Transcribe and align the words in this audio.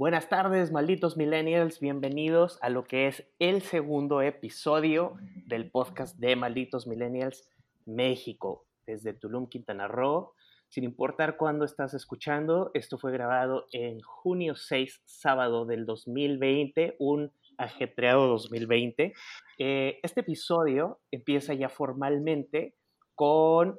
Buenas 0.00 0.30
tardes, 0.30 0.72
malditos 0.72 1.18
millennials. 1.18 1.78
Bienvenidos 1.78 2.58
a 2.62 2.70
lo 2.70 2.84
que 2.84 3.06
es 3.06 3.22
el 3.38 3.60
segundo 3.60 4.22
episodio 4.22 5.18
del 5.44 5.70
podcast 5.70 6.16
de 6.16 6.36
Malditos 6.36 6.86
Millennials 6.86 7.46
México, 7.84 8.64
desde 8.86 9.12
Tulum, 9.12 9.46
Quintana 9.46 9.88
Roo. 9.88 10.32
Sin 10.70 10.84
importar 10.84 11.36
cuándo 11.36 11.66
estás 11.66 11.92
escuchando, 11.92 12.70
esto 12.72 12.96
fue 12.96 13.12
grabado 13.12 13.66
en 13.72 14.00
junio 14.00 14.56
6, 14.56 15.02
sábado 15.04 15.66
del 15.66 15.84
2020, 15.84 16.96
un 16.98 17.30
ajetreado 17.58 18.26
2020. 18.26 19.12
Eh, 19.58 20.00
este 20.02 20.20
episodio 20.20 20.98
empieza 21.10 21.52
ya 21.52 21.68
formalmente 21.68 22.74
con 23.14 23.78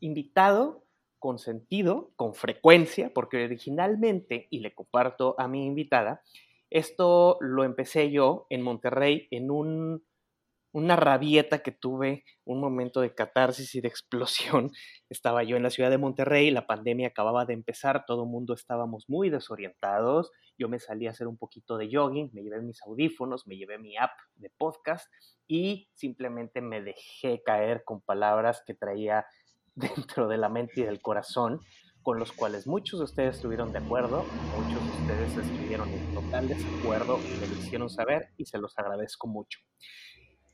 invitado 0.00 0.82
con 1.26 1.40
sentido, 1.40 2.12
con 2.14 2.34
frecuencia, 2.34 3.12
porque 3.12 3.44
originalmente, 3.46 4.46
y 4.48 4.60
le 4.60 4.72
comparto 4.76 5.34
a 5.38 5.48
mi 5.48 5.66
invitada, 5.66 6.22
esto 6.70 7.36
lo 7.40 7.64
empecé 7.64 8.12
yo 8.12 8.46
en 8.48 8.62
Monterrey 8.62 9.26
en 9.32 9.50
un, 9.50 10.04
una 10.70 10.94
rabieta 10.94 11.64
que 11.64 11.72
tuve, 11.72 12.22
un 12.44 12.60
momento 12.60 13.00
de 13.00 13.12
catarsis 13.12 13.74
y 13.74 13.80
de 13.80 13.88
explosión. 13.88 14.70
Estaba 15.10 15.42
yo 15.42 15.56
en 15.56 15.64
la 15.64 15.70
ciudad 15.70 15.90
de 15.90 15.98
Monterrey, 15.98 16.52
la 16.52 16.68
pandemia 16.68 17.08
acababa 17.08 17.44
de 17.44 17.54
empezar, 17.54 18.04
todo 18.06 18.22
el 18.22 18.28
mundo 18.28 18.54
estábamos 18.54 19.06
muy 19.08 19.28
desorientados. 19.28 20.30
Yo 20.56 20.68
me 20.68 20.78
salí 20.78 21.08
a 21.08 21.10
hacer 21.10 21.26
un 21.26 21.38
poquito 21.38 21.76
de 21.76 21.88
jogging, 21.92 22.30
me 22.34 22.44
llevé 22.44 22.62
mis 22.62 22.80
audífonos, 22.82 23.48
me 23.48 23.56
llevé 23.56 23.78
mi 23.78 23.96
app 23.96 24.12
de 24.36 24.48
podcast 24.56 25.12
y 25.48 25.88
simplemente 25.94 26.60
me 26.60 26.80
dejé 26.82 27.42
caer 27.42 27.82
con 27.82 28.00
palabras 28.00 28.62
que 28.64 28.74
traía 28.74 29.26
dentro 29.76 30.26
de 30.26 30.38
la 30.38 30.48
mente 30.48 30.80
y 30.80 30.84
del 30.84 31.00
corazón, 31.00 31.60
con 32.02 32.18
los 32.18 32.32
cuales 32.32 32.66
muchos 32.66 33.00
de 33.00 33.04
ustedes 33.04 33.36
estuvieron 33.36 33.72
de 33.72 33.78
acuerdo, 33.78 34.24
muchos 34.56 34.82
de 34.82 35.02
ustedes 35.02 35.36
estuvieron 35.36 35.88
en 35.90 36.14
total 36.14 36.48
desacuerdo 36.48 37.18
y 37.18 37.40
me 37.40 37.46
lo 37.46 37.54
hicieron 37.54 37.90
saber 37.90 38.28
y 38.36 38.46
se 38.46 38.58
los 38.58 38.78
agradezco 38.78 39.26
mucho. 39.26 39.60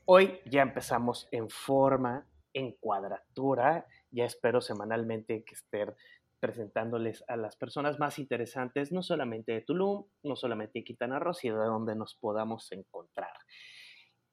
Hoy 0.05 0.39
ya 0.45 0.61
empezamos 0.61 1.29
en 1.31 1.49
forma, 1.49 2.27
en 2.53 2.73
cuadratura, 2.73 3.87
ya 4.11 4.25
espero 4.25 4.61
semanalmente 4.61 5.43
que 5.43 5.55
estén 5.55 5.93
presentándoles 6.39 7.23
a 7.29 7.37
las 7.37 7.55
personas 7.55 7.99
más 7.99 8.19
interesantes, 8.19 8.91
no 8.91 9.01
solamente 9.01 9.53
de 9.53 9.61
Tulum, 9.61 10.05
no 10.23 10.35
solamente 10.35 10.79
de 10.79 10.83
Quintana 10.83 11.17
Roo, 11.17 11.33
sino 11.33 11.61
de 11.61 11.67
donde 11.67 11.95
nos 11.95 12.15
podamos 12.15 12.69
encontrar. 12.73 13.31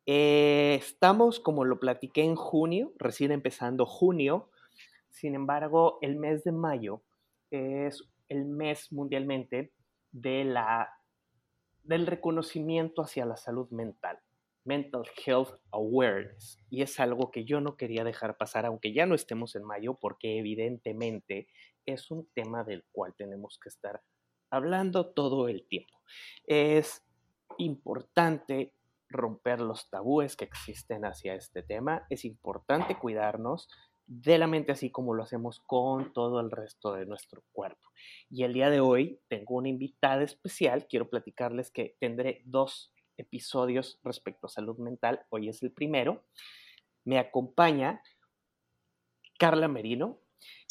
Eh, 0.07 0.75
estamos, 0.81 1.39
como 1.39 1.65
lo 1.65 1.79
platiqué 1.79 2.25
en 2.25 2.35
junio, 2.35 2.93
recién 2.99 3.31
empezando 3.31 3.87
junio, 3.87 4.51
sin 5.11 5.35
embargo, 5.35 5.99
el 6.01 6.17
mes 6.17 6.45
de 6.45 6.53
mayo 6.53 7.03
es 7.51 8.03
el 8.29 8.45
mes 8.45 8.93
mundialmente 8.93 9.73
de 10.13 10.45
la, 10.45 10.89
del 11.83 12.07
reconocimiento 12.07 13.03
hacia 13.03 13.27
la 13.27 13.37
salud 13.37 13.69
mental, 13.71 14.19
Mental 14.65 15.03
Health 15.25 15.61
Awareness. 15.73 16.59
Y 16.71 16.83
es 16.83 16.99
algo 17.01 17.31
que 17.31 17.45
yo 17.45 17.61
no 17.61 17.77
quería 17.77 18.05
dejar 18.05 18.37
pasar, 18.37 18.67
aunque 18.67 18.93
ya 18.93 19.07
no 19.07 19.15
estemos 19.15 19.57
en 19.57 19.65
mayo, 19.65 19.95
porque 19.95 20.39
evidentemente 20.39 21.49
es 21.87 22.11
un 22.11 22.29
tema 22.35 22.65
del 22.65 22.85
cual 22.93 23.15
tenemos 23.17 23.59
que 23.63 23.69
estar 23.69 24.03
hablando 24.51 25.13
todo 25.13 25.49
el 25.49 25.67
tiempo. 25.67 25.99
Es 26.45 27.05
importante 27.59 28.75
romper 29.09 29.61
los 29.61 29.91
tabúes 29.91 30.37
que 30.37 30.45
existen 30.45 31.05
hacia 31.05 31.35
este 31.35 31.63
tema, 31.63 32.07
es 32.11 32.25
importante 32.25 32.97
cuidarnos, 32.97 33.69
de 34.11 34.39
la 34.39 34.49
mente, 34.49 34.73
así 34.73 34.91
como 34.91 35.15
lo 35.15 35.23
hacemos 35.23 35.61
con 35.61 36.13
todo 36.13 36.41
el 36.41 36.51
resto 36.51 36.93
de 36.95 37.07
nuestro 37.07 37.45
cuerpo. 37.53 37.93
Y 38.29 38.43
el 38.43 38.53
día 38.53 38.69
de 38.69 38.81
hoy 38.81 39.21
tengo 39.29 39.55
una 39.55 39.69
invitada 39.69 40.25
especial. 40.25 40.89
Quiero 40.89 41.09
platicarles 41.09 41.71
que 41.71 41.97
tendré 42.01 42.43
dos 42.45 42.93
episodios 43.17 44.01
respecto 44.03 44.49
a 44.49 44.51
salud 44.51 44.77
mental. 44.79 45.25
Hoy 45.29 45.49
es 45.49 45.63
el 45.63 45.71
primero. 45.71 46.25
Me 47.05 47.21
acompaña 47.21 48.03
Carla 49.39 49.69
Merino. 49.69 50.19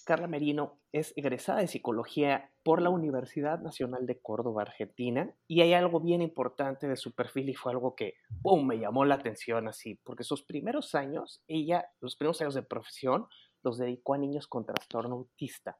Carla 0.04 0.28
Merino 0.28 0.80
es 0.92 1.14
egresada 1.16 1.60
de 1.60 1.68
psicología 1.68 2.52
por 2.64 2.82
la 2.82 2.90
Universidad 2.90 3.60
Nacional 3.60 4.06
de 4.06 4.20
Córdoba, 4.22 4.64
Argentina, 4.64 5.34
y 5.48 5.62
hay 5.62 5.74
algo 5.74 6.00
bien 6.00 6.22
importante 6.22 6.88
de 6.88 6.96
su 6.96 7.14
perfil 7.14 7.50
y 7.50 7.56
fue 7.56 7.72
algo 7.72 7.96
que, 7.96 8.16
¡pum!, 8.42 8.66
me 8.66 8.80
llamó 8.80 9.06
la 9.06 9.16
atención 9.16 9.68
así, 9.68 9.96
porque 10.04 10.24
sus 10.24 10.44
primeros 10.44 10.96
años, 10.96 11.44
ella, 11.48 11.90
los 12.00 12.16
primeros 12.16 12.42
años 12.42 12.54
de 12.56 12.64
profesión, 12.64 13.28
los 13.64 13.78
dedicó 13.78 14.14
a 14.14 14.18
niños 14.18 14.48
con 14.48 14.66
trastorno 14.66 15.16
autista. 15.16 15.78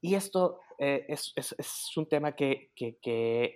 Y 0.00 0.14
esto 0.14 0.60
eh, 0.78 1.06
es, 1.08 1.92
un 1.96 2.08
tema 2.08 2.36
que, 2.36 2.70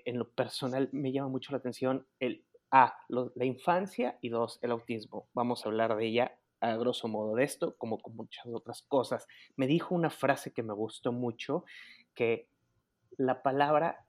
en 0.04 0.19
lo 0.19 0.31
personal 0.31 0.88
me 0.92 1.12
llama 1.12 1.28
mucho 1.28 1.52
la 1.52 1.58
atención, 1.58 2.06
el 2.19 2.44
A, 2.72 2.94
la 3.08 3.44
infancia 3.44 4.19
y 4.20 4.31
dos, 4.31 4.58
el 4.62 4.70
autismo. 4.70 5.28
Vamos 5.34 5.64
a 5.64 5.69
hablar 5.69 5.97
de 5.97 6.06
ella 6.06 6.39
a 6.60 6.76
grosso 6.76 7.09
modo 7.09 7.34
de 7.37 7.44
esto, 7.44 7.76
como 7.76 8.00
con 8.00 8.16
muchas 8.16 8.47
otras 8.47 8.82
cosas. 8.82 9.26
Me 9.56 9.66
dijo 9.66 9.94
una 9.94 10.10
frase 10.10 10.53
que 10.53 10.62
me 10.62 10.75
gustó 10.75 11.12
mucho, 11.12 11.65
que 12.15 12.48
la 13.16 13.43
palabra, 13.43 14.06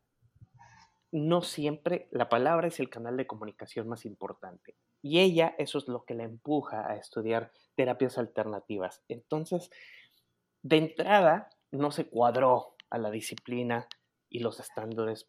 no 1.11 1.41
siempre, 1.41 2.07
la 2.11 2.29
palabra 2.29 2.67
es 2.67 2.79
el 2.79 2.90
canal 2.90 3.17
de 3.17 3.28
comunicación 3.28 3.88
más 3.88 4.06
importante. 4.06 4.75
Y 5.01 5.19
ella, 5.19 5.56
eso 5.57 5.78
es 5.78 5.88
lo 5.88 6.06
que 6.06 6.13
la 6.13 6.23
empuja 6.23 6.90
a 6.90 6.95
estudiar 6.95 7.51
terapias 7.75 8.17
alternativas. 8.17 9.03
Entonces, 9.07 9.72
de 10.61 10.78
entrada, 10.78 11.50
no 11.72 11.91
se 11.91 12.07
cuadró 12.07 12.75
a 12.90 12.97
la 12.97 13.09
disciplina 13.09 13.88
y 14.29 14.40
los 14.40 14.59
estándares 14.59 15.28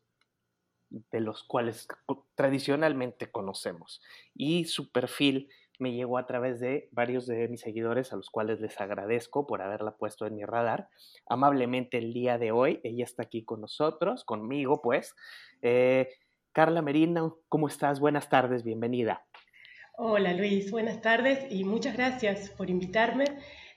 de 0.91 1.21
los 1.21 1.43
cuales 1.45 1.89
tradicionalmente 2.35 3.31
conocemos. 3.31 4.03
Y 4.35 4.67
su 4.67 4.91
perfil 4.93 5.49
me 5.79 5.93
llegó 5.93 6.19
a 6.19 6.27
través 6.27 6.61
de 6.61 6.89
varios 6.93 7.27
de 7.27 7.49
mis 7.49 7.61
seguidores 7.61 8.13
a 8.13 8.17
los 8.17 8.31
cuales 8.31 8.61
les 8.61 8.81
agradezco 8.81 9.47
por 9.47 9.63
haberla 9.63 9.97
puesto 9.97 10.27
en 10.27 10.37
mi 10.37 10.45
radar. 10.45 10.89
Amablemente 11.27 11.99
el 11.99 12.13
día 12.13 12.39
de 12.39 12.53
hoy, 12.53 12.81
ella 12.85 13.05
está 13.05 13.25
aquí 13.25 13.45
con 13.45 13.61
nosotros, 13.61 14.25
conmigo 14.25 14.83
pues. 14.83 15.15
Eh, 15.63 16.09
Carla 16.53 16.83
Merino, 16.83 17.39
¿cómo 17.49 17.69
estás? 17.69 18.01
Buenas 18.01 18.29
tardes, 18.29 18.63
bienvenida. 18.63 19.25
Hola 19.95 20.33
Luis, 20.33 20.71
buenas 20.71 21.01
tardes 21.01 21.47
y 21.51 21.65
muchas 21.65 21.97
gracias 21.97 22.51
por 22.51 22.71
invitarme. 22.71 23.25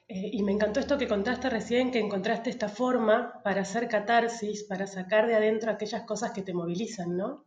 Eh, 0.07 0.29
y 0.33 0.43
me 0.43 0.51
encantó 0.51 0.79
esto 0.79 0.97
que 0.97 1.07
contaste 1.07 1.49
recién, 1.49 1.91
que 1.91 1.99
encontraste 1.99 2.49
esta 2.49 2.69
forma 2.69 3.41
para 3.43 3.61
hacer 3.61 3.87
catarsis, 3.87 4.63
para 4.63 4.85
sacar 4.85 5.25
de 5.25 5.35
adentro 5.35 5.71
aquellas 5.71 6.03
cosas 6.03 6.31
que 6.31 6.43
te 6.43 6.53
movilizan, 6.53 7.17
¿no? 7.17 7.45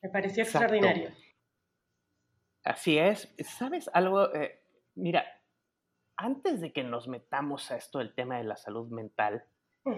Me 0.00 0.08
pareció 0.08 0.44
extraordinario. 0.44 1.10
Así 2.66 2.98
es. 2.98 3.32
¿Sabes 3.38 3.88
algo? 3.92 4.34
Eh, 4.34 4.60
mira, 4.96 5.24
antes 6.16 6.60
de 6.60 6.72
que 6.72 6.82
nos 6.82 7.06
metamos 7.06 7.70
a 7.70 7.76
esto 7.76 8.00
del 8.00 8.12
tema 8.12 8.38
de 8.38 8.44
la 8.44 8.56
salud 8.56 8.90
mental, 8.90 9.44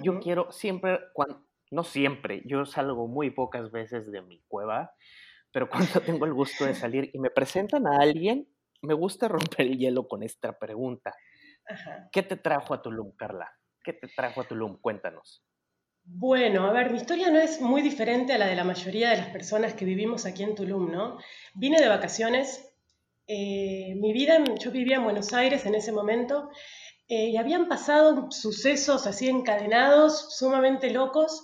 yo 0.02 0.20
quiero 0.20 0.52
siempre, 0.52 0.98
cuando, 1.14 1.46
no 1.70 1.82
siempre, 1.82 2.42
yo 2.44 2.66
salgo 2.66 3.08
muy 3.08 3.30
pocas 3.30 3.70
veces 3.70 4.12
de 4.12 4.20
mi 4.20 4.42
cueva, 4.48 4.92
pero 5.50 5.70
cuando 5.70 6.02
tengo 6.02 6.26
el 6.26 6.34
gusto 6.34 6.66
de 6.66 6.74
salir 6.74 7.10
y 7.14 7.18
me 7.18 7.30
presentan 7.30 7.86
a 7.86 8.00
alguien, 8.02 8.46
me 8.82 8.92
gusta 8.92 9.28
romper 9.28 9.62
el 9.66 9.78
hielo 9.78 10.06
con 10.06 10.22
esta 10.22 10.58
pregunta. 10.58 11.14
¿Qué 12.12 12.22
te 12.22 12.36
trajo 12.36 12.74
a 12.74 12.82
Tulum, 12.82 13.16
Carla? 13.16 13.50
¿Qué 13.82 13.94
te 13.94 14.08
trajo 14.08 14.42
a 14.42 14.44
Tulum? 14.44 14.78
Cuéntanos. 14.78 15.42
Bueno, 16.10 16.64
a 16.64 16.72
ver, 16.72 16.90
mi 16.90 16.96
historia 16.96 17.30
no 17.30 17.38
es 17.38 17.60
muy 17.60 17.82
diferente 17.82 18.32
a 18.32 18.38
la 18.38 18.46
de 18.46 18.56
la 18.56 18.64
mayoría 18.64 19.10
de 19.10 19.18
las 19.18 19.28
personas 19.28 19.74
que 19.74 19.84
vivimos 19.84 20.24
aquí 20.24 20.42
en 20.42 20.54
Tulum, 20.54 20.90
¿no? 20.90 21.18
Vine 21.54 21.78
de 21.78 21.88
vacaciones, 21.88 22.72
eh, 23.26 23.94
mi 23.96 24.12
vida, 24.14 24.42
yo 24.58 24.70
vivía 24.70 24.96
en 24.96 25.04
Buenos 25.04 25.34
Aires 25.34 25.66
en 25.66 25.74
ese 25.74 25.92
momento, 25.92 26.48
eh, 27.08 27.28
y 27.28 27.36
habían 27.36 27.68
pasado 27.68 28.30
sucesos 28.30 29.06
así 29.06 29.28
encadenados, 29.28 30.34
sumamente 30.36 30.90
locos, 30.90 31.42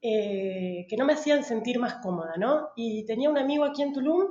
eh, 0.00 0.86
que 0.88 0.96
no 0.96 1.04
me 1.04 1.14
hacían 1.14 1.42
sentir 1.44 1.80
más 1.80 1.94
cómoda, 1.96 2.34
¿no? 2.36 2.68
Y 2.76 3.04
tenía 3.06 3.28
un 3.30 3.38
amigo 3.38 3.64
aquí 3.64 3.82
en 3.82 3.92
Tulum, 3.92 4.28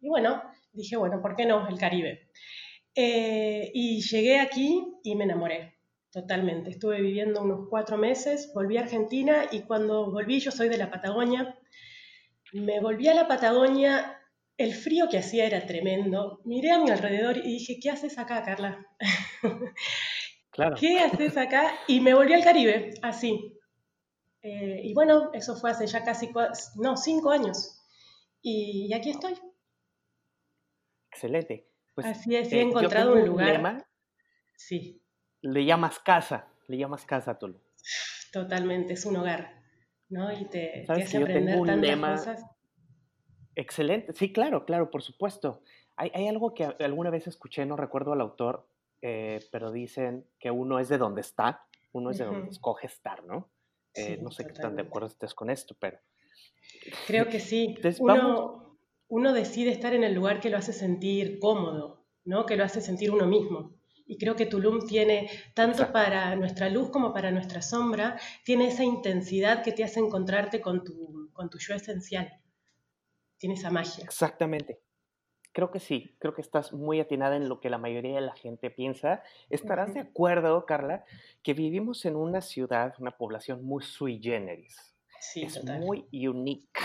y 0.00 0.08
bueno, 0.08 0.42
dije, 0.74 0.96
bueno, 0.96 1.22
¿por 1.22 1.36
qué 1.36 1.46
no? 1.46 1.66
El 1.68 1.78
Caribe. 1.78 2.28
y 2.94 4.02
llegué 4.02 4.40
aquí 4.40 4.84
y 5.02 5.16
me 5.16 5.24
enamoré. 5.24 5.81
Totalmente. 6.12 6.68
Estuve 6.68 7.00
viviendo 7.00 7.40
unos 7.40 7.68
cuatro 7.70 7.96
meses, 7.96 8.52
volví 8.54 8.76
a 8.76 8.82
Argentina 8.82 9.46
y 9.50 9.62
cuando 9.62 10.10
volví, 10.10 10.40
yo 10.40 10.50
soy 10.50 10.68
de 10.68 10.76
la 10.76 10.90
Patagonia, 10.90 11.58
me 12.52 12.80
volví 12.80 13.08
a 13.08 13.14
la 13.14 13.26
Patagonia, 13.26 14.20
el 14.58 14.74
frío 14.74 15.08
que 15.08 15.16
hacía 15.16 15.46
era 15.46 15.66
tremendo. 15.66 16.42
Miré 16.44 16.70
a 16.70 16.78
mi 16.78 16.90
alrededor 16.90 17.38
y 17.38 17.54
dije, 17.54 17.78
¿qué 17.80 17.90
haces 17.90 18.18
acá, 18.18 18.44
Carla? 18.44 18.86
Claro. 20.54 20.76
¿Qué 20.78 21.00
haces 21.00 21.38
acá? 21.38 21.72
Y 21.88 22.00
me 22.00 22.12
volví 22.12 22.34
al 22.34 22.44
Caribe, 22.44 22.92
así. 23.00 23.58
Eh, 24.42 24.82
y 24.84 24.92
bueno, 24.92 25.30
eso 25.32 25.56
fue 25.56 25.70
hace 25.70 25.86
ya 25.86 26.04
casi, 26.04 26.28
no, 26.76 26.98
cinco 26.98 27.30
años. 27.30 27.82
Y, 28.42 28.92
aquí 28.92 29.08
estoy. 29.08 29.32
Excelente. 31.10 31.70
Pues, 31.94 32.06
así 32.06 32.36
es, 32.36 32.52
he 32.52 32.58
eh, 32.58 32.62
encontrado 32.64 33.14
un 33.14 33.24
lugar. 33.24 33.86
sí 34.54 35.01
le 35.42 35.64
llamas 35.64 35.98
casa, 35.98 36.48
le 36.68 36.78
llamas 36.78 37.04
casa 37.04 37.32
a 37.32 37.38
Tulum. 37.38 37.60
Totalmente, 38.32 38.94
es 38.94 39.04
un 39.04 39.16
hogar. 39.16 39.62
¿no? 40.12 40.30
Y 40.30 40.44
te, 40.44 40.84
te 40.86 40.92
hace 40.92 41.16
aprender 41.16 41.60
tantas 41.64 42.20
cosas. 42.20 42.46
Excelente, 43.54 44.12
sí, 44.12 44.32
claro, 44.32 44.64
claro, 44.64 44.90
por 44.90 45.02
supuesto. 45.02 45.62
Hay, 45.96 46.10
hay, 46.14 46.28
algo 46.28 46.54
que 46.54 46.64
alguna 46.64 47.10
vez 47.10 47.26
escuché, 47.26 47.64
no 47.66 47.76
recuerdo 47.76 48.12
al 48.12 48.20
autor, 48.20 48.66
eh, 49.00 49.40
pero 49.50 49.72
dicen 49.72 50.26
que 50.38 50.50
uno 50.50 50.78
es 50.78 50.88
de 50.88 50.98
donde 50.98 51.22
está, 51.22 51.66
uno 51.92 52.10
es 52.10 52.18
de 52.18 52.26
donde 52.26 52.50
escoge 52.50 52.86
estar, 52.86 53.24
¿no? 53.24 53.50
Eh, 53.94 54.18
no 54.22 54.30
sé 54.30 54.46
qué 54.46 54.52
tan 54.52 54.76
de 54.76 54.82
acuerdo 54.82 55.08
estés 55.08 55.34
con 55.34 55.50
esto, 55.50 55.76
pero... 55.78 55.98
Creo 57.06 57.28
que 57.28 57.40
sí. 57.40 57.74
uno, 57.98 58.78
uno 59.08 59.32
decide 59.32 59.70
estar 59.70 59.94
en 59.94 60.04
el 60.04 60.14
lugar 60.14 60.40
que 60.40 60.50
lo 60.50 60.56
hace 60.56 60.72
sentir 60.72 61.38
cómodo, 61.40 62.06
¿no? 62.24 62.46
Que 62.46 62.56
lo 62.56 62.64
hace 62.64 62.80
sentir 62.80 63.10
uno 63.10 63.26
mismo. 63.26 63.74
Y 64.12 64.18
creo 64.18 64.36
que 64.36 64.44
Tulum 64.44 64.86
tiene, 64.86 65.30
tanto 65.54 65.90
para 65.90 66.36
nuestra 66.36 66.68
luz 66.68 66.90
como 66.90 67.14
para 67.14 67.30
nuestra 67.30 67.62
sombra, 67.62 68.20
tiene 68.44 68.68
esa 68.68 68.84
intensidad 68.84 69.62
que 69.62 69.72
te 69.72 69.84
hace 69.84 70.00
encontrarte 70.00 70.60
con 70.60 70.84
tu, 70.84 71.30
con 71.32 71.48
tu 71.48 71.56
yo 71.58 71.74
esencial. 71.74 72.30
Tiene 73.38 73.54
esa 73.54 73.70
magia. 73.70 74.04
Exactamente. 74.04 74.82
Creo 75.52 75.70
que 75.70 75.80
sí, 75.80 76.14
creo 76.18 76.34
que 76.34 76.42
estás 76.42 76.74
muy 76.74 77.00
atinada 77.00 77.36
en 77.36 77.48
lo 77.48 77.58
que 77.58 77.70
la 77.70 77.78
mayoría 77.78 78.16
de 78.16 78.20
la 78.20 78.34
gente 78.34 78.70
piensa. 78.70 79.22
Estarás 79.48 79.94
de 79.94 80.00
acuerdo, 80.00 80.66
Carla, 80.66 81.06
que 81.42 81.54
vivimos 81.54 82.04
en 82.04 82.14
una 82.16 82.42
ciudad, 82.42 82.92
una 82.98 83.12
población 83.12 83.64
muy 83.64 83.82
sui 83.82 84.20
generis. 84.22 84.76
Sí, 85.20 85.44
es 85.44 85.64
muy 85.64 86.06
unique, 86.12 86.80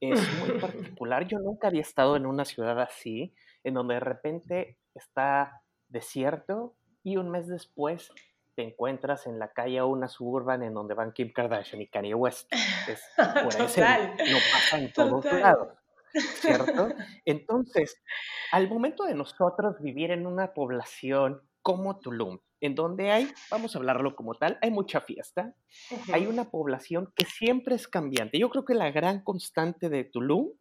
es 0.00 0.20
muy 0.40 0.58
particular. 0.98 1.28
Yo 1.28 1.38
nunca 1.38 1.68
había 1.68 1.82
estado 1.82 2.16
en 2.16 2.26
una 2.26 2.44
ciudad 2.44 2.80
así, 2.80 3.36
en 3.62 3.74
donde 3.74 3.94
de 3.94 4.00
repente 4.00 4.78
está 4.96 5.62
desierto 5.92 6.74
y 7.02 7.16
un 7.16 7.30
mes 7.30 7.48
después 7.48 8.10
te 8.54 8.62
encuentras 8.62 9.26
en 9.26 9.38
la 9.38 9.52
calle 9.52 9.82
una 9.82 10.08
suburban 10.08 10.62
en 10.62 10.74
donde 10.74 10.94
van 10.94 11.12
Kim 11.12 11.32
Kardashian 11.32 11.80
y 11.80 11.88
Kanye 11.88 12.14
West. 12.14 12.52
Es, 12.88 13.02
por 13.16 13.58
no 13.58 13.66
pasa 13.66 14.78
en 14.78 14.92
todos 14.92 15.24
lados. 15.24 15.68
¿cierto? 16.12 16.88
Entonces, 17.24 18.02
al 18.50 18.68
momento 18.68 19.04
de 19.04 19.14
nosotros 19.14 19.80
vivir 19.80 20.10
en 20.10 20.26
una 20.26 20.52
población 20.52 21.40
como 21.62 21.98
Tulum, 21.98 22.40
en 22.60 22.74
donde 22.74 23.10
hay, 23.10 23.32
vamos 23.50 23.74
a 23.74 23.78
hablarlo 23.78 24.14
como 24.14 24.34
tal, 24.34 24.58
hay 24.62 24.70
mucha 24.70 25.00
fiesta, 25.00 25.54
hay 26.12 26.26
una 26.26 26.50
población 26.50 27.12
que 27.16 27.24
siempre 27.24 27.74
es 27.74 27.88
cambiante. 27.88 28.38
Yo 28.38 28.50
creo 28.50 28.64
que 28.64 28.74
la 28.74 28.90
gran 28.90 29.22
constante 29.22 29.88
de 29.88 30.04
Tulum 30.04 30.52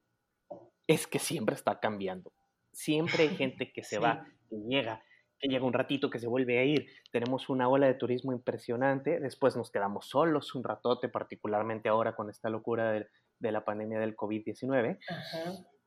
es 0.87 1.07
que 1.07 1.19
siempre 1.19 1.55
está 1.55 1.79
cambiando. 1.79 2.31
Siempre 2.71 3.23
hay 3.23 3.29
gente 3.37 3.71
que 3.71 3.83
se 3.83 3.99
va, 3.99 4.25
que 4.49 4.55
llega, 4.67 5.03
que 5.41 5.49
llega 5.49 5.65
un 5.65 5.73
ratito, 5.73 6.09
que 6.09 6.19
se 6.19 6.27
vuelve 6.27 6.59
a 6.59 6.63
ir. 6.63 6.87
Tenemos 7.11 7.49
una 7.49 7.67
ola 7.67 7.87
de 7.87 7.95
turismo 7.95 8.31
impresionante, 8.31 9.19
después 9.19 9.57
nos 9.57 9.71
quedamos 9.71 10.07
solos 10.07 10.53
un 10.55 10.63
ratote, 10.63 11.09
particularmente 11.09 11.89
ahora 11.89 12.15
con 12.15 12.29
esta 12.29 12.49
locura 12.49 12.91
del, 12.91 13.07
de 13.39 13.51
la 13.51 13.65
pandemia 13.65 13.99
del 13.99 14.15
COVID-19. 14.15 14.99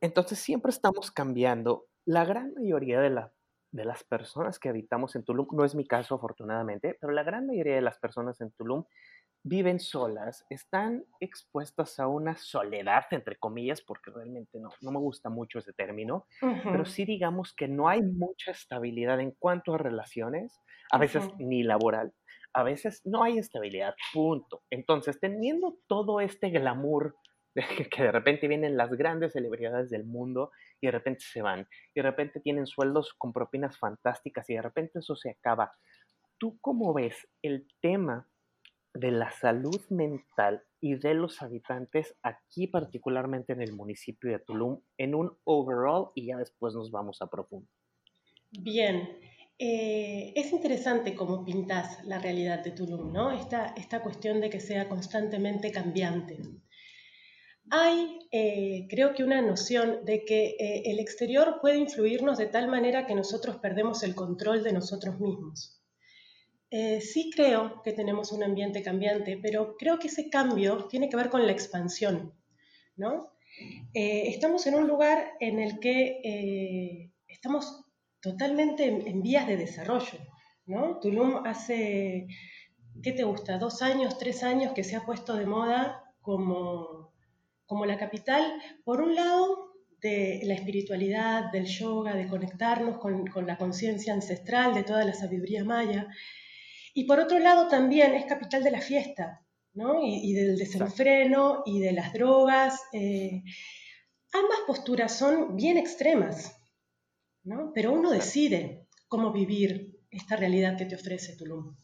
Entonces 0.00 0.38
siempre 0.38 0.70
estamos 0.70 1.10
cambiando. 1.10 1.86
La 2.04 2.24
gran 2.24 2.52
mayoría 2.54 3.00
de, 3.00 3.10
la, 3.10 3.32
de 3.70 3.84
las 3.84 4.04
personas 4.04 4.58
que 4.58 4.68
habitamos 4.68 5.14
en 5.16 5.24
Tulum, 5.24 5.46
no 5.52 5.64
es 5.64 5.74
mi 5.74 5.86
caso 5.86 6.16
afortunadamente, 6.16 6.98
pero 7.00 7.12
la 7.12 7.22
gran 7.22 7.46
mayoría 7.46 7.76
de 7.76 7.80
las 7.80 7.98
personas 7.98 8.40
en 8.40 8.50
Tulum 8.50 8.84
viven 9.44 9.78
solas, 9.78 10.46
están 10.48 11.04
expuestas 11.20 12.00
a 12.00 12.08
una 12.08 12.34
soledad, 12.36 13.04
entre 13.10 13.36
comillas, 13.36 13.82
porque 13.82 14.10
realmente 14.10 14.58
no, 14.58 14.70
no 14.80 14.90
me 14.90 14.98
gusta 14.98 15.28
mucho 15.28 15.58
ese 15.58 15.74
término, 15.74 16.26
pero 16.40 16.86
sí 16.86 17.04
digamos 17.04 17.54
que 17.54 17.68
no 17.68 17.88
hay 17.88 18.02
mucha 18.02 18.52
estabilidad 18.52 19.20
en 19.20 19.32
cuanto 19.32 19.74
a 19.74 19.78
relaciones, 19.78 20.58
a 20.90 20.98
veces 20.98 21.28
ni 21.38 21.62
laboral, 21.62 22.14
a 22.54 22.62
veces 22.62 23.02
no 23.04 23.22
hay 23.22 23.36
estabilidad, 23.36 23.94
punto. 24.14 24.62
Entonces, 24.70 25.20
teniendo 25.20 25.76
todo 25.88 26.20
este 26.20 26.48
glamour 26.48 27.14
que 27.90 28.02
de 28.02 28.12
repente 28.12 28.48
vienen 28.48 28.78
las 28.78 28.90
grandes 28.92 29.34
celebridades 29.34 29.90
del 29.90 30.04
mundo 30.04 30.52
y 30.80 30.86
de 30.86 30.92
repente 30.92 31.20
se 31.20 31.42
van, 31.42 31.68
y 31.94 32.00
de 32.00 32.02
repente 32.02 32.40
tienen 32.40 32.66
sueldos 32.66 33.12
con 33.18 33.34
propinas 33.34 33.78
fantásticas 33.78 34.48
y 34.48 34.54
de 34.54 34.62
repente 34.62 35.00
eso 35.00 35.14
se 35.16 35.30
acaba. 35.30 35.74
¿Tú 36.38 36.58
cómo 36.62 36.94
ves 36.94 37.28
el 37.42 37.68
tema 37.82 38.26
de 38.94 39.10
la 39.10 39.30
salud 39.32 39.80
mental 39.90 40.62
y 40.80 40.94
de 40.94 41.14
los 41.14 41.42
habitantes 41.42 42.14
aquí 42.22 42.68
particularmente 42.68 43.52
en 43.52 43.60
el 43.60 43.72
municipio 43.72 44.30
de 44.30 44.38
Tulum 44.38 44.80
en 44.96 45.14
un 45.14 45.36
overall 45.44 46.10
y 46.14 46.26
ya 46.26 46.36
después 46.36 46.74
nos 46.74 46.90
vamos 46.90 47.20
a 47.20 47.26
profundo? 47.26 47.68
Bien, 48.50 49.18
eh, 49.58 50.32
es 50.36 50.52
interesante 50.52 51.14
cómo 51.14 51.44
pintas 51.44 52.04
la 52.04 52.18
realidad 52.18 52.62
de 52.62 52.70
Tulum, 52.70 53.12
¿no? 53.12 53.32
Esta, 53.32 53.74
esta 53.76 54.00
cuestión 54.02 54.40
de 54.40 54.50
que 54.50 54.60
sea 54.60 54.88
constantemente 54.88 55.72
cambiante. 55.72 56.38
Hay, 57.70 58.18
eh, 58.30 58.86
creo 58.90 59.14
que 59.14 59.24
una 59.24 59.40
noción 59.40 60.04
de 60.04 60.24
que 60.24 60.56
eh, 60.58 60.82
el 60.86 60.98
exterior 60.98 61.58
puede 61.60 61.78
influirnos 61.78 62.38
de 62.38 62.46
tal 62.46 62.68
manera 62.68 63.06
que 63.06 63.14
nosotros 63.14 63.56
perdemos 63.56 64.02
el 64.02 64.14
control 64.14 64.62
de 64.62 64.72
nosotros 64.72 65.18
mismos. 65.18 65.80
Eh, 66.76 67.00
sí 67.00 67.30
creo 67.32 67.82
que 67.82 67.92
tenemos 67.92 68.32
un 68.32 68.42
ambiente 68.42 68.82
cambiante, 68.82 69.38
pero 69.40 69.76
creo 69.76 69.98
que 69.98 70.08
ese 70.08 70.28
cambio 70.28 70.86
tiene 70.86 71.08
que 71.08 71.16
ver 71.16 71.30
con 71.30 71.46
la 71.46 71.52
expansión, 71.52 72.34
¿no? 72.96 73.32
estamos 73.92 74.66
en 74.66 74.74
un 74.74 74.88
lugar 74.88 75.34
en 75.38 75.60
el 75.60 75.78
que 75.78 77.12
estamos 77.28 77.84
totalmente 78.20 78.88
en, 78.88 79.06
en, 79.06 79.22
vías 79.22 79.46
de 79.46 79.56
desarrollo, 79.56 80.18
¿no? 80.66 80.98
Tulum 80.98 81.46
hace, 81.46 82.26
¿qué 83.00 83.12
te 83.12 83.22
gusta? 83.22 83.58
Dos 83.58 83.80
años, 83.80 84.18
tres 84.18 84.42
años 84.42 84.72
que 84.72 84.82
se 84.82 84.96
ha 84.96 85.06
puesto 85.06 85.36
de 85.36 85.46
moda 85.46 86.02
como 86.20 87.04
como 87.66 87.86
la 87.86 87.98
capital, 87.98 88.60
por 88.84 89.00
un 89.00 89.14
lado, 89.14 89.72
de 90.00 90.40
la 90.44 90.54
espiritualidad, 90.54 91.50
del 91.50 91.64
yoga, 91.64 92.14
de 92.14 92.28
conectarnos 92.28 92.98
con, 92.98 93.46
la 93.46 93.56
conciencia 93.56 94.12
ancestral, 94.12 94.74
de 94.74 94.82
toda 94.82 95.04
la 95.04 95.14
sabiduría 95.14 95.64
maya, 95.64 96.08
y 96.94 97.04
por 97.04 97.18
otro 97.18 97.40
lado 97.40 97.66
también 97.68 98.14
es 98.14 98.24
capital 98.24 98.62
de 98.62 98.70
la 98.70 98.80
fiesta, 98.80 99.44
¿no? 99.74 100.00
y, 100.00 100.32
del 100.32 100.56
desenfreno 100.56 101.64
y 101.66 101.80
de 101.80 101.92
las 101.92 102.12
drogas. 102.12 102.80
Eh, 102.92 103.42
ambas 104.32 104.60
posturas 104.66 105.18
son 105.18 105.56
bien 105.56 105.76
extremas, 105.76 106.56
¿no? 107.42 107.72
pero 107.74 107.92
uno 107.92 108.10
decide 108.10 108.86
cómo 109.08 109.32
vivir 109.32 109.98
esta 110.08 110.36
realidad 110.36 110.78
que 110.78 110.86
te 110.86 110.94
ofrece 110.94 111.36
Tulum. 111.36 111.76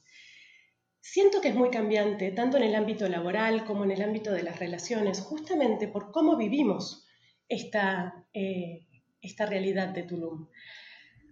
Siento 1.00 1.40
que 1.40 1.48
es 1.48 1.54
muy 1.56 1.70
cambiante, 1.70 2.30
tanto 2.30 2.56
en 2.56 2.62
el 2.62 2.74
ámbito 2.76 3.08
laboral 3.08 3.64
como 3.64 3.84
en 3.84 3.90
el 3.90 4.02
ámbito 4.02 4.30
de 4.30 4.44
las 4.44 4.60
relaciones, 4.60 5.20
justamente 5.20 5.88
por 5.88 6.12
cómo 6.12 6.36
vivimos 6.36 7.08
esta, 7.48 8.26
eh, 8.32 8.86
esta 9.20 9.46
realidad 9.46 9.88
de 9.88 10.04
Tulum. 10.04 10.48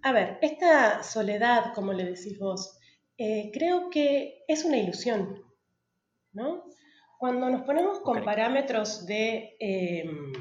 A 0.02 0.12
ver, 0.12 0.38
esta 0.42 1.04
soledad, 1.04 1.72
como 1.74 1.92
le 1.92 2.04
decís 2.04 2.38
vos, 2.38 2.77
eh, 3.18 3.50
creo 3.52 3.90
que 3.90 4.44
es 4.46 4.64
una 4.64 4.78
ilusión, 4.78 5.42
¿no? 6.32 6.64
Cuando 7.18 7.50
nos 7.50 7.62
ponemos 7.62 7.98
con 7.98 8.24
parámetros 8.24 9.04
de 9.06 9.56
em, 9.58 10.32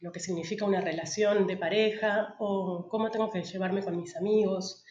lo 0.00 0.10
que 0.10 0.20
significa 0.20 0.64
una 0.64 0.80
relación 0.80 1.46
de 1.46 1.58
pareja 1.58 2.34
o 2.38 2.88
cómo 2.88 3.10
tengo 3.10 3.30
que 3.30 3.42
llevarme 3.42 3.82
con 3.82 3.96
mis 3.96 4.16
amigos, 4.16 4.84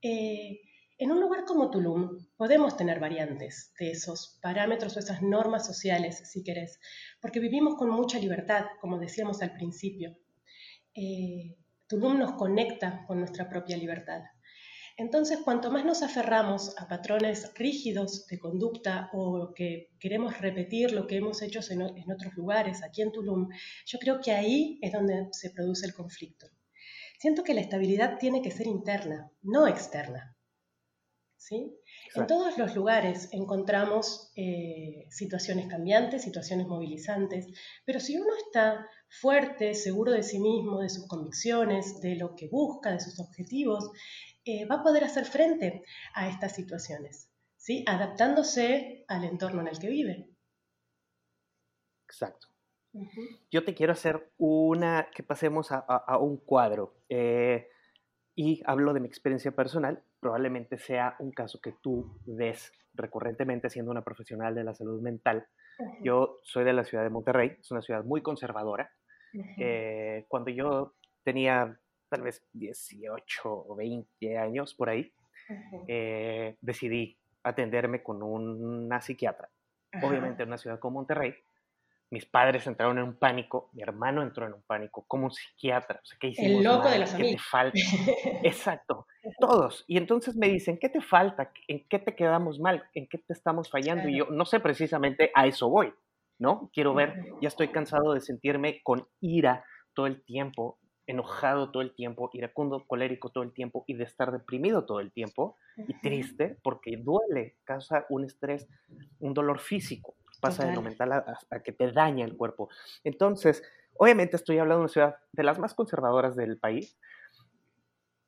eh, 0.00 0.60
en 0.98 1.12
un 1.12 1.20
lugar 1.20 1.44
como 1.44 1.70
Tulum 1.70 2.26
podemos 2.38 2.74
tener 2.74 3.00
variantes 3.00 3.74
de 3.78 3.90
esos 3.90 4.38
parámetros 4.40 4.96
o 4.96 5.00
esas 5.00 5.20
normas 5.20 5.66
sociales, 5.66 6.22
si 6.30 6.42
querés, 6.42 6.80
porque 7.20 7.38
vivimos 7.38 7.74
con 7.74 7.90
mucha 7.90 8.18
libertad, 8.18 8.64
como 8.80 8.98
decíamos 8.98 9.42
al 9.42 9.52
principio. 9.52 10.16
Eh, 10.94 11.58
Tulum 11.86 12.18
nos 12.18 12.32
conecta 12.32 13.04
con 13.06 13.18
nuestra 13.18 13.46
propia 13.46 13.76
libertad. 13.76 14.22
Entonces, 14.98 15.40
cuanto 15.44 15.70
más 15.70 15.84
nos 15.84 16.02
aferramos 16.02 16.74
a 16.78 16.88
patrones 16.88 17.52
rígidos 17.54 18.26
de 18.28 18.38
conducta 18.38 19.10
o 19.12 19.52
que 19.54 19.90
queremos 20.00 20.40
repetir 20.40 20.92
lo 20.92 21.06
que 21.06 21.16
hemos 21.16 21.42
hecho 21.42 21.60
en, 21.70 21.82
en 21.82 22.10
otros 22.10 22.34
lugares, 22.34 22.82
aquí 22.82 23.02
en 23.02 23.12
Tulum, 23.12 23.48
yo 23.84 23.98
creo 23.98 24.20
que 24.20 24.32
ahí 24.32 24.78
es 24.80 24.92
donde 24.92 25.28
se 25.32 25.50
produce 25.50 25.86
el 25.86 25.94
conflicto. 25.94 26.46
Siento 27.18 27.42
que 27.42 27.54
la 27.54 27.60
estabilidad 27.60 28.18
tiene 28.18 28.40
que 28.40 28.50
ser 28.50 28.66
interna, 28.66 29.30
no 29.42 29.66
externa. 29.66 30.36
¿sí? 31.36 31.78
En 32.14 32.26
todos 32.26 32.58
los 32.58 32.74
lugares 32.74 33.28
encontramos 33.32 34.32
eh, 34.34 35.06
situaciones 35.10 35.66
cambiantes, 35.66 36.22
situaciones 36.22 36.66
movilizantes, 36.66 37.46
pero 37.84 38.00
si 38.00 38.16
uno 38.16 38.32
está 38.46 38.88
fuerte, 39.08 39.74
seguro 39.74 40.12
de 40.12 40.22
sí 40.22 40.40
mismo, 40.40 40.80
de 40.80 40.88
sus 40.88 41.06
convicciones, 41.06 42.00
de 42.00 42.16
lo 42.16 42.34
que 42.34 42.48
busca, 42.48 42.92
de 42.92 43.00
sus 43.00 43.20
objetivos, 43.20 43.90
eh, 44.46 44.64
va 44.66 44.76
a 44.76 44.82
poder 44.82 45.04
hacer 45.04 45.24
frente 45.24 45.84
a 46.14 46.28
estas 46.28 46.54
situaciones, 46.54 47.30
¿sí? 47.56 47.84
adaptándose 47.86 49.04
al 49.08 49.24
entorno 49.24 49.60
en 49.60 49.68
el 49.68 49.78
que 49.78 49.88
vive. 49.88 50.30
Exacto. 52.08 52.46
Yo 53.50 53.62
te 53.62 53.74
quiero 53.74 53.92
hacer 53.92 54.30
una, 54.38 55.08
que 55.14 55.22
pasemos 55.22 55.68
a, 55.70 56.18
un 56.18 56.38
cuadro. 56.38 56.94
Eh, 57.10 57.68
y 58.34 58.62
hablo 58.64 58.94
de 58.94 59.00
mi 59.00 59.06
experiencia 59.06 59.50
personal 59.50 60.02
probablemente 60.20 60.78
sea 60.78 61.14
un 61.20 61.30
caso 61.30 61.60
que 61.60 61.74
tú 61.80 62.18
ves 62.26 62.72
recurrentemente 62.94 63.70
siendo 63.70 63.90
una 63.90 64.02
profesional 64.02 64.54
de 64.54 64.64
la 64.64 64.74
salud 64.74 65.00
mental. 65.00 65.46
Yo 66.02 66.38
soy 66.42 66.64
de 66.64 66.72
la 66.72 66.84
ciudad 66.84 67.04
de 67.04 67.10
Monterrey, 67.10 67.56
es 67.60 67.70
una 67.70 67.82
ciudad 67.82 68.02
muy 68.02 68.22
conservadora. 68.22 68.90
Eh, 69.58 70.24
cuando 70.28 70.50
yo 70.50 70.94
tenía 71.22 71.78
tal 72.08 72.22
vez 72.22 72.42
18 72.52 73.42
o 73.44 73.74
20 73.74 74.38
años 74.38 74.74
por 74.74 74.88
ahí, 74.88 75.12
eh, 75.88 76.56
decidí 76.60 77.16
atenderme 77.42 78.02
con 78.02 78.22
una 78.22 79.00
psiquiatra. 79.00 79.48
Obviamente 80.02 80.42
en 80.42 80.50
una 80.50 80.58
ciudad 80.58 80.78
como 80.78 80.98
Monterrey, 80.98 81.34
mis 82.10 82.24
padres 82.24 82.66
entraron 82.66 82.98
en 82.98 83.04
un 83.04 83.14
pánico, 83.14 83.70
mi 83.72 83.82
hermano 83.82 84.22
entró 84.22 84.46
en 84.46 84.54
un 84.54 84.62
pánico, 84.62 85.04
como 85.08 85.24
un 85.24 85.32
psiquiatra. 85.32 86.00
O 86.02 86.06
sea, 86.06 86.18
¿qué 86.20 86.28
hicimos 86.28 86.58
El 86.58 86.64
loco 86.64 86.88
de 86.88 86.98
la 86.98 87.06
familia. 87.06 87.30
¿Qué 87.32 87.36
te 87.36 87.42
falta? 87.42 87.78
Exacto, 88.44 89.06
todos. 89.40 89.84
Y 89.88 89.96
entonces 89.96 90.36
me 90.36 90.48
dicen, 90.48 90.78
¿qué 90.78 90.88
te 90.88 91.00
falta? 91.00 91.50
¿En 91.66 91.84
qué 91.88 91.98
te 91.98 92.14
quedamos 92.14 92.60
mal? 92.60 92.84
¿En 92.94 93.08
qué 93.08 93.18
te 93.18 93.32
estamos 93.32 93.70
fallando? 93.70 94.08
Y 94.08 94.18
yo 94.18 94.26
no 94.30 94.44
sé 94.44 94.60
precisamente 94.60 95.32
a 95.34 95.46
eso 95.46 95.68
voy, 95.68 95.92
¿no? 96.38 96.70
Quiero 96.72 96.94
ver, 96.94 97.24
ya 97.40 97.48
estoy 97.48 97.68
cansado 97.68 98.14
de 98.14 98.20
sentirme 98.20 98.82
con 98.84 99.08
ira 99.20 99.64
todo 99.92 100.06
el 100.06 100.22
tiempo, 100.22 100.78
enojado 101.06 101.70
todo 101.70 101.82
el 101.82 101.94
tiempo, 101.94 102.30
iracundo, 102.32 102.84
colérico 102.86 103.30
todo 103.30 103.44
el 103.44 103.52
tiempo 103.52 103.84
y 103.86 103.94
de 103.94 104.04
estar 104.04 104.32
deprimido 104.32 104.84
todo 104.84 105.00
el 105.00 105.12
tiempo 105.12 105.56
y 105.76 105.98
triste 106.00 106.58
porque 106.62 106.96
duele, 106.96 107.56
causa 107.64 108.06
un 108.08 108.24
estrés, 108.24 108.68
un 109.20 109.34
dolor 109.34 109.60
físico 109.60 110.14
pasa 110.40 110.66
de 110.66 110.74
lo 110.74 110.82
mental 110.82 111.12
a, 111.12 111.60
que 111.64 111.72
te 111.72 111.92
daña 111.92 112.24
el 112.24 112.36
cuerpo. 112.36 112.68
Entonces, 113.04 113.62
obviamente 113.94 114.36
estoy 114.36 114.58
hablando 114.58 114.80
de 114.80 114.84
una 114.84 114.92
ciudad 114.92 115.16
de 115.32 115.42
las 115.42 115.58
más 115.58 115.74
conservadoras 115.74 116.36
del 116.36 116.58
país. 116.58 116.98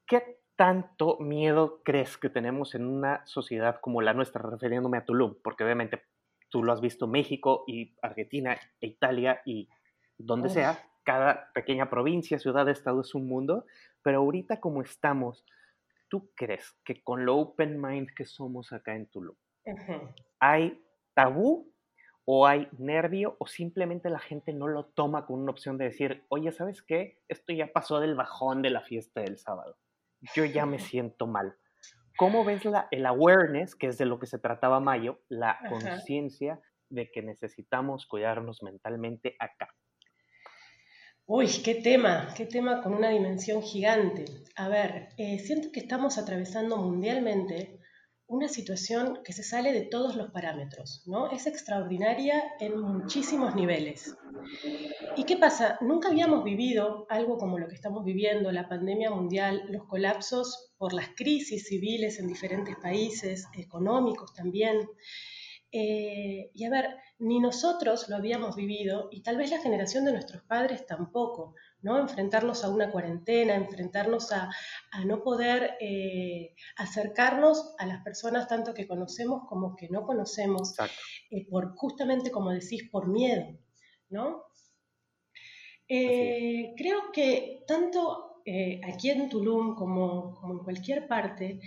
¿Qué 0.06 0.40
tanto 0.56 1.18
miedo 1.20 1.82
crees 1.84 2.16
que 2.16 2.30
tenemos 2.30 2.74
en 2.74 2.86
una 2.86 3.24
sociedad 3.26 3.80
como 3.80 4.02
la 4.02 4.14
nuestra, 4.14 4.42
refiriéndome 4.42 4.98
a 4.98 5.04
Tulum? 5.04 5.36
Porque 5.42 5.64
obviamente 5.64 6.02
tú 6.48 6.62
lo 6.62 6.72
has 6.72 6.80
visto 6.80 7.06
México 7.06 7.64
y 7.66 7.94
Argentina 8.02 8.58
e 8.80 8.86
Italia 8.86 9.42
y 9.44 9.68
donde 10.16 10.48
sea, 10.48 10.82
cada 11.08 11.50
pequeña 11.54 11.88
provincia, 11.88 12.38
ciudad, 12.38 12.68
estado 12.68 13.00
es 13.00 13.14
un 13.14 13.26
mundo, 13.26 13.64
pero 14.02 14.18
ahorita 14.18 14.60
como 14.60 14.82
estamos, 14.82 15.42
¿tú 16.08 16.30
crees 16.34 16.76
que 16.84 17.02
con 17.02 17.24
lo 17.24 17.38
open 17.38 17.80
mind 17.80 18.10
que 18.14 18.26
somos 18.26 18.74
acá 18.74 18.94
en 18.94 19.06
Tulum, 19.06 19.34
hay 20.38 20.84
tabú 21.14 21.72
o 22.26 22.46
hay 22.46 22.68
nervio 22.76 23.36
o 23.38 23.46
simplemente 23.46 24.10
la 24.10 24.18
gente 24.18 24.52
no 24.52 24.68
lo 24.68 24.84
toma 24.84 25.24
con 25.24 25.40
una 25.40 25.50
opción 25.50 25.78
de 25.78 25.86
decir, 25.86 26.26
oye, 26.28 26.52
¿sabes 26.52 26.82
qué? 26.82 27.22
Esto 27.26 27.54
ya 27.54 27.72
pasó 27.72 28.00
del 28.00 28.14
bajón 28.14 28.60
de 28.60 28.68
la 28.68 28.82
fiesta 28.82 29.22
del 29.22 29.38
sábado. 29.38 29.78
Yo 30.34 30.44
ya 30.44 30.66
me 30.66 30.78
siento 30.78 31.26
mal. 31.26 31.56
¿Cómo 32.18 32.44
ves 32.44 32.66
la, 32.66 32.86
el 32.90 33.06
awareness, 33.06 33.74
que 33.74 33.86
es 33.86 33.96
de 33.96 34.04
lo 34.04 34.18
que 34.18 34.26
se 34.26 34.38
trataba 34.38 34.78
Mayo, 34.78 35.22
la 35.30 35.58
conciencia 35.70 36.60
de 36.90 37.10
que 37.10 37.22
necesitamos 37.22 38.06
cuidarnos 38.06 38.62
mentalmente 38.62 39.34
acá? 39.38 39.74
Uy, 41.30 41.46
qué 41.62 41.74
tema, 41.74 42.32
qué 42.34 42.46
tema 42.46 42.80
con 42.80 42.94
una 42.94 43.10
dimensión 43.10 43.62
gigante. 43.62 44.24
A 44.56 44.70
ver, 44.70 45.10
eh, 45.18 45.38
siento 45.38 45.70
que 45.70 45.80
estamos 45.80 46.16
atravesando 46.16 46.78
mundialmente 46.78 47.80
una 48.26 48.48
situación 48.48 49.18
que 49.22 49.34
se 49.34 49.42
sale 49.42 49.74
de 49.74 49.82
todos 49.82 50.16
los 50.16 50.30
parámetros, 50.30 51.02
¿no? 51.04 51.30
Es 51.30 51.46
extraordinaria 51.46 52.42
en 52.60 52.80
muchísimos 52.80 53.54
niveles. 53.54 54.16
¿Y 55.16 55.24
qué 55.24 55.36
pasa? 55.36 55.76
Nunca 55.82 56.08
habíamos 56.08 56.44
vivido 56.44 57.04
algo 57.10 57.36
como 57.36 57.58
lo 57.58 57.68
que 57.68 57.74
estamos 57.74 58.06
viviendo, 58.06 58.50
la 58.50 58.66
pandemia 58.66 59.10
mundial, 59.10 59.64
los 59.68 59.84
colapsos 59.84 60.72
por 60.78 60.94
las 60.94 61.10
crisis 61.14 61.66
civiles 61.68 62.18
en 62.20 62.28
diferentes 62.28 62.74
países, 62.76 63.46
económicos 63.52 64.32
también. 64.32 64.80
Eh, 65.70 66.50
y 66.54 66.64
a 66.64 66.70
ver, 66.70 66.96
ni 67.18 67.40
nosotros 67.40 68.08
lo 68.08 68.16
habíamos 68.16 68.56
vivido 68.56 69.08
y 69.10 69.22
tal 69.22 69.36
vez 69.36 69.50
la 69.50 69.60
generación 69.60 70.04
de 70.04 70.12
nuestros 70.12 70.42
padres 70.42 70.86
tampoco. 70.86 71.54
¿no? 71.82 71.98
Enfrentarnos 71.98 72.64
a 72.64 72.70
una 72.70 72.90
cuarentena, 72.90 73.54
enfrentarnos 73.54 74.32
a, 74.32 74.50
no 75.04 75.22
poder 75.22 75.76
eh, 75.80 76.54
acercarnos 76.76 77.74
a 77.78 77.86
las 77.86 78.02
personas 78.02 78.48
tanto 78.48 78.74
que 78.74 78.88
conocemos 78.88 79.42
como 79.48 79.76
que 79.76 79.88
no 79.88 80.04
conocemos, 80.04 80.74
eh, 81.30 81.46
por, 81.48 81.74
justamente 81.76 82.30
como 82.30 82.50
decís, 82.50 82.88
por 82.90 83.08
miedo, 83.08 83.46
¿no? 84.10 84.44
Eh, 85.88 86.74
creo 86.76 87.12
que 87.12 87.64
tanto 87.66 88.42
aquí 88.82 89.10
en 89.10 89.28
Tulum 89.28 89.74
como, 89.74 90.40
en 90.42 90.58
cualquier 90.64 91.06
parte, 91.06 91.60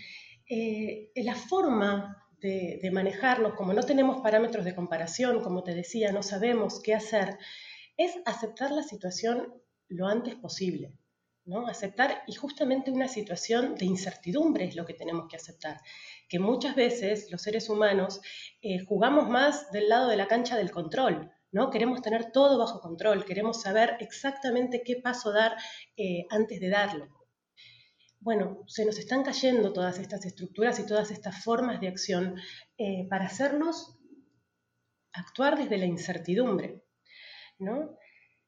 la 1.15 1.35
forma 1.35 2.20
de, 2.41 2.89
manejarnos, 2.91 3.53
como 3.53 3.73
no 3.73 3.83
tenemos 3.83 4.21
parámetros 4.21 4.65
de 4.65 4.75
comparación, 4.75 5.41
como 5.41 5.63
te 5.63 5.75
decía, 5.75 6.11
no 6.11 6.23
sabemos 6.23 6.81
qué 6.81 6.95
hacer, 6.95 7.37
es 7.97 8.17
aceptar 8.25 8.71
la 8.71 8.83
situación 8.83 9.53
lo 9.87 10.07
antes 10.07 10.35
posible. 10.35 10.93
¿no? 11.45 11.67
Aceptar 11.67 12.23
y 12.27 12.33
justamente 12.33 12.91
una 12.91 13.07
situación 13.07 13.75
de 13.75 13.85
incertidumbre 13.85 14.65
es 14.65 14.75
lo 14.75 14.85
que 14.85 14.93
tenemos 14.93 15.27
que 15.27 15.37
aceptar, 15.37 15.81
que 16.29 16.39
muchas 16.39 16.75
veces 16.75 17.31
los 17.31 17.41
seres 17.41 17.67
humanos 17.69 18.21
eh, 18.61 18.79
jugamos 18.85 19.27
más 19.27 19.71
del 19.71 19.89
lado 19.89 20.07
de 20.07 20.17
la 20.17 20.27
cancha 20.27 20.55
del 20.55 20.71
control, 20.71 21.31
¿no? 21.51 21.69
Queremos 21.71 22.01
tener 22.01 22.31
todo 22.31 22.59
bajo 22.59 22.79
control, 22.79 23.25
queremos 23.25 23.61
saber 23.61 23.97
exactamente 23.99 24.83
qué 24.83 24.97
paso 24.97 25.31
dar 25.31 25.57
eh, 25.97 26.25
antes 26.29 26.59
de 26.59 26.69
darlo. 26.69 27.20
Bueno, 28.21 28.63
se 28.67 28.85
nos 28.85 28.99
están 28.99 29.23
cayendo 29.23 29.73
todas 29.73 29.97
estas 29.97 30.25
estructuras 30.25 30.79
y 30.79 30.85
todas 30.85 31.09
estas 31.09 31.43
formas 31.43 31.81
de 31.81 31.87
acción 31.87 32.35
eh, 32.77 33.07
para 33.09 33.25
hacernos 33.25 33.97
actuar 35.11 35.57
desde 35.57 35.77
la 35.77 35.87
incertidumbre, 35.87 36.83
¿no? 37.59 37.97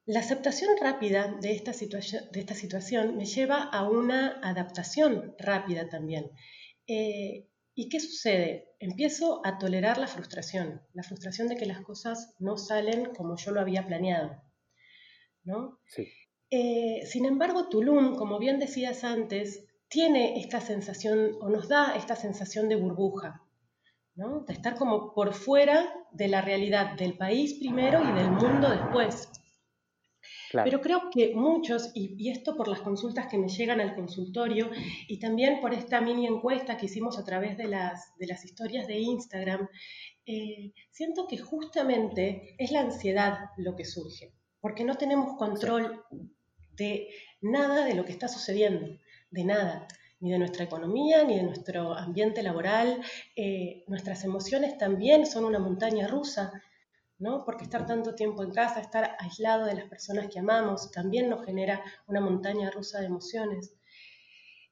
La 0.06 0.20
aceptación 0.20 0.70
rápida 0.80 1.38
de 1.42 1.54
esta, 1.54 1.74
situación 1.74 3.18
me 3.18 3.26
lleva 3.26 3.64
a 3.64 3.90
una 3.90 4.40
adaptación 4.44 5.36
rápida 5.40 5.90
también. 5.90 6.30
Eh, 6.88 7.50
¿Y 7.74 7.90
qué 7.90 8.00
sucede? 8.00 8.76
Empiezo 8.80 9.42
a 9.46 9.58
tolerar 9.58 9.98
la 9.98 10.08
frustración, 10.08 10.82
la 10.94 11.04
frustración 11.04 11.48
de 11.48 11.58
que 11.58 11.66
las 11.66 11.82
cosas 11.82 12.36
no 12.38 12.58
salen 12.58 13.14
como 13.16 13.38
yo 13.38 13.52
lo 13.52 13.62
había 13.62 13.88
planeado. 13.88 14.44
¿no? 15.44 15.80
Eh, 16.56 17.08
sin 17.08 17.26
embargo, 17.26 17.68
Tulum, 17.68 18.16
como 18.16 18.38
bien 18.38 18.60
decías 18.60 19.04
antes, 19.04 19.66
tiene 19.88 20.40
esta 20.40 20.62
sensación 20.62 21.32
o 21.42 21.50
nos 21.50 21.68
da 21.68 21.96
esta 21.96 22.16
sensación 22.16 22.70
de 22.70 22.76
burbuja, 22.76 23.42
¿no? 24.14 24.42
de 24.42 24.54
estar 24.54 24.76
como 24.76 25.16
por 25.16 25.34
fuera 25.34 25.92
de 26.12 26.28
la 26.28 26.42
realidad 26.42 26.96
del 26.96 27.18
país 27.18 27.56
primero 27.56 28.04
y 28.04 28.14
del 28.14 28.30
mundo 28.30 28.70
después. 28.70 29.30
Pero 30.52 30.80
creo 30.80 31.10
que 31.12 31.34
muchos, 31.34 31.90
y, 31.96 32.30
esto 32.30 32.56
por 32.56 32.68
las 32.68 32.82
consultas 32.82 33.26
que 33.26 33.40
me 33.40 33.50
llegan 33.50 33.82
al 33.82 33.96
consultorio 33.96 34.70
y 35.08 35.18
también 35.18 35.60
por 35.60 35.74
esta 35.74 36.02
mini 36.02 36.28
encuesta 36.28 36.78
que 36.78 36.86
hicimos 36.86 37.18
a 37.18 37.26
través 37.26 37.58
de 37.58 37.68
las, 37.68 38.16
de 38.20 38.28
las 38.28 38.46
historias 38.46 38.86
de 38.86 39.00
Instagram, 39.00 39.68
eh, 40.28 40.72
siento 40.92 41.26
que 41.28 41.40
justamente 41.40 42.56
es 42.60 42.72
la 42.72 42.82
ansiedad 42.82 43.40
lo 43.58 43.76
que 43.76 43.86
surge, 43.86 44.36
porque 44.62 44.84
no 44.84 44.94
tenemos 44.94 45.36
control 45.36 46.04
de 46.76 47.10
nada 47.42 47.86
de 47.86 47.94
lo 47.96 48.06
que 48.06 48.12
está 48.12 48.28
sucediendo, 48.28 49.00
de 49.32 49.44
nada 49.44 49.88
ni 50.20 50.32
de 50.32 50.40
nuestra 50.40 50.64
economía, 50.64 51.24
ni 51.24 51.36
de 51.36 51.44
nuestro 51.44 51.94
ambiente 51.98 52.44
laboral. 52.44 53.02
Eh, 53.36 53.84
nuestras 53.88 54.24
emociones 54.24 54.78
también 54.78 55.26
son 55.26 55.44
una 55.46 55.60
montaña 55.60 56.08
rusa 56.08 56.64
porque 57.46 57.64
estar 57.64 57.86
tanto 57.86 58.16
tiempo 58.16 58.44
en 58.44 58.52
casa, 58.52 58.82
estar 58.82 59.16
aislado 59.20 59.66
de 59.66 59.76
las 59.76 59.86
personas 59.86 60.28
que 60.28 60.40
amamos, 60.40 60.92
también 60.92 61.30
nos 61.30 61.46
genera 61.46 61.82
una 62.08 62.20
montaña 62.20 62.70
rusa 62.70 63.00
de 63.00 63.06
emociones. 63.06 63.74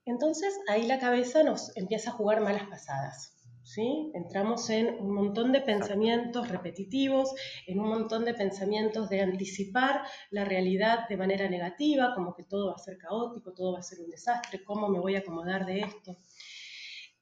Entonces 0.05 0.59
ahí 0.67 0.85
la 0.85 0.99
cabeza 0.99 1.43
nos 1.43 1.75
empieza 1.77 2.09
a 2.09 2.13
jugar 2.13 2.41
malas 2.41 2.67
pasadas. 2.67 3.40
¿Sí? 3.73 4.11
Entramos 4.13 4.69
en 4.69 4.95
un 4.99 5.13
montón 5.13 5.53
de 5.53 5.61
pensamientos 5.61 6.49
repetitivos, 6.49 7.33
en 7.65 7.79
un 7.79 7.87
montón 7.87 8.25
de 8.25 8.33
pensamientos 8.33 9.07
de 9.07 9.21
anticipar 9.21 10.01
la 10.29 10.43
realidad 10.43 11.07
de 11.07 11.15
manera 11.15 11.49
negativa, 11.49 12.13
como 12.13 12.35
que 12.35 12.43
todo 12.43 12.67
va 12.67 12.73
a 12.73 12.79
ser 12.79 12.97
caótico, 12.97 13.53
todo 13.53 13.71
va 13.71 13.79
a 13.79 13.83
ser 13.83 14.01
un 14.01 14.09
desastre, 14.09 14.61
cómo 14.65 14.89
me 14.89 14.99
voy 14.99 15.15
a 15.15 15.19
acomodar 15.19 15.65
de 15.65 15.79
esto. 15.79 16.17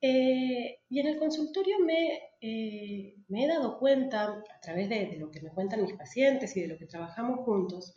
Eh, 0.01 0.79
y 0.89 0.99
en 0.99 1.05
el 1.05 1.19
consultorio 1.19 1.75
eh, 2.41 3.15
me, 3.27 3.43
he 3.43 3.47
dado 3.47 3.77
cuenta, 3.77 4.23
a 4.23 4.59
través 4.59 4.89
de, 4.89 5.17
lo 5.19 5.29
que 5.29 5.41
me 5.41 5.51
cuentan 5.51 5.83
mis 5.83 5.93
pacientes 5.93 6.57
y 6.57 6.61
de 6.61 6.67
lo 6.67 6.79
que 6.79 6.87
trabajamos 6.87 7.41
juntos, 7.45 7.93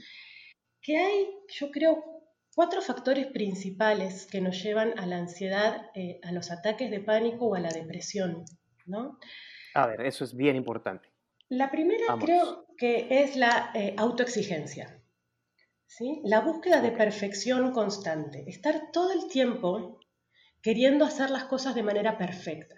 que 0.83 0.99
hay, 0.99 1.27
yo 1.59 1.71
creo, 1.71 2.12
cuatro 2.55 2.83
factores 2.83 3.27
principales 3.27 4.27
que 4.27 4.41
nos 4.41 4.63
llevan 4.63 4.99
a 4.99 5.07
la 5.07 5.19
ansiedad, 5.19 5.91
eh, 5.95 6.21
a 6.23 6.33
los 6.33 6.51
ataques 6.51 6.91
de 6.91 7.01
pánico 7.01 7.47
o 7.47 7.55
a 7.55 7.61
la 7.61 7.71
depresión. 7.71 8.45
¿no? 8.87 9.19
A 9.75 9.87
ver, 9.87 10.03
eso 10.03 10.25
es 10.25 10.37
bien 10.37 10.57
importante. 10.57 11.09
La 11.49 11.71
primera 11.71 12.17
creo 12.19 12.67
que 12.77 13.07
es 13.23 13.37
la 13.37 13.73
autoexigencia. 13.97 15.03
¿sí? 15.87 16.23
La 16.25 16.41
búsqueda 16.41 16.81
de 16.81 16.93
perfección 16.93 17.73
constante. 17.73 18.45
Estar 18.47 18.91
todo 18.93 19.13
el 19.13 19.29
tiempo 19.29 20.01
queriendo 20.63 21.05
hacer 21.05 21.31
las 21.31 21.45
cosas 21.45 21.75
de 21.75 21.83
manera 21.83 22.17
perfecta. 22.17 22.77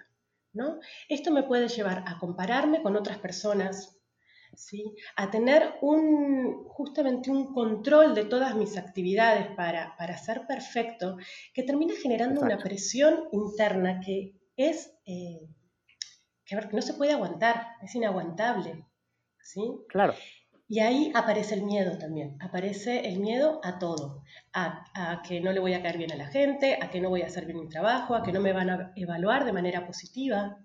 ¿no? 0.53 0.79
Esto 1.09 1.31
me 1.31 1.43
puede 1.43 1.69
llevar 1.69 2.05
a 2.07 2.19
compararme 2.19 2.83
con 2.83 2.97
otras 2.97 3.19
personas, 3.19 3.94
¿sí? 4.57 4.95
a 5.17 5.31
tener 5.31 5.75
un, 5.81 6.65
justamente 6.69 7.31
un 7.31 7.53
control 7.53 8.15
de 8.15 8.25
todas 8.25 8.55
mis 8.55 8.77
actividades 8.77 9.49
para, 9.57 9.97
para 9.97 10.17
ser 10.17 10.47
perfecto, 10.47 11.17
que 11.53 11.63
termina 11.63 11.95
generando 12.01 12.41
una 12.41 12.59
presión 12.59 13.29
interna 13.33 14.01
que 14.01 14.35
es, 14.57 14.93
eh, 15.07 15.49
que, 16.45 16.57
no 16.73 16.83
se 16.83 16.95
puede 16.95 17.13
aguantar, 17.13 17.77
es 17.83 17.95
inaguantable. 17.95 18.85
¿sí? 19.41 19.61
Claro. 19.89 20.15
Y 20.67 20.81
ahí 20.81 21.13
aparece 21.15 21.55
el 21.55 21.63
miedo 21.63 21.99
también, 21.99 22.39
aparece 22.41 23.07
el 23.09 23.21
miedo 23.21 23.61
a 23.63 23.79
todo, 23.79 24.23
a, 24.55 25.23
que 25.27 25.41
no 25.41 25.53
le 25.53 25.61
voy 25.61 25.75
a 25.75 25.83
caer 25.83 25.99
bien 25.99 26.13
a 26.13 26.17
la 26.17 26.27
gente, 26.29 26.79
a 26.81 26.91
que 26.91 27.01
no 27.01 27.11
voy 27.11 27.21
a 27.21 27.27
hacer 27.27 27.45
bien 27.45 27.61
mi 27.61 27.69
trabajo, 27.69 28.15
a 28.15 28.23
que 28.23 28.33
no 28.33 28.41
me 28.41 28.55
van 28.55 28.71
a 28.71 28.93
evaluar 28.97 29.45
de 29.45 29.53
manera 29.53 29.87
positiva, 29.87 30.59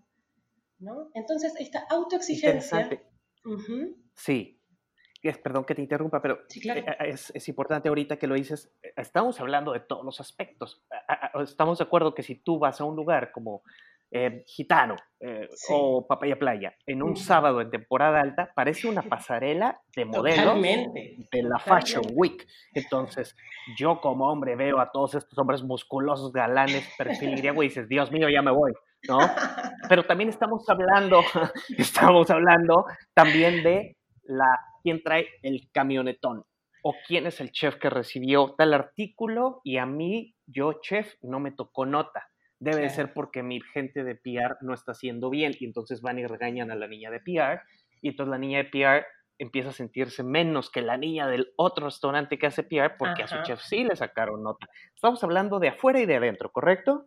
¿no? 0.80 1.10
Entonces, 1.14 1.54
esta 1.60 1.86
autoexigencia... 1.90 2.90
Sí, 4.16 4.62
es, 5.22 5.38
perdón 5.38 5.66
que 5.66 5.76
te 5.76 5.82
interrumpa, 5.82 6.22
pero 6.22 6.40
eh, 6.40 6.86
eh, 6.86 6.96
es, 7.08 7.32
es, 7.34 7.48
importante 7.50 7.90
ahorita 7.90 8.18
que 8.18 8.28
lo 8.28 8.36
dices, 8.36 8.72
eh, 8.82 8.94
estamos 8.96 9.40
hablando 9.40 9.74
de 9.74 9.82
todos 9.82 10.06
los 10.06 10.20
aspectos, 10.20 10.84
estamos 11.44 11.78
de 11.78 11.84
acuerdo 11.84 12.14
que 12.14 12.24
si 12.24 12.36
tú 12.36 12.60
vas 12.60 12.80
a 12.80 12.86
un 12.86 12.96
lugar 12.96 13.32
como 13.32 13.64
eh, 14.12 14.44
gitano 14.48 14.96
eh, 15.20 15.48
o 15.70 16.08
papaya 16.08 16.40
playa 16.40 16.74
en 16.88 17.04
un 17.04 17.16
sábado 17.16 17.62
en 17.62 17.70
temporada 17.70 18.20
alta 18.20 18.52
parece 18.56 18.88
una 18.88 19.04
pasarela 19.10 19.80
de 19.96 20.06
modelos 20.06 20.60
de 20.62 21.44
la 21.44 21.60
Fashion 21.60 22.04
Week. 22.14 22.48
Entonces, 22.74 23.36
yo 23.78 24.02
como 24.02 24.28
hombre 24.28 24.56
veo 24.56 24.80
a 24.80 24.92
todos 24.92 25.14
estos 25.14 25.38
hombres 25.38 25.62
musculosos, 25.62 26.34
galanes, 26.34 26.90
perfil 26.98 27.36
griego 27.36 27.62
y 27.62 27.68
dices, 27.68 27.88
Dios 27.88 28.12
mío, 28.12 28.30
ya 28.30 28.42
me 28.42 28.50
voy, 28.50 28.74
¿no? 29.08 29.20
Pero 29.88 30.06
también 30.06 30.30
estamos 30.30 30.68
hablando, 30.70 31.22
estamos 31.78 32.30
hablando 32.30 32.86
también 33.14 33.64
de 33.64 33.98
la 34.24 34.60
quién 34.84 35.02
trae 35.04 35.28
el 35.42 35.70
camionetón 35.72 36.46
o 36.84 36.96
quién 37.08 37.28
es 37.28 37.42
el 37.42 37.52
chef 37.52 37.76
que 37.76 37.90
recibió 37.90 38.56
tal 38.58 38.74
artículo 38.74 39.62
y 39.64 39.78
a 39.78 39.86
mí, 39.86 40.36
yo 40.46 40.74
chef, 40.82 41.16
no 41.22 41.40
me 41.40 41.52
tocó 41.52 41.86
nota 41.86 42.30
debe 42.60 42.90
ser 42.90 43.14
porque 43.14 43.42
mi 43.42 43.62
gente 43.62 44.04
de 44.04 44.16
PR 44.16 44.58
no 44.62 44.74
está 44.74 44.92
haciendo 44.92 45.30
bien 45.30 45.54
y 45.60 45.66
entonces 45.66 46.02
van 46.02 46.20
y 46.20 46.28
regañan 46.28 46.72
a 46.72 46.76
la 46.76 46.88
niña 46.88 47.10
de 47.10 47.20
PR 47.20 47.62
y 48.02 48.10
entonces 48.10 48.30
la 48.32 48.38
niña 48.38 48.60
de 48.60 48.66
PR 48.66 49.06
empieza 49.38 49.70
a 49.70 49.74
sentirse 49.74 50.22
menos 50.22 50.70
que 50.70 50.82
la 50.82 50.98
niña 50.98 51.28
del 51.28 51.54
otro 51.56 51.86
restaurante 51.86 52.38
que 52.38 52.48
hace 52.48 52.64
PR 52.64 52.98
porque 52.98 53.24
a 53.24 53.28
su 53.28 53.42
chef 53.44 53.62
sí 53.62 53.86
le 53.86 53.96
sacaron 53.96 54.44
nota. 54.44 54.68
Estamos 54.94 55.24
hablando 55.24 55.60
de 55.60 55.70
afuera 55.70 56.02
y 56.02 56.06
de 56.06 56.18
adentro, 56.18 56.52
¿correcto? 56.52 57.06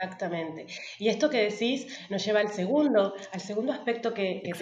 Exactamente. 0.00 0.66
Y 0.98 1.08
esto 1.08 1.28
que 1.28 1.50
decís 1.50 1.98
nos 2.08 2.24
lleva 2.24 2.38
al 2.38 2.52
segundo, 2.52 3.14
al 3.32 3.40
segundo 3.40 3.72
aspecto 3.72 4.14
que, 4.14 4.42
que 4.44 4.52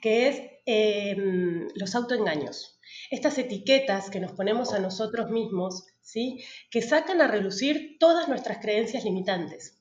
que 0.00 0.28
es 0.28 0.42
em, 0.64 1.68
los 1.74 1.94
autoengaños. 1.94 2.80
Estas 3.10 3.36
etiquetas 3.36 4.08
que 4.08 4.20
nos 4.20 4.32
ponemos 4.32 4.72
a 4.72 4.78
nosotros 4.78 5.30
mismos 5.30 5.86
¿sí? 6.00 6.42
que 6.70 6.80
sacan 6.80 7.20
a 7.20 7.26
relucir 7.26 7.98
todas 7.98 8.26
nuestras 8.28 8.58
creencias 8.58 9.04
limitantes. 9.04 9.78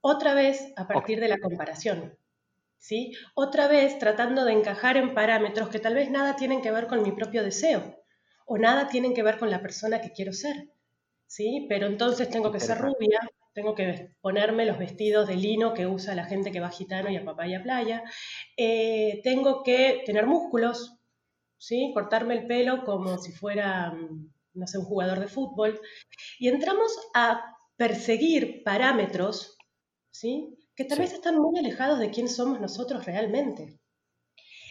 Otra 0.00 0.34
vez 0.34 0.72
a 0.76 0.88
partir 0.88 1.20
de 1.20 1.28
la 1.28 1.38
comparación. 1.38 2.18
¿sí? 2.78 3.12
Otra 3.34 3.68
vez 3.68 4.00
tratando 4.00 4.44
de 4.44 4.52
encajar 4.52 4.96
en 4.96 5.14
parámetros 5.14 5.68
que 5.68 5.78
tal 5.78 5.94
vez 5.94 6.10
nada 6.10 6.34
tienen 6.34 6.60
que 6.60 6.72
ver 6.72 6.88
con 6.88 7.02
mi 7.02 7.12
propio 7.12 7.44
deseo 7.44 8.02
o 8.46 8.58
nada 8.58 8.88
tienen 8.88 9.14
que 9.14 9.22
ver 9.22 9.38
con 9.38 9.48
la 9.48 9.62
persona 9.62 10.00
que 10.00 10.10
quiero 10.10 10.32
ser. 10.32 10.70
¿Sí? 11.30 11.66
Pero 11.68 11.86
entonces 11.86 12.28
tengo 12.28 12.50
que 12.50 12.58
ser 12.58 12.78
rubia, 12.78 13.20
tengo 13.54 13.74
que 13.76 14.10
ponerme 14.20 14.66
los 14.66 14.78
vestidos 14.78 15.28
de 15.28 15.36
lino 15.36 15.74
que 15.74 15.86
usa 15.86 16.16
la 16.16 16.24
gente 16.24 16.50
que 16.50 16.60
va 16.60 16.66
a 16.66 16.72
gitano 16.72 17.08
y 17.08 17.16
a 17.16 17.24
papaya 17.24 17.62
playa, 17.62 18.02
eh, 18.56 19.20
tengo 19.22 19.62
que 19.62 20.02
tener 20.04 20.26
músculos, 20.26 20.98
¿sí? 21.56 21.92
cortarme 21.94 22.34
el 22.34 22.46
pelo 22.48 22.84
como 22.84 23.16
si 23.18 23.30
fuera 23.30 23.92
mm, 23.92 24.32
no 24.54 24.66
sé, 24.66 24.78
un 24.78 24.84
jugador 24.84 25.20
de 25.20 25.28
fútbol, 25.28 25.80
y 26.40 26.48
entramos 26.48 26.92
a 27.14 27.56
perseguir 27.76 28.64
parámetros, 28.64 29.56
¿sí? 30.10 30.58
Que 30.74 30.84
tal 30.84 30.98
vez 30.98 31.12
están 31.12 31.38
muy 31.38 31.58
alejados 31.58 32.00
de 32.00 32.10
quién 32.10 32.28
somos 32.28 32.60
nosotros 32.60 33.06
realmente. 33.06 33.78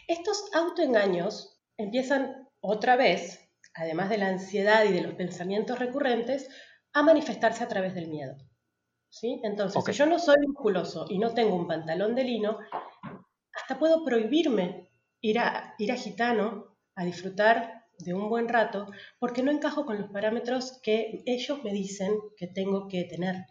Estos 0.07 0.53
autoengaños 0.53 1.57
empiezan 1.77 2.49
otra 2.59 2.97
vez, 2.97 3.48
además 3.79 4.09
de 4.09 4.17
la 4.17 4.27
ansiedad 4.27 4.83
y 4.83 4.91
de 4.91 5.01
los 5.01 5.15
pensamientos 5.15 5.79
recurrentes, 5.79 6.49
a 6.93 7.01
manifestarse 7.01 7.63
a 7.63 7.67
través 7.67 7.95
del 7.95 8.07
miedo. 8.07 8.35
¿sí? 9.09 9.39
Entonces, 9.43 9.83
si 9.83 9.91
yo 9.93 10.05
no 10.05 10.19
soy 10.19 10.37
musculoso 10.45 11.05
y 11.09 11.17
no 11.17 11.33
tengo 11.33 11.55
un 11.55 11.67
pantalón 11.67 12.15
de 12.15 12.23
lino, 12.23 12.59
hasta 13.53 13.79
puedo 13.79 14.03
prohibirme 14.03 14.89
ir 15.21 15.39
a, 15.39 15.75
ir 15.77 15.91
a 15.91 15.95
gitano 15.95 16.77
a 16.95 17.05
disfrutar 17.05 17.85
de 17.97 18.13
un 18.13 18.29
buen 18.29 18.47
rato 18.47 18.87
porque 19.19 19.43
no 19.43 19.51
encajo 19.51 19.85
con 19.85 19.99
los 19.99 20.09
parámetros 20.09 20.79
que 20.81 21.23
ellos 21.25 21.63
me 21.63 21.71
dicen 21.71 22.13
que 22.37 22.47
tengo 22.47 22.87
que 22.87 23.03
tener, 23.05 23.45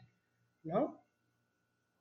¿no? 0.62 1.03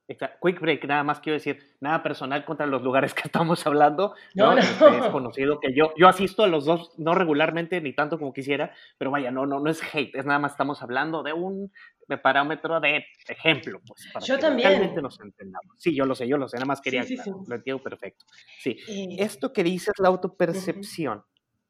Quick 0.08 0.60
break, 0.60 0.86
nada 0.86 1.04
más 1.04 1.20
quiero 1.20 1.34
decir, 1.34 1.58
nada 1.80 2.02
personal 2.02 2.44
contra 2.46 2.66
los 2.66 2.82
lugares 2.82 3.12
que 3.14 3.22
estamos 3.24 3.66
hablando. 3.66 4.14
No, 4.34 4.52
no. 4.54 4.58
Este, 4.58 4.98
es 4.98 5.06
conocido 5.08 5.60
que 5.60 5.74
yo, 5.74 5.92
yo 5.96 6.08
asisto 6.08 6.44
a 6.44 6.46
los 6.46 6.64
dos, 6.64 6.98
no 6.98 7.14
regularmente 7.14 7.80
ni 7.80 7.92
tanto 7.92 8.18
como 8.18 8.32
quisiera, 8.32 8.72
pero 8.96 9.10
vaya, 9.10 9.30
no, 9.30 9.44
no, 9.44 9.60
no 9.60 9.70
es 9.70 9.82
hate, 9.94 10.14
es 10.14 10.24
nada 10.24 10.38
más 10.38 10.52
estamos 10.52 10.82
hablando 10.82 11.22
de 11.22 11.32
un 11.34 11.70
parámetro 12.16 12.80
de 12.80 13.04
ejemplo, 13.28 13.82
pues, 13.86 14.08
para 14.12 14.24
yo 14.24 14.36
que 14.36 14.40
también. 14.40 14.70
realmente 14.70 15.02
nos 15.02 15.20
entendamos. 15.20 15.74
Sí, 15.76 15.94
yo 15.94 16.06
lo 16.06 16.14
sé, 16.14 16.26
yo 16.26 16.38
lo 16.38 16.48
sé, 16.48 16.56
nada 16.56 16.66
más 16.66 16.80
quería, 16.80 17.04
lo 17.46 17.54
entiendo 17.54 17.82
perfecto. 17.82 18.24
Sí, 18.60 18.78
eh, 18.88 19.16
esto 19.18 19.52
que 19.52 19.62
dices, 19.62 19.92
la 19.98 20.08
autopercepción, 20.08 21.22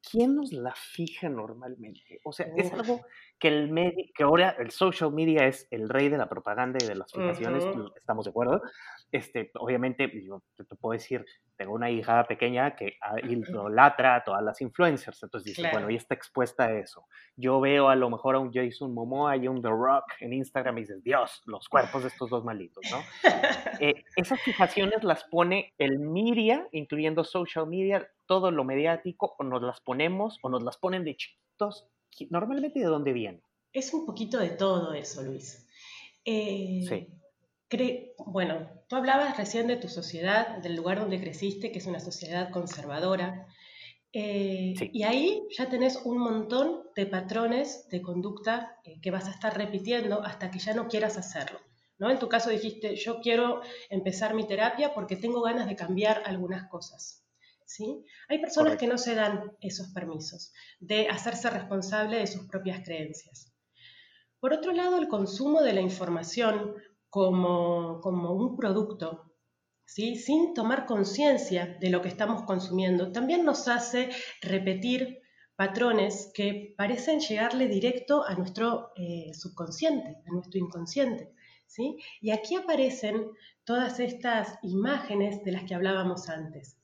¿quién 0.03 0.37
nos 0.37 0.53
la 0.53 0.75
fija 0.75 1.29
normalmente? 1.29 2.21
O 2.25 2.33
sea, 2.33 2.47
es 2.57 2.73
algo 2.73 3.01
que 3.39 3.49
el 3.49 3.71
medio, 3.71 4.05
que 4.15 4.23
ahora 4.25 4.57
el 4.59 4.71
social 4.71 5.13
media 5.13 5.47
es 5.47 5.69
el 5.71 5.89
rey 5.89 6.09
de 6.09 6.19
la 6.19 6.29
propaganda 6.29 6.79
y 6.83 6.87
de 6.87 6.95
las 6.95 7.13
fijaciones, 7.13 7.65
estamos 7.97 8.25
de 8.25 8.31
acuerdo. 8.31 8.63
Este, 9.13 9.51
obviamente, 9.55 10.11
yo 10.25 10.43
te, 10.57 10.65
puedo 10.65 10.93
decir, 10.93 11.25
tengo 11.57 11.73
una 11.73 11.91
hija 11.91 12.25
pequeña 12.25 12.75
que 12.75 12.99
idolatra 13.29 14.17
a 14.17 14.25
todas 14.25 14.43
las 14.43 14.61
influencers, 14.61 15.23
entonces 15.23 15.57
dice, 15.57 15.71
bueno, 15.71 15.89
y 15.91 15.97
está 15.97 16.15
expuesta 16.15 16.65
a 16.65 16.79
eso. 16.79 17.07
Yo 17.37 17.61
veo 17.61 17.89
a 17.89 17.97
lo 17.97 18.11
mejor 18.11 18.35
a 18.35 18.39
un 18.39 18.53
Jason 18.53 18.93
Momoa 18.93 19.37
y 19.37 19.49
un 19.49 19.63
The 19.63 19.69
Rock 19.69 20.05
en 20.21 20.33
Instagram 20.33 20.79
y 20.79 20.81
dices, 20.83 21.03
Dios, 21.03 21.43
los 21.47 21.69
cuerpos 21.69 22.03
de 22.03 22.09
estos 22.09 22.29
dos 22.31 22.45
malitos, 22.45 22.85
¿no? 22.91 22.99
Eh, 23.81 24.05
esas 24.17 24.41
fijaciones 24.41 25.05
las 25.05 25.23
pone 25.23 25.73
el 25.79 26.01
media, 26.01 26.67
incluyendo 26.73 27.23
social 27.23 27.69
media, 27.69 28.11
todo 28.29 28.53
lo 28.53 28.63
mediático, 28.63 29.35
o 29.39 29.43
nos 29.43 29.63
las 29.63 29.81
ponemos 29.81 30.39
o 30.43 30.49
nos 30.49 30.63
las 30.63 30.77
ponen 30.77 31.05
de 31.05 31.17
chiquitos 31.17 31.89
normalmente 32.31 32.79
de 32.79 32.87
dónde 32.87 33.13
viene. 33.13 33.43
Es 33.73 33.93
un 33.93 34.07
poquito 34.07 34.39
de 34.39 34.51
todo 34.51 34.93
eso, 34.93 35.23
Luis. 35.23 35.67
Eh, 36.25 36.85
sí. 36.89 37.09
bueno, 38.27 38.69
tú 38.89 38.97
hablabas 38.97 39.37
recién 39.37 39.67
de 39.67 39.77
tu 39.77 39.89
sociedad, 39.89 40.59
del 40.59 40.77
lugar 40.77 41.01
donde 41.01 41.21
creciste, 41.21 41.73
que 41.73 41.79
es 41.79 41.87
una 41.87 42.01
sociedad 42.01 42.51
conservadora. 42.51 43.47
Eh, 44.13 44.75
y 44.93 45.03
ahí 45.03 45.43
ya 45.57 45.69
tenés 45.69 45.97
un 46.05 46.19
montón 46.19 46.83
de 46.97 47.07
patrones 47.07 47.89
de 47.89 48.01
conducta 48.01 48.79
eh, 48.85 49.01
que 49.03 49.11
vas 49.11 49.27
a 49.27 49.33
estar 49.33 49.57
repitiendo 49.57 50.23
hasta 50.23 50.51
que 50.51 50.59
ya 50.59 50.75
no 50.75 50.89
quieras 50.89 51.19
hacerlo. 51.19 51.61
¿no? 51.99 52.11
En 52.11 52.19
tu 52.19 52.29
caso 52.29 52.51
dijiste, 52.51 52.97
yo 52.97 53.21
quiero 53.21 53.61
empezar 53.91 54.35
mi 54.35 54.47
terapia 54.47 54.95
porque 54.95 55.17
tengo 55.17 55.43
ganas 55.43 55.67
de 55.69 55.77
cambiar 55.77 56.23
algunas 56.25 56.69
cosas. 56.69 57.28
¿Sí? 57.69 58.05
Hay 58.29 58.41
personas 58.41 58.79
que 58.79 58.87
no 58.87 58.97
se 58.97 59.15
dan 59.15 59.53
esos 59.61 59.89
permisos 59.89 60.53
de 60.81 61.09
hacerse 61.09 61.51
responsable 61.51 62.17
de 62.17 62.27
sus 62.27 62.49
propias 62.49 62.83
creencias. 62.83 63.53
Por 64.41 64.55
otro 64.55 64.73
lado, 64.73 64.97
el 64.99 65.09
consumo 65.09 65.61
de 65.61 65.75
la 65.75 65.83
información 65.83 66.75
como, 67.11 68.01
un 68.01 68.57
producto, 68.57 69.35
¿sí? 69.85 70.17
sin 70.17 70.55
tomar 70.55 70.87
conciencia 70.87 71.77
de 71.79 71.91
lo 71.91 72.01
que 72.01 72.09
estamos 72.09 72.43
consumiendo, 72.45 73.13
también 73.13 73.45
nos 73.45 73.69
hace 73.69 74.11
repetir 74.41 75.21
patrones 75.55 76.31
que 76.35 76.75
parecen 76.77 77.21
llegarle 77.21 77.69
directo 77.69 78.25
a 78.25 78.35
nuestro 78.35 78.93
eh, 78.97 79.33
subconsciente, 79.35 80.17
a 80.27 80.33
nuestro 80.33 80.59
inconsciente. 80.59 81.35
¿sí? 81.67 81.99
Y 82.23 82.31
aquí 82.31 82.57
aparecen 82.57 83.27
todas 83.65 84.01
estas 84.01 84.59
imágenes 84.63 85.45
de 85.45 85.53
las 85.53 85.65
que 85.65 85.75
hablábamos 85.75 86.29
antes. 86.31 86.79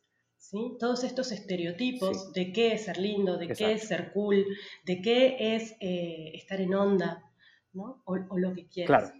Todos 0.79 1.05
estos 1.05 1.33
estereotipos 1.33 2.33
de 2.33 2.53
qué 2.53 2.73
es 2.73 2.85
ser 2.85 2.99
lindo, 2.99 3.37
de 3.37 3.49
qué 3.49 3.73
es 3.73 3.89
ser 3.89 4.13
cool, 4.13 4.45
de 4.85 5.01
qué 5.01 5.55
es 5.57 5.75
eh, 5.81 6.33
estar 6.35 6.61
en 6.61 6.75
onda, 6.75 7.31
¿no? 7.73 8.03
O, 8.05 8.17
lo 8.17 8.55
que 8.55 8.69
quieras. 8.69 9.13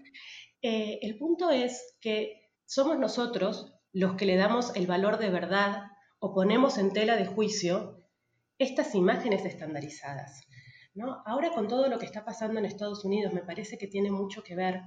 Eh, 0.63 0.99
el 1.03 1.17
punto 1.19 1.51
es 1.51 1.97
que 2.01 2.51
somos 2.67 2.99
nosotros 2.99 3.75
los 3.93 4.17
que 4.17 4.27
le 4.27 4.37
damos 4.37 4.75
el 4.77 4.87
valor 4.87 5.19
de 5.19 5.31
verdad 5.31 5.85
o 6.19 6.35
ponemos 6.35 6.79
en 6.79 6.93
tela 6.93 7.17
de 7.17 7.27
juicio 7.27 8.03
estas 8.59 8.95
imágenes 8.95 9.45
estandarizadas. 9.45 10.43
¿no? 10.95 11.23
Ahora 11.27 11.51
con 11.51 11.69
todo 11.69 11.89
lo 11.89 11.99
que 11.99 12.07
está 12.07 12.25
pasando 12.25 12.59
en 12.59 12.67
Estados 12.67 13.05
Unidos, 13.05 13.33
me 13.33 13.43
parece 13.43 13.79
que 13.79 13.89
tiene 13.89 14.11
mucho 14.11 14.43
que 14.43 14.55
ver 14.55 14.81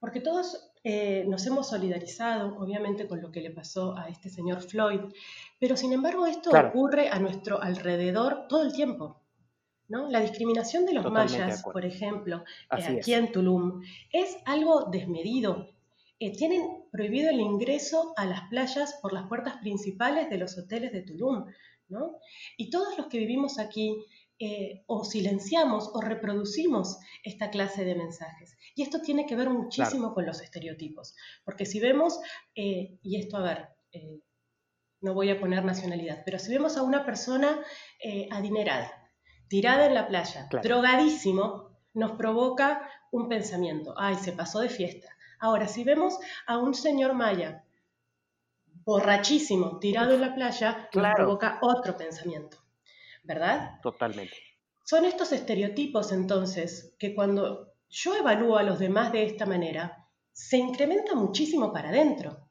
porque 0.00 0.20
todos 0.20 0.67
eh, 0.84 1.24
nos 1.26 1.46
hemos 1.46 1.68
solidarizado, 1.68 2.56
obviamente, 2.58 3.06
con 3.06 3.20
lo 3.20 3.30
que 3.30 3.40
le 3.40 3.50
pasó 3.50 3.96
a 3.96 4.08
este 4.08 4.30
señor 4.30 4.62
Floyd, 4.62 5.00
pero 5.58 5.76
sin 5.76 5.92
embargo 5.92 6.26
esto 6.26 6.50
ocurre 6.50 7.08
a 7.08 7.18
nuestro 7.18 7.62
alrededor 7.62 8.46
todo 8.48 8.62
el 8.62 8.72
tiempo. 8.72 9.22
¿no? 9.88 10.08
La 10.08 10.20
discriminación 10.20 10.84
de 10.84 10.92
los 10.92 11.10
mayas, 11.10 11.62
por 11.62 11.84
ejemplo, 11.84 12.44
eh, 12.76 12.98
aquí 12.98 13.14
en 13.14 13.32
Tulum, 13.32 13.82
es 14.12 14.36
algo 14.44 14.84
desmedido. 14.90 15.68
Eh, 16.20 16.36
tienen 16.36 16.84
prohibido 16.90 17.30
el 17.30 17.40
ingreso 17.40 18.12
a 18.16 18.26
las 18.26 18.48
playas 18.48 18.98
por 19.00 19.12
las 19.12 19.26
puertas 19.28 19.56
principales 19.58 20.28
de 20.28 20.38
los 20.38 20.58
hoteles 20.58 20.92
de 20.92 21.02
Tulum. 21.02 21.46
¿no? 21.88 22.18
Y 22.56 22.70
todos 22.70 22.98
los 22.98 23.06
que 23.06 23.18
vivimos 23.18 23.58
aquí 23.58 24.04
eh, 24.40 24.84
o 24.86 25.04
silenciamos 25.04 25.90
o 25.94 26.00
reproducimos 26.00 26.98
esta 27.24 27.50
clase 27.50 27.84
de 27.84 27.94
mensajes. 27.94 28.57
Y 28.78 28.82
esto 28.82 29.00
tiene 29.00 29.26
que 29.26 29.36
ver 29.36 29.50
muchísimo 29.50 30.14
con 30.14 30.24
los 30.24 30.40
estereotipos, 30.40 31.16
porque 31.44 31.66
si 31.66 31.80
vemos, 31.80 32.20
eh, 32.54 32.98
y 33.02 33.20
esto 33.20 33.36
a 33.36 33.42
ver, 33.42 33.68
eh, 33.92 34.20
no 35.00 35.14
voy 35.14 35.30
a 35.30 35.40
poner 35.40 35.64
nacionalidad, 35.64 36.22
pero 36.24 36.38
si 36.38 36.52
vemos 36.52 36.76
a 36.76 36.82
una 36.82 37.04
persona 37.04 37.60
adinerada, 38.30 38.90
tirada 39.48 39.86
en 39.86 39.94
la 39.94 40.06
playa, 40.08 40.48
drogadísimo, 40.62 41.76
nos 41.94 42.12
provoca 42.12 42.88
un 43.10 43.28
pensamiento, 43.28 43.94
ay, 43.96 44.16
se 44.16 44.32
pasó 44.32 44.60
de 44.60 44.68
fiesta. 44.68 45.08
Ahora, 45.40 45.68
si 45.68 45.84
vemos 45.84 46.18
a 46.46 46.58
un 46.58 46.74
señor 46.74 47.14
maya 47.14 47.64
borrachísimo, 48.84 49.78
tirado 49.78 50.14
en 50.14 50.20
la 50.20 50.34
playa, 50.34 50.88
nos 50.92 51.14
provoca 51.14 51.58
otro 51.62 51.96
pensamiento. 51.96 52.58
¿verdad? 53.28 53.78
Totalmente. 53.82 54.36
Son 54.84 55.04
estos 55.04 55.32
estereotipos 55.32 56.12
entonces 56.12 56.96
que 56.98 57.14
cuando 57.14 57.67
yo 57.88 58.14
evalúo 58.14 58.56
a 58.56 58.62
los 58.62 58.78
demás 58.78 59.12
de 59.12 59.24
esta 59.24 59.46
manera, 59.46 60.08
se 60.32 60.56
incrementa 60.56 61.14
muchísimo 61.14 61.72
para 61.72 61.88
adentro. 61.88 62.48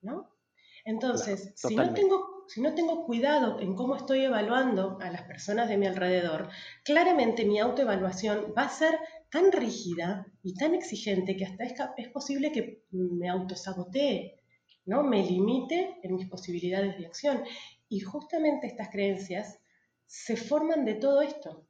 ¿No? 0.00 0.36
Entonces, 0.84 1.52
si, 1.56 1.74
no 1.74 1.92
tengo, 1.94 2.44
si 2.46 2.60
no 2.60 2.74
tengo 2.74 3.04
cuidado 3.04 3.58
en 3.60 3.74
cómo 3.74 3.96
estoy 3.96 4.24
evaluando 4.24 4.98
a 5.00 5.10
las 5.10 5.22
personas 5.22 5.68
de 5.68 5.76
mi 5.76 5.86
alrededor, 5.86 6.48
claramente 6.84 7.44
mi 7.44 7.58
autoevaluación 7.58 8.54
va 8.56 8.62
a 8.62 8.68
ser 8.68 8.98
tan 9.30 9.50
rígida 9.50 10.26
y 10.42 10.54
tan 10.54 10.74
exigente 10.74 11.36
que 11.36 11.44
hasta 11.44 11.64
es, 11.64 11.74
es 11.96 12.08
posible 12.08 12.52
que 12.52 12.84
me 12.90 13.28
autosabotee, 13.28 14.40
¿no? 14.84 15.02
me 15.02 15.24
limite 15.24 15.98
en 16.02 16.14
mis 16.14 16.28
posibilidades 16.28 16.96
de 16.98 17.06
acción. 17.06 17.42
Y 17.88 18.00
justamente 18.00 18.68
estas 18.68 18.88
creencias 18.90 19.58
se 20.06 20.36
forman 20.36 20.84
de 20.84 20.94
todo 20.94 21.20
esto. 21.20 21.65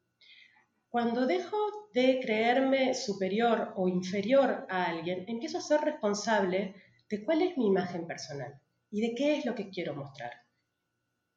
Cuando 0.88 1.27
dejo 1.27 1.57
de 1.92 2.20
creerme 2.20 2.94
superior 2.94 3.72
o 3.77 3.88
inferior 3.88 4.66
a 4.70 4.85
alguien, 4.85 5.25
empiezo 5.29 5.59
a 5.59 5.62
ser 5.62 5.81
responsable 5.81 6.75
de 7.09 7.25
cuál 7.25 7.42
es 7.42 7.57
mi 7.57 7.66
imagen 7.66 8.07
personal 8.07 8.61
y 8.90 9.01
de 9.01 9.14
qué 9.14 9.38
es 9.38 9.44
lo 9.44 9.55
que 9.55 9.70
quiero 9.70 9.94
mostrar. 9.94 10.33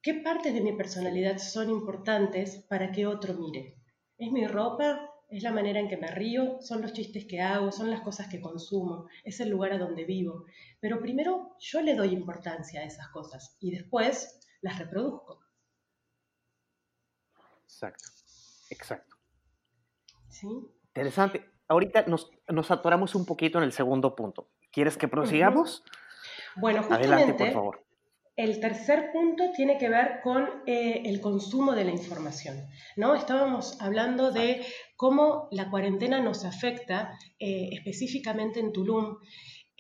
¿Qué 0.02 0.14
partes 0.14 0.54
de 0.54 0.62
mi 0.62 0.74
personalidad 0.74 1.40
son 1.40 1.70
importantes 1.70 2.58
para 2.70 2.92
que 2.92 3.06
otro 3.06 3.34
mire? 3.34 3.76
¿Es 4.18 4.32
mi 4.32 4.48
ropa? 4.48 5.10
¿Es 5.30 5.44
la 5.44 5.52
manera 5.52 5.80
en 5.80 5.90
que 5.90 5.98
me 5.98 6.10
río? 6.10 6.62
¿Son 6.62 6.82
los 6.82 6.94
chistes 6.94 7.26
que 7.26 7.42
hago? 7.42 7.72
¿Son 7.72 7.92
las 7.92 8.02
cosas 8.02 8.28
que 8.30 8.40
consumo? 8.40 9.08
¿Es 9.24 9.40
el 9.42 9.50
lugar 9.50 9.74
a 9.74 9.78
donde 9.78 10.06
vivo? 10.06 10.46
Pero 10.80 11.02
primero 11.02 11.56
yo 11.60 11.82
le 11.82 11.96
doy 11.96 12.10
importancia 12.14 12.82
a 12.82 12.86
esas 12.86 13.10
cosas 13.10 13.58
y 13.60 13.72
después 13.72 14.40
las 14.62 14.80
reproduzco. 14.80 15.42
Exacto, 17.66 18.10
exacto. 18.70 19.09
¿Sí? 20.30 20.48
Interesante. 20.88 21.46
Ahorita 21.68 22.06
nos, 22.08 22.72
atoramos 22.72 23.16
un 23.16 23.26
poquito 23.26 23.58
en 23.60 23.66
el 23.66 23.72
segundo 23.72 24.16
punto. 24.16 24.50
¿Quieres 24.72 24.98
que 24.98 25.08
prosigamos? 25.08 25.84
Bueno, 26.56 26.80
justamente, 26.80 27.14
Adelante, 27.14 27.46
por 27.46 27.54
favor. 27.54 27.86
El 28.36 28.60
tercer 28.62 29.12
punto 29.12 29.52
tiene 29.54 29.78
que 29.78 29.90
ver 29.90 30.22
con 30.24 30.48
eh, 30.66 31.04
el 31.06 31.20
consumo 31.20 31.74
de 31.74 31.84
la 31.84 31.92
información. 31.92 32.56
¿no? 32.96 33.14
Estábamos 33.14 33.80
hablando 33.82 34.32
de 34.32 34.66
cómo 34.96 35.50
la 35.52 35.70
cuarentena 35.70 36.22
nos 36.22 36.46
afecta 36.46 37.20
eh, 37.38 37.70
específicamente 37.74 38.62
en 38.62 38.72
Tulum 38.72 39.18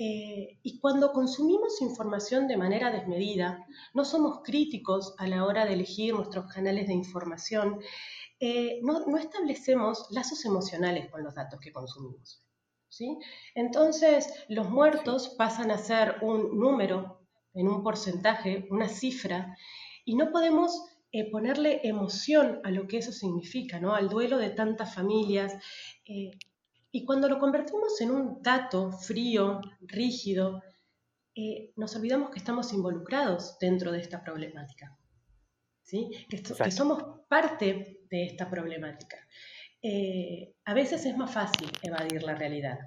eh, 0.01 0.59
y 0.63 0.79
cuando 0.79 1.11
consumimos 1.11 1.81
información 1.81 2.47
de 2.47 2.55
manera 2.55 2.89
desmedida, 2.89 3.65
no 3.93 4.05
somos 4.05 4.39
críticos 4.45 5.13
a 5.17 5.27
la 5.27 5.43
hora 5.43 5.65
de 5.65 5.73
elegir 5.73 6.13
nuestros 6.13 6.45
canales 6.53 6.87
de 6.87 6.93
información, 6.93 7.81
eh, 8.39 8.79
no, 8.81 9.17
establecemos 9.17 10.07
lazos 10.11 10.45
emocionales 10.45 11.09
con 11.09 11.23
los 11.23 11.35
datos 11.35 11.59
que 11.59 11.71
consumimos. 11.71 12.43
¿sí? 12.87 13.17
Entonces, 13.55 14.33
los 14.47 14.69
muertos 14.69 15.35
pasan 15.37 15.71
a 15.71 15.77
ser 15.77 16.17
un 16.21 16.59
número, 16.59 17.21
en 17.53 17.67
un 17.67 17.83
porcentaje, 17.83 18.67
una 18.69 18.87
cifra, 18.87 19.57
y 20.05 20.15
no 20.15 20.31
podemos 20.31 20.85
eh, 21.11 21.29
ponerle 21.29 21.81
emoción 21.83 22.61
a 22.63 22.71
lo 22.71 22.87
que 22.87 22.97
eso 22.97 23.11
significa, 23.11 23.79
¿no? 23.79 23.93
al 23.95 24.09
duelo 24.09 24.37
de 24.37 24.51
tantas 24.51 24.93
familias. 24.93 25.53
Y 26.91 27.05
cuando 27.05 27.29
lo 27.29 27.39
convertimos 27.39 28.01
en 28.01 28.11
un 28.11 28.41
dato 28.41 28.91
frío, 28.91 29.61
rígido, 29.81 30.61
eh, 31.35 31.71
nos 31.75 31.95
olvidamos 31.95 32.31
que 32.31 32.39
estamos 32.39 32.73
involucrados 32.73 33.57
dentro 33.59 33.91
de 33.91 33.99
esta 33.99 34.23
problemática, 34.23 34.97
¿sí? 35.89 36.11
que, 36.29 36.71
somos 36.71 37.03
parte 37.27 38.01
de 38.09 38.25
esta 38.25 38.49
problemática. 38.49 39.17
Eh, 39.81 40.53
a 40.65 40.73
veces 40.73 41.05
es 41.05 41.17
más 41.17 41.31
fácil 41.31 41.71
evadir 41.81 42.21
la 42.23 42.35
realidad. 42.35 42.79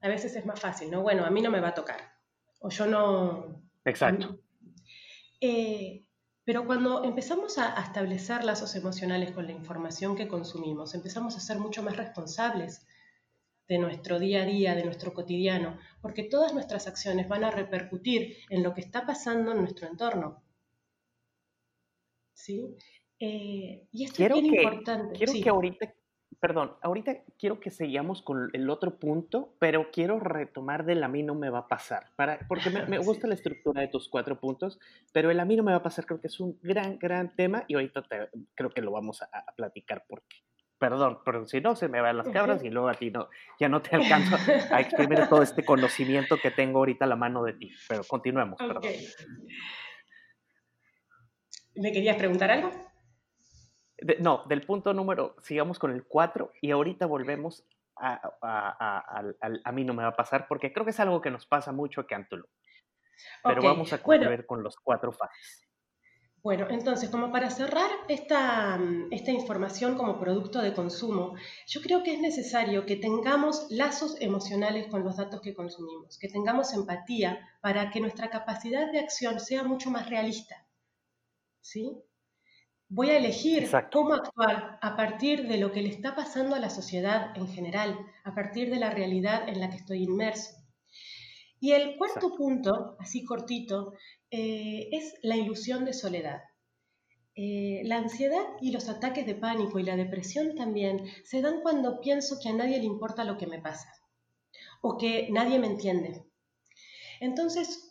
A 0.00 0.08
veces 0.08 0.36
es 0.36 0.44
más 0.44 0.60
fácil, 0.60 0.90
¿no? 0.90 1.02
Bueno, 1.02 1.24
a 1.24 1.30
mí 1.30 1.40
no 1.40 1.50
me 1.50 1.60
va 1.60 1.68
a 1.68 1.74
tocar. 1.74 2.00
O 2.60 2.68
yo 2.68 2.86
no... 2.86 3.62
Exacto. 3.84 4.40
Eh, 5.40 6.04
pero 6.44 6.66
cuando 6.66 7.04
empezamos 7.04 7.58
a, 7.58 7.80
establecer 7.80 8.44
lazos 8.44 8.74
emocionales 8.76 9.32
con 9.32 9.46
la 9.46 9.52
información 9.52 10.14
que 10.14 10.28
consumimos, 10.28 10.94
empezamos 10.94 11.36
a 11.36 11.40
ser 11.40 11.58
mucho 11.58 11.82
más 11.82 11.96
responsables 11.96 12.86
de 13.68 13.78
nuestro 13.78 14.18
día 14.18 14.42
a 14.42 14.46
día, 14.46 14.74
de 14.74 14.84
nuestro 14.84 15.12
cotidiano, 15.12 15.78
porque 16.00 16.22
todas 16.22 16.54
nuestras 16.54 16.86
acciones 16.86 17.28
van 17.28 17.44
a 17.44 17.50
repercutir 17.50 18.36
en 18.50 18.62
lo 18.62 18.74
que 18.74 18.80
está 18.80 19.06
pasando 19.06 19.52
en 19.52 19.58
nuestro 19.58 19.88
entorno. 19.88 20.45
¿Sí? 22.36 22.76
Eh, 23.18 23.88
y 23.90 24.04
esto 24.04 24.22
es 24.22 24.32
bien 24.32 24.46
importante. 24.46 25.16
Quiero 25.16 25.32
que 25.32 25.48
ahorita 25.48 25.94
perdón, 26.40 26.72
ahorita 26.82 27.16
quiero 27.38 27.60
que 27.60 27.70
sigamos 27.70 28.22
con 28.22 28.50
el 28.52 28.68
otro 28.70 28.98
punto, 28.98 29.54
pero 29.58 29.90
quiero 29.90 30.20
retomar 30.20 30.84
del 30.84 31.02
a 31.02 31.08
mí 31.08 31.22
no 31.22 31.34
me 31.34 31.50
va 31.50 31.60
a 31.60 31.68
pasar, 31.68 32.10
para, 32.16 32.38
porque 32.48 32.70
me, 32.70 32.98
gusta 32.98 33.26
la 33.26 33.34
estructura 33.34 33.80
de 33.80 33.88
tus 33.88 34.08
cuatro 34.08 34.38
puntos, 34.38 34.78
pero 35.12 35.30
el 35.30 35.40
a 35.40 35.44
mí 35.44 35.56
no 35.56 35.62
me 35.62 35.72
va 35.72 35.78
a 35.78 35.82
pasar 35.82 36.06
creo 36.06 36.20
que 36.20 36.26
es 36.26 36.40
un 36.40 36.58
gran, 36.62 36.98
gran 36.98 37.34
tema 37.34 37.64
y 37.68 37.74
ahorita 37.74 38.04
creo 38.54 38.70
que 38.70 38.80
lo 38.80 38.92
vamos 38.92 39.22
a, 39.22 39.28
platicar 39.56 40.04
porque, 40.08 40.36
perdón, 40.78 41.18
pero 41.24 41.46
si 41.46 41.60
no 41.60 41.74
se 41.74 41.88
me 41.88 42.00
van 42.00 42.18
las 42.18 42.28
cabras 42.28 42.62
y 42.62 42.70
luego 42.70 42.88
a 42.88 42.94
ti 42.94 43.10
no, 43.10 43.28
ya 43.58 43.68
no 43.68 43.80
te 43.80 43.96
alcanzo 43.96 44.36
a 44.70 44.80
exprimir 44.80 45.26
todo 45.28 45.42
este 45.42 45.64
conocimiento 45.64 46.36
que 46.36 46.50
tengo 46.50 46.80
ahorita 46.80 47.06
a 47.06 47.08
la 47.08 47.16
mano 47.16 47.42
de 47.42 47.54
ti, 47.54 47.72
pero 47.88 48.04
continuemos, 48.04 48.58
perdón. 48.58 48.82
¿Me 51.76 51.92
querías 51.92 52.16
preguntar 52.16 52.50
algo? 52.50 52.70
no, 54.20 54.44
del 54.46 54.62
punto 54.62 54.92
número, 54.92 55.36
sigamos 55.42 55.78
con 55.78 55.90
el 55.90 56.04
4 56.04 56.52
y 56.60 56.70
ahorita 56.70 57.06
volvemos 57.06 57.64
a, 57.98 58.20
a, 59.64 59.72
mí 59.72 59.84
no 59.84 59.94
me 59.94 60.02
va 60.02 60.10
a 60.10 60.16
pasar 60.16 60.46
porque 60.48 60.72
creo 60.72 60.84
que 60.84 60.90
es 60.90 61.00
algo 61.00 61.20
que 61.20 61.30
nos 61.30 61.46
pasa 61.46 61.72
mucho 61.72 62.04
en 62.08 62.28
Tulum. 62.28 62.46
Pero 63.42 63.62
vamos 63.62 63.92
a 63.92 64.02
concluir 64.02 64.44
con 64.44 64.62
los 64.62 64.76
cuatro 64.76 65.12
fases. 65.12 65.62
Bueno, 66.42 66.68
entonces, 66.70 67.10
como 67.10 67.32
para 67.32 67.50
cerrar 67.50 67.90
esta, 68.06 68.78
esta, 69.10 69.32
información 69.32 69.96
como 69.96 70.20
producto 70.20 70.60
de 70.60 70.74
consumo, 70.74 71.34
yo 71.66 71.80
creo 71.80 72.04
que 72.04 72.14
es 72.14 72.20
necesario 72.20 72.86
que 72.86 72.94
tengamos 72.94 73.66
lazos 73.70 74.20
emocionales 74.20 74.86
con 74.86 75.02
los 75.02 75.16
datos 75.16 75.40
que 75.40 75.54
consumimos, 75.54 76.18
que 76.18 76.28
tengamos 76.28 76.72
empatía 76.72 77.40
para 77.62 77.90
que 77.90 78.00
nuestra 78.00 78.30
capacidad 78.30 78.92
de 78.92 79.00
acción 79.00 79.40
sea 79.40 79.64
mucho 79.64 79.90
más 79.90 80.08
realista. 80.08 80.65
¿Sí? 81.66 82.00
Voy 82.88 83.10
a 83.10 83.16
elegir 83.16 83.68
cómo 83.92 84.14
actuar 84.14 84.78
a 84.80 84.96
partir 84.96 85.48
de 85.48 85.56
lo 85.56 85.72
que 85.72 85.82
le 85.82 85.88
está 85.88 86.14
pasando 86.14 86.54
a 86.54 86.60
la 86.60 86.70
sociedad 86.70 87.36
en 87.36 87.48
general, 87.48 87.98
a 88.22 88.36
partir 88.36 88.70
de 88.70 88.76
la 88.76 88.90
realidad 88.90 89.48
en 89.48 89.58
la 89.58 89.68
que 89.68 89.78
estoy 89.78 90.04
inmerso. 90.04 90.54
Y 91.58 91.72
el 91.72 91.96
cuarto 91.96 92.36
punto, 92.36 92.96
así 93.00 93.24
cortito, 93.24 93.94
eh, 94.30 94.90
es 94.92 95.14
la 95.22 95.36
ilusión 95.36 95.84
de 95.84 95.92
soledad. 95.92 96.40
Eh, 97.34 97.82
la 97.84 97.96
ansiedad 97.96 98.46
y 98.60 98.70
los 98.70 98.88
ataques 98.88 99.26
de 99.26 99.34
pánico 99.34 99.80
y 99.80 99.82
la 99.82 99.96
depresión 99.96 100.54
también 100.54 101.04
se 101.24 101.42
dan 101.42 101.62
cuando 101.62 102.00
pienso 102.00 102.38
que 102.40 102.50
a 102.50 102.52
nadie 102.52 102.78
le 102.78 102.84
importa 102.84 103.24
lo 103.24 103.38
que 103.38 103.48
me 103.48 103.60
pasa 103.60 103.92
o 104.82 104.96
que 104.96 105.28
nadie 105.32 105.58
me 105.58 105.66
entiende. 105.66 106.24
Entonces, 107.18 107.85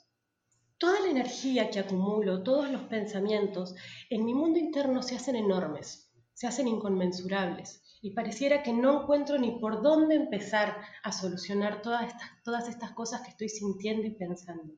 Toda 0.77 0.99
la 0.99 1.09
energía 1.09 1.69
que 1.69 1.79
acumulo, 1.79 2.43
todos 2.43 2.69
los 2.69 2.81
pensamientos, 2.83 3.75
en 4.09 4.25
mi 4.25 4.33
mundo 4.33 4.59
interno 4.59 5.01
se 5.03 5.15
hacen 5.15 5.37
enormes, 5.37 6.11
se 6.33 6.47
hacen 6.47 6.67
inconmensurables. 6.67 7.81
y 8.01 8.11
pareciera 8.11 8.61
que 8.61 8.71
no 8.71 9.01
encuentro 9.01 9.39
ni 9.39 9.57
por 9.59 9.81
dónde 9.81 10.13
empezar 10.13 10.77
a 11.01 11.11
solucionar 11.11 11.81
todas 11.81 12.05
estas, 12.07 12.29
todas 12.43 12.69
estas 12.69 12.91
cosas 12.91 13.21
que 13.21 13.31
estoy 13.31 13.49
sintiendo 13.49 14.05
y 14.05 14.11
pensando. 14.11 14.75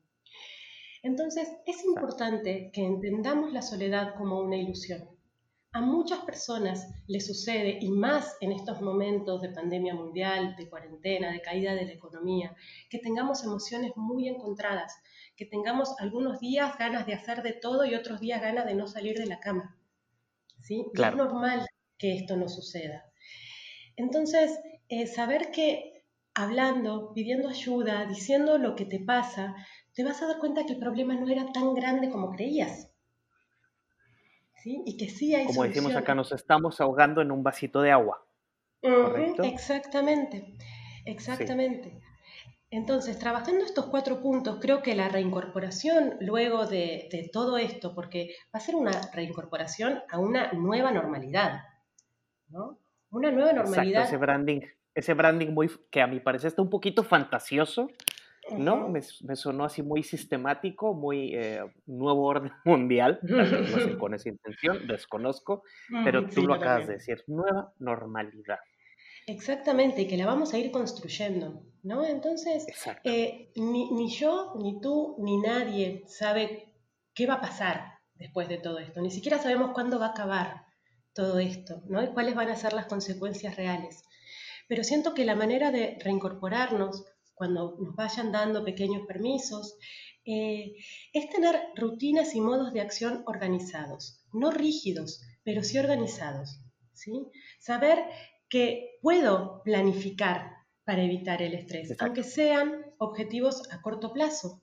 Entonces, 1.02 1.46
es 1.66 1.84
importante 1.84 2.70
que 2.72 2.86
entendamos 2.86 3.52
la 3.52 3.60
soledad 3.60 4.14
como 4.16 4.40
una 4.40 4.56
ilusión. 4.56 5.10
A 5.72 5.82
muchas 5.82 6.20
personas 6.20 6.88
les 7.06 7.26
sucede, 7.26 7.78
y 7.82 7.90
más 7.90 8.38
en 8.40 8.52
estos 8.52 8.80
momentos 8.80 9.42
de 9.42 9.50
pandemia 9.50 9.94
mundial, 9.94 10.56
de 10.56 10.70
cuarentena, 10.70 11.30
de 11.30 11.42
caída 11.42 11.74
de 11.74 11.84
la 11.84 11.92
economía, 11.92 12.56
que 12.88 12.98
tengamos 12.98 13.44
emociones 13.44 13.92
muy 13.94 14.28
encontradas, 14.28 14.94
que 15.38 15.46
tengamos 15.46 15.94
algunos 16.00 16.40
días 16.40 16.76
ganas 16.76 17.06
de 17.06 17.14
hacer 17.14 17.42
de 17.42 17.52
todo 17.52 17.86
y 17.86 17.94
otros 17.94 18.18
días 18.18 18.42
ganas 18.42 18.66
de 18.66 18.74
no 18.74 18.88
salir 18.88 19.16
de 19.16 19.26
la 19.26 19.38
cama. 19.38 19.78
¿Sí? 20.60 20.84
es 20.92 21.14
normal 21.14 21.64
que 21.96 22.16
esto 22.16 22.36
no 22.36 22.48
suceda. 22.48 23.04
Entonces, 23.94 24.58
eh, 24.88 25.06
saber 25.06 25.52
que 25.52 26.04
hablando, 26.34 27.12
pidiendo 27.14 27.48
ayuda, 27.48 28.04
diciendo 28.06 28.58
lo 28.58 28.74
que 28.74 28.84
te 28.84 28.98
pasa, 28.98 29.54
te 29.94 30.02
vas 30.02 30.20
a 30.22 30.26
dar 30.26 30.38
cuenta 30.38 30.66
que 30.66 30.72
el 30.72 30.80
problema 30.80 31.14
no 31.14 31.28
era 31.28 31.52
tan 31.52 31.72
grande 31.72 32.10
como 32.10 32.32
creías. 32.32 32.90
¿Sí? 34.56 34.82
Y 34.86 34.96
que 34.96 35.08
sí 35.08 35.36
hay 35.36 35.46
Como 35.46 35.62
decimos 35.62 35.94
acá, 35.94 36.16
nos 36.16 36.32
estamos 36.32 36.80
ahogando 36.80 37.22
en 37.22 37.30
un 37.30 37.44
vasito 37.44 37.80
de 37.80 37.92
agua. 37.92 38.26
exactamente, 38.82 40.56
exactamente. 41.04 42.00
Entonces, 42.70 43.18
trabajando 43.18 43.64
estos 43.64 43.86
cuatro 43.86 44.20
puntos, 44.20 44.58
creo 44.60 44.82
que 44.82 44.94
la 44.94 45.08
reincorporación 45.08 46.16
luego 46.20 46.66
de, 46.66 47.08
de, 47.10 47.30
todo 47.32 47.56
esto, 47.56 47.94
porque 47.94 48.34
va 48.54 48.58
a 48.58 48.60
ser 48.60 48.74
una 48.74 48.92
reincorporación 49.14 50.02
a 50.10 50.18
una 50.18 50.52
nueva 50.52 50.90
normalidad, 50.90 51.62
¿no? 52.50 52.78
Una 53.10 53.30
nueva 53.30 53.54
normalidad. 53.54 54.02
Exacto, 54.02 54.08
ese 54.08 54.16
branding, 54.18 54.60
ese 54.94 55.14
branding 55.14 55.48
muy, 55.48 55.70
que 55.90 56.02
a 56.02 56.06
mi 56.06 56.20
parecer 56.20 56.48
está 56.48 56.60
un 56.60 56.68
poquito 56.68 57.04
fantasioso, 57.04 57.88
¿no? 58.56 58.88
Me, 58.88 59.02
sonó 59.02 59.64
así 59.64 59.82
muy 59.82 60.02
sistemático, 60.02 60.92
muy 60.92 61.34
eh, 61.34 61.60
nuevo 61.86 62.26
orden 62.26 62.52
mundial, 62.64 63.18
con 63.98 64.12
esa 64.12 64.28
intención, 64.28 64.86
desconozco, 64.86 65.62
pero 66.04 66.26
tú 66.26 66.46
lo 66.46 66.54
acabas 66.54 66.86
de 66.86 66.94
decir, 66.94 67.24
nueva 67.26 67.72
normalidad. 67.78 68.58
Exactamente, 69.28 70.02
y 70.02 70.08
que 70.08 70.16
la 70.16 70.24
vamos 70.24 70.54
a 70.54 70.58
ir 70.58 70.70
construyendo, 70.70 71.62
¿no? 71.82 72.04
Entonces, 72.04 72.66
eh, 73.04 73.52
ni, 73.56 73.90
ni, 73.90 74.08
yo, 74.08 74.54
ni 74.56 74.80
tú, 74.80 75.16
ni 75.18 75.38
nadie 75.38 76.04
sabe 76.06 76.72
qué 77.14 77.26
va 77.26 77.34
a 77.34 77.40
pasar 77.42 77.98
después 78.14 78.48
de 78.48 78.56
todo 78.56 78.78
esto, 78.78 79.02
ni 79.02 79.10
siquiera 79.10 79.38
sabemos 79.38 79.72
cuándo 79.74 79.98
va 79.98 80.06
a 80.06 80.10
acabar 80.10 80.64
todo 81.12 81.38
esto, 81.40 81.82
¿no? 81.88 82.02
Y 82.02 82.08
cuáles 82.08 82.34
van 82.34 82.48
a 82.48 82.56
ser 82.56 82.72
las 82.72 82.86
consecuencias 82.86 83.56
reales. 83.56 84.02
Pero 84.66 84.82
siento 84.82 85.12
que 85.12 85.26
la 85.26 85.34
manera 85.34 85.70
de 85.70 85.98
reincorporarnos 86.02 87.04
cuando 87.34 87.76
nos 87.80 87.94
vayan 87.94 88.32
dando 88.32 88.64
pequeños 88.64 89.06
permisos, 89.06 89.76
eh, 90.24 90.74
es 91.12 91.28
tener 91.28 91.60
rutinas 91.76 92.34
y 92.34 92.40
modos 92.40 92.72
de 92.72 92.80
acción 92.80 93.22
organizados, 93.26 94.24
no 94.32 94.50
rígidos, 94.50 95.20
pero 95.44 95.62
sí 95.62 95.78
organizados. 95.78 96.60
¿sí? 96.92 97.12
Saber 97.58 97.98
que 98.48 98.98
puedo 99.02 99.62
planificar 99.64 100.58
para 100.84 101.02
evitar 101.02 101.42
el 101.42 101.54
estrés, 101.54 101.94
aunque 102.00 102.22
sean 102.22 102.84
objetivos 102.98 103.70
a 103.72 103.82
corto 103.82 104.12
plazo. 104.12 104.62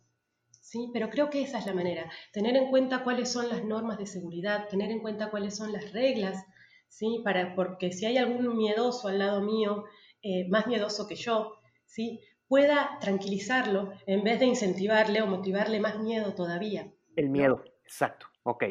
¿sí? 0.61 0.89
Pero 0.91 1.09
creo 1.09 1.29
que 1.29 1.43
esa 1.43 1.59
es 1.59 1.65
la 1.65 1.73
manera, 1.73 2.09
tener 2.33 2.55
en 2.55 2.69
cuenta 2.69 3.03
cuáles 3.03 3.31
son 3.31 3.49
las 3.49 3.63
normas 3.63 3.97
de 3.97 4.07
seguridad, 4.07 4.67
tener 4.67 4.89
en 4.89 4.99
cuenta 4.99 5.29
cuáles 5.29 5.55
son 5.55 5.71
las 5.71 5.93
reglas, 5.93 6.43
¿sí? 6.89 7.21
Para, 7.23 7.55
porque 7.55 7.91
si 7.91 8.05
hay 8.05 8.17
algún 8.17 8.57
miedoso 8.57 9.07
al 9.07 9.19
lado 9.19 9.41
mío, 9.41 9.85
eh, 10.23 10.47
más 10.49 10.65
miedoso 10.65 11.07
que 11.07 11.15
yo, 11.15 11.53
¿sí? 11.85 12.19
pueda 12.47 12.97
tranquilizarlo 12.99 13.91
en 14.05 14.23
vez 14.23 14.39
de 14.39 14.45
incentivarle 14.45 15.21
o 15.21 15.27
motivarle 15.27 15.79
más 15.79 15.99
miedo 15.99 16.33
todavía. 16.33 16.91
El 17.15 17.29
miedo, 17.29 17.63
exacto. 17.83 18.27
Ok. 18.47 18.63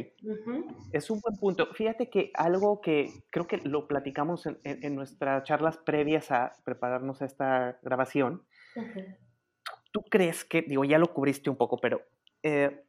Es 0.92 1.10
un 1.10 1.20
buen 1.20 1.36
punto. 1.36 1.66
Fíjate 1.74 2.08
que 2.08 2.30
algo 2.34 2.80
que 2.80 3.24
creo 3.30 3.48
que 3.48 3.56
lo 3.56 3.88
platicamos 3.88 4.46
en, 4.46 4.94
nuestras 4.94 5.42
charlas 5.42 5.78
previas 5.78 6.30
a 6.30 6.52
prepararnos 6.64 7.20
a 7.20 7.24
esta 7.24 7.80
grabación. 7.82 8.46
¿Tú 9.90 10.02
crees 10.08 10.44
que, 10.44 10.62
digo, 10.62 10.84
ya 10.84 10.98
lo 10.98 11.12
cubriste 11.12 11.50
un 11.50 11.56
poco, 11.56 11.78
pero 11.80 12.02
eh, 12.44 12.84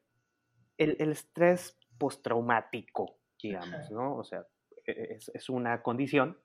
el, 0.77 1.11
estrés 1.11 1.75
postraumático, 1.97 3.17
digamos, 3.41 3.89
¿no? 3.89 4.17
O 4.17 4.23
sea, 4.23 4.45
e, 4.85 5.15
es, 5.15 5.31
es, 5.33 5.49
una 5.49 5.81
condición 5.81 6.37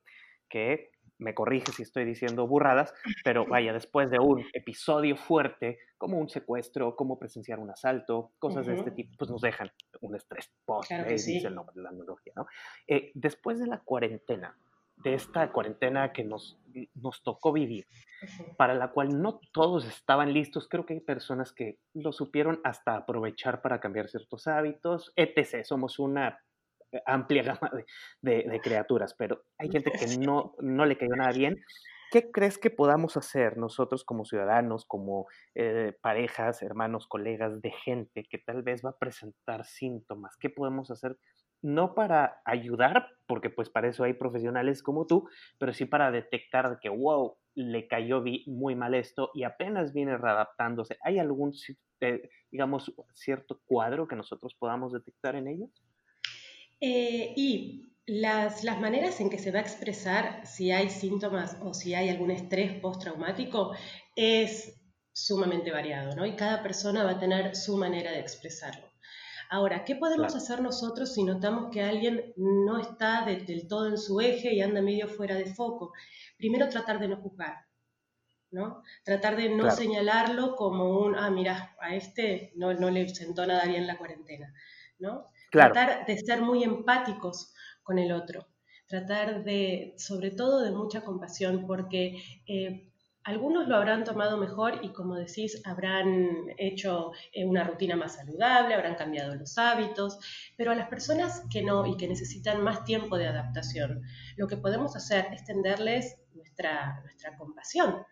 que 0.49 0.91
me 1.21 1.35
corrige 1.35 1.73
si 1.73 1.83
estoy 1.83 2.05
diciendo 2.05 2.47
burradas, 2.47 2.93
pero 3.25 3.47
vaya, 3.47 3.73
después 3.73 4.11
de 4.11 4.19
un 4.19 4.45
episodio 4.53 5.17
fuerte, 5.17 5.79
como 5.99 6.19
un 6.19 6.29
secuestro, 6.29 6.97
como 6.97 7.19
presenciar 7.19 7.59
un 7.59 7.71
asalto, 7.71 8.33
cosas 8.39 8.67
de 8.67 8.75
este 8.75 8.91
tipo, 8.91 9.13
pues 9.19 9.31
nos 9.31 9.43
dejan 9.43 9.71
un 10.01 10.17
estrés 10.17 10.51
post, 10.65 10.91
eh, 10.91 11.05
dice 11.05 11.47
el 11.47 11.55
nombre 11.55 11.75
de 11.77 11.83
la 11.83 11.91
analogía, 11.91 12.33
¿no? 12.35 12.47
Eh, 12.87 13.13
después 13.15 13.61
de 13.61 13.67
la 13.67 13.81
cuarentena, 13.81 14.57
de 14.97 15.15
esta 15.15 15.51
cuarentena 15.51 16.13
que 16.13 16.25
nos, 16.25 16.59
nos 16.95 17.23
tocó 17.23 17.53
vivir, 17.53 17.87
para 18.57 18.75
la 18.75 18.89
cual 18.89 19.21
no 19.21 19.41
todos 19.53 19.87
estaban 19.87 20.33
listos, 20.33 20.69
creo 20.69 20.85
que 20.85 20.95
hay 20.95 21.01
personas 21.01 21.53
que 21.53 21.79
lo 21.95 22.13
supieron 22.13 22.61
hasta 22.65 22.97
aprovechar 22.97 23.63
para 23.63 23.81
cambiar 23.81 24.09
ciertos 24.09 24.47
hábitos, 24.47 25.13
etc. 25.17 25.65
Somos 25.65 25.99
una 25.99 26.39
amplia 27.07 27.43
gama 27.61 27.71
de, 28.23 28.61
criaturas, 28.63 29.15
pero 29.15 29.45
hay 29.59 29.71
gente 29.73 29.93
que 29.93 30.19
no, 30.19 30.55
no 30.61 30.87
le 30.87 30.97
cayó 30.97 31.15
nada 31.17 31.33
bien. 31.33 31.63
¿Qué 32.11 32.33
crees 32.33 32.59
que 32.59 32.71
podamos 32.71 33.17
hacer 33.17 33.57
nosotros 33.57 34.05
como 34.05 34.25
ciudadanos, 34.25 34.85
como 34.85 35.27
eh, 35.55 35.97
parejas, 36.03 36.61
hermanos, 36.61 37.07
colegas 37.07 37.63
de 37.63 37.71
gente 37.71 38.25
que 38.25 38.39
tal 38.39 38.63
vez 38.65 38.85
va 38.85 38.91
a 38.91 38.99
presentar 38.99 39.65
síntomas? 39.65 40.37
¿Qué 40.37 40.51
podemos 40.51 40.91
hacer? 40.91 41.17
No 41.63 41.95
para 41.95 42.41
ayudar, 42.45 43.07
porque 43.29 43.49
pues 43.49 43.71
para 43.71 43.87
eso 43.89 44.03
hay 44.03 44.15
profesionales 44.15 44.83
como 44.83 45.07
tú, 45.07 45.29
pero 45.59 45.73
sí 45.73 45.85
para 45.85 46.11
detectar 46.11 46.81
que, 46.81 46.89
wow, 46.89 47.37
le 47.55 47.87
cayó 47.87 48.25
muy 48.47 48.75
mal 48.75 48.95
esto 48.95 49.31
y 49.33 49.45
apenas 49.45 49.93
viene 49.93 50.19
readaptándose. 50.19 50.97
¿Hay 51.05 51.21
algún, 51.21 51.53
eh, 52.01 52.29
digamos, 52.51 52.93
cierto 53.15 53.61
cuadro 53.67 54.09
que 54.09 54.17
nosotros 54.17 54.57
podamos 54.57 54.93
detectar 54.93 55.37
en 55.37 55.47
ellos? 55.47 55.71
Eh, 56.81 57.35
y 57.37 57.95
las, 58.07 58.65
las, 58.65 58.81
maneras 58.81 59.21
en 59.21 59.31
que 59.31 59.39
se 59.39 59.53
va 59.53 59.59
a 59.59 59.63
expresar 59.63 60.47
si 60.47 60.73
hay 60.73 60.89
síntomas 60.89 61.57
o 61.63 61.75
si 61.75 61.95
hay 61.95 62.09
algún 62.09 62.31
estrés 62.31 62.81
postraumático 62.81 63.73
es 64.17 64.81
sumamente 65.13 65.71
variado, 65.71 66.17
¿no? 66.17 66.25
Y 66.27 66.37
cada 66.37 66.63
persona 66.63 67.05
va 67.05 67.13
a 67.13 67.19
tener 67.19 67.55
su 67.55 67.77
manera 67.77 68.13
de 68.13 68.21
expresarlo. 68.21 68.91
Ahora, 69.53 69.85
¿qué 69.85 69.97
podemos 69.97 70.37
hacer 70.37 70.63
nosotros 70.63 71.13
si 71.13 71.25
notamos 71.25 71.71
que 71.73 71.83
alguien 71.83 72.33
no 72.37 72.79
está 72.79 73.25
del 73.25 73.67
todo 73.67 73.89
en 73.89 73.99
su 73.99 74.21
eje 74.21 74.55
y 74.55 74.63
anda 74.63 74.81
medio 74.81 75.09
fuera 75.09 75.35
de 75.35 75.53
foco? 75.53 75.93
Primero, 76.39 76.69
tratar 76.69 77.01
de 77.01 77.09
no 77.09 77.17
juzgar, 77.17 77.67
¿no? 78.53 78.83
Tratar 79.05 79.37
de 79.37 79.49
no 79.49 79.71
señalarlo 79.73 80.55
como 80.55 81.01
un, 81.01 81.17
ah, 81.17 81.31
mira, 81.31 81.77
a 81.81 81.97
este 81.97 82.53
no, 82.55 82.75
no 82.75 82.91
le 82.91 83.09
sentó 83.09 83.45
nada 83.45 83.65
bien 83.65 83.89
la 83.89 83.99
cuarentena, 83.99 84.55
¿no? 85.01 85.27
Tratar 85.51 86.07
de 86.07 86.19
ser 86.19 86.43
muy 86.43 86.63
empáticos 86.65 87.55
con 87.83 87.99
el 87.99 88.13
otro. 88.13 88.47
Tratar 88.87 89.45
de, 89.45 89.95
sobre 89.99 90.31
todo, 90.31 90.63
de 90.63 90.73
mucha 90.73 91.03
compasión, 91.03 91.67
porque 91.67 92.23
eh, 92.47 92.91
algunos 93.23 93.69
lo 93.69 93.77
habrán 93.77 94.05
tomado 94.05 94.39
mejor 94.39 94.81
y, 94.83 94.93
como 94.93 95.15
decís, 95.15 95.61
habrán 95.67 96.47
hecho 96.57 97.13
eh, 97.33 97.45
una 97.45 97.65
rutina 97.65 97.95
más 97.95 98.17
saludable, 98.17 98.75
habrán 98.75 98.95
cambiado 98.95 99.35
los 99.35 99.59
hábitos, 99.59 100.19
pero 100.57 100.73
a 100.73 100.75
las 100.75 100.89
personas 100.89 101.43
que 101.53 101.63
no 101.63 101.87
y 101.87 101.97
que 101.97 102.09
necesitan 102.09 102.63
más 102.63 102.85
tiempo 102.85 103.19
de 103.19 103.27
adaptación, 103.27 104.03
lo 104.37 104.47
que 104.47 104.57
podemos 104.57 104.97
hacer 104.97 105.27
es 105.33 105.45
tenderles 105.45 106.19
nuestra, 106.35 107.01
nuestra 107.03 107.37
compasión, 107.37 108.03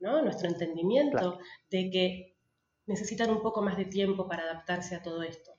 ¿no? 0.00 0.22
nuestro 0.22 0.48
entendimiento 0.48 1.38
de 1.70 1.90
que 1.90 2.36
necesitan 2.86 3.30
un 3.30 3.42
poco 3.42 3.62
más 3.62 3.76
de 3.76 3.84
tiempo 3.84 4.26
para 4.26 4.44
adaptarse 4.44 4.94
a 4.94 5.02
todo 5.02 5.22
esto. 5.22 5.55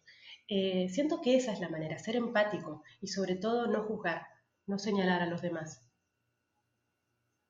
Eh, 0.49 0.87
siento 0.89 1.21
que 1.21 1.35
esa 1.35 1.51
es 1.51 1.59
la 1.59 1.69
manera, 1.69 1.97
ser 1.99 2.15
empático 2.15 2.83
y 3.01 3.07
sobre 3.07 3.35
todo 3.35 3.67
no 3.67 3.83
juzgar, 3.83 4.27
no 4.65 4.79
señalar 4.79 5.21
a 5.21 5.27
los 5.27 5.41
demás. 5.41 5.83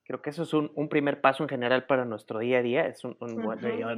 Creo 0.04 0.22
que 0.22 0.30
eso 0.30 0.44
es 0.44 0.54
un, 0.54 0.88
primer 0.88 1.20
paso 1.20 1.42
en 1.42 1.50
general 1.50 1.84
para 1.84 2.06
nuestro 2.06 2.38
día 2.38 2.58
a 2.58 2.62
día. 2.62 2.86
Es 2.86 3.04
un, 3.04 3.14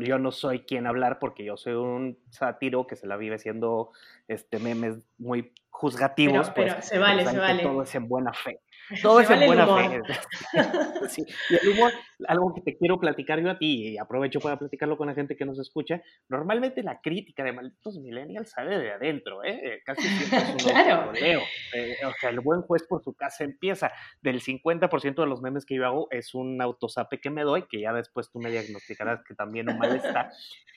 yo, 0.04 0.18
no 0.18 0.32
soy 0.32 0.60
quien 0.60 0.88
hablar 0.88 1.20
porque 1.20 1.44
yo 1.44 1.56
soy 1.56 1.74
un 1.74 2.18
sátiro 2.30 2.88
que 2.88 2.96
se 2.96 3.06
la 3.06 3.16
vive 3.16 3.36
haciendo 3.36 3.92
este, 4.26 4.58
memes 4.58 5.06
muy 5.18 5.52
juzgativos. 5.80 6.50
Pero, 6.50 6.74
pues, 6.74 6.86
se 6.86 6.98
vale, 6.98 7.24
se 7.24 7.38
vale. 7.38 7.62
Todo 7.62 7.82
es 7.82 7.94
en 7.94 8.06
buena 8.06 8.32
fe. 8.34 8.60
Todo 9.02 9.20
es 9.20 9.30
en 9.30 9.46
buena 9.46 9.66
fe. 9.66 10.00
sí. 11.08 11.24
Y 11.48 11.54
el 11.54 11.72
humor, 11.72 11.92
algo 12.28 12.52
que 12.54 12.60
te 12.60 12.76
quiero 12.76 12.98
platicar 12.98 13.40
yo 13.40 13.50
a 13.50 13.58
ti, 13.58 13.88
y 13.88 13.98
aprovecho 13.98 14.40
para 14.40 14.58
platicarlo 14.58 14.98
con 14.98 15.06
la 15.06 15.14
gente 15.14 15.36
que 15.36 15.46
nos 15.46 15.58
escucha, 15.58 16.02
normalmente 16.28 16.82
la 16.82 17.00
crítica 17.00 17.44
de 17.44 17.52
malditos 17.52 17.98
millennials 17.98 18.50
sale 18.50 18.78
de 18.78 18.92
adentro, 18.92 19.42
¿eh? 19.44 19.80
Casi 19.86 20.02
siempre 20.02 20.38
es 20.38 20.48
un 20.66 20.72
claro. 20.72 21.12
Eh, 21.14 21.96
o 22.04 22.12
sea, 22.20 22.30
el 22.30 22.40
buen 22.40 22.62
juez 22.62 22.82
por 22.86 23.02
su 23.02 23.14
casa 23.14 23.44
empieza. 23.44 23.92
Del 24.20 24.42
50% 24.42 25.14
de 25.14 25.26
los 25.26 25.40
memes 25.40 25.64
que 25.64 25.76
yo 25.76 25.86
hago 25.86 26.08
es 26.10 26.34
un 26.34 26.60
autosape 26.60 27.20
que 27.20 27.30
me 27.30 27.42
doy, 27.42 27.66
que 27.68 27.80
ya 27.80 27.92
después 27.92 28.30
tú 28.30 28.38
me 28.38 28.50
diagnosticarás 28.50 29.22
que 29.26 29.34
también 29.34 29.70
un 29.70 29.78
mal 29.78 29.96
está. 29.96 30.30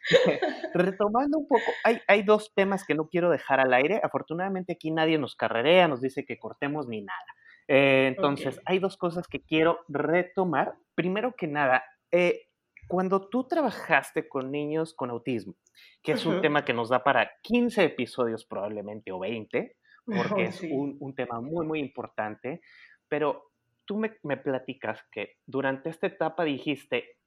Retomando 0.73 1.39
un 1.39 1.47
poco, 1.47 1.63
hay, 1.83 1.99
hay 2.07 2.23
dos 2.23 2.53
temas 2.53 2.85
que 2.85 2.93
no 2.93 3.07
quiero 3.07 3.29
dejar 3.29 3.59
al 3.59 3.73
aire. 3.73 3.99
Afortunadamente 4.03 4.73
aquí 4.73 4.91
nadie 4.93 5.17
nos 5.17 5.35
carrerea, 5.35 5.87
nos 5.87 6.01
dice 6.01 6.25
que 6.25 6.39
cortemos 6.39 6.87
ni 6.87 7.01
nada. 7.01 7.25
Eh, 7.67 8.07
entonces, 8.07 8.59
hay 8.65 8.79
dos 8.79 8.97
cosas 8.97 9.27
que 9.27 9.41
quiero 9.41 9.79
retomar. 9.87 10.75
Primero 10.95 11.35
que 11.35 11.47
nada, 11.47 11.83
eh, 12.11 12.47
cuando 12.87 13.29
tú 13.29 13.47
trabajaste 13.47 14.27
con 14.27 14.51
niños 14.51 14.93
con 14.93 15.09
autismo, 15.09 15.55
que 16.01 16.13
es 16.13 16.25
un 16.25 16.41
tema 16.41 16.65
que 16.65 16.73
nos 16.73 16.89
da 16.89 17.03
para 17.03 17.31
15 17.41 17.83
episodios 17.83 18.45
probablemente 18.45 19.11
o 19.11 19.19
20, 19.19 19.77
porque 20.05 20.45
es 20.45 20.61
un, 20.61 20.97
un, 20.99 21.15
tema 21.15 21.39
muy, 21.39 21.65
muy 21.65 21.79
importante, 21.79 22.61
pero 23.07 23.51
tú 23.85 23.97
me, 23.97 24.17
me, 24.23 24.37
platicas 24.37 25.01
que 25.11 25.37
durante 25.45 25.89
esta 25.89 26.07
etapa 26.07 26.43
dijiste, 26.43 27.17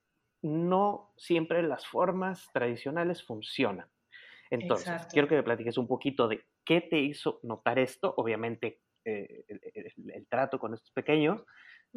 no 0.43 1.13
siempre 1.17 1.63
las 1.63 1.87
formas 1.87 2.49
tradicionales 2.53 3.25
funcionan. 3.25 3.89
Entonces, 4.51 4.89
Exacto. 4.89 5.13
quiero 5.13 5.29
que 5.29 5.37
me 5.37 5.43
platiques 5.43 5.79
un 5.79 5.89
poquito 5.89 6.29
de 6.29 6.45
qué 6.67 6.83
te 6.83 6.99
hizo 6.99 7.41
notar 7.43 7.79
esto, 7.79 8.13
obviamente 8.19 8.83
eh, 9.05 9.45
el, 9.49 9.61
el, 10.13 10.27
trato 10.27 10.59
con 10.59 10.75
estos 10.75 10.91
pequeños, 10.91 11.43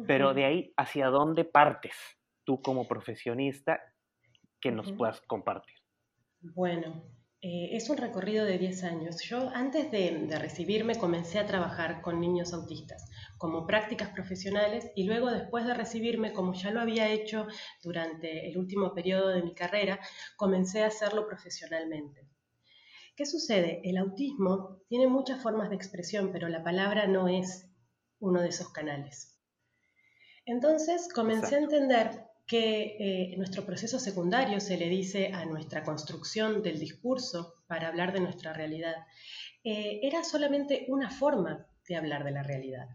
pero 0.06 0.32
de 0.32 0.44
ahí 0.44 0.72
hacia 0.76 1.08
dónde 1.08 1.44
partes 1.44 1.94
tú 2.44 2.62
como 2.62 2.88
profesionista 2.88 3.80
que 4.60 4.70
nos 4.70 4.92
puedas 4.92 5.20
compartir. 5.22 5.76
Bueno, 6.40 7.02
eh, 7.42 7.70
es 7.72 7.88
un 7.88 7.96
recorrido 7.96 8.44
de 8.44 8.58
10 8.58 8.84
años. 8.84 9.22
Yo 9.22 9.50
antes 9.54 9.90
de, 9.90 10.26
de, 10.26 10.38
recibirme 10.38 10.96
comencé 10.96 11.38
a 11.38 11.46
trabajar 11.46 12.02
con 12.02 12.20
niños 12.20 12.52
autistas 12.52 13.10
como 13.38 13.66
prácticas 13.66 14.10
profesionales 14.10 14.90
y 14.94 15.04
luego 15.04 15.30
después 15.30 15.66
de 15.66 15.72
recibirme, 15.72 16.32
como 16.32 16.52
ya 16.52 16.70
lo 16.70 16.80
había 16.80 17.08
hecho 17.08 17.46
durante 17.82 18.48
el 18.48 18.58
último 18.58 18.92
periodo 18.94 19.28
de 19.28 19.42
mi 19.42 19.54
carrera, 19.54 19.98
comencé 20.36 20.82
a 20.82 20.88
hacerlo 20.88 21.26
profesionalmente. 21.26 22.28
¿Qué 23.20 23.26
sucede? 23.26 23.82
El 23.84 23.98
autismo 23.98 24.80
tiene 24.88 25.06
muchas 25.06 25.42
formas 25.42 25.68
de 25.68 25.76
expresión, 25.76 26.32
pero 26.32 26.48
la 26.48 26.64
palabra 26.64 27.06
no 27.06 27.28
es 27.28 27.70
uno 28.18 28.40
de 28.40 28.48
esos 28.48 28.72
canales. 28.72 29.38
Entonces 30.46 31.06
comencé 31.14 31.56
Exacto. 31.56 31.74
a 31.74 31.78
entender 31.78 32.24
que 32.46 32.96
eh, 32.98 33.36
nuestro 33.36 33.66
proceso 33.66 33.98
secundario 33.98 34.58
se 34.58 34.78
le 34.78 34.88
dice 34.88 35.32
a 35.34 35.44
nuestra 35.44 35.82
construcción 35.82 36.62
del 36.62 36.78
discurso 36.78 37.62
para 37.66 37.88
hablar 37.88 38.14
de 38.14 38.20
nuestra 38.20 38.54
realidad, 38.54 38.96
eh, 39.64 40.00
era 40.02 40.24
solamente 40.24 40.86
una 40.88 41.10
forma 41.10 41.66
de 41.86 41.96
hablar 41.96 42.24
de 42.24 42.30
la 42.30 42.42
realidad. 42.42 42.88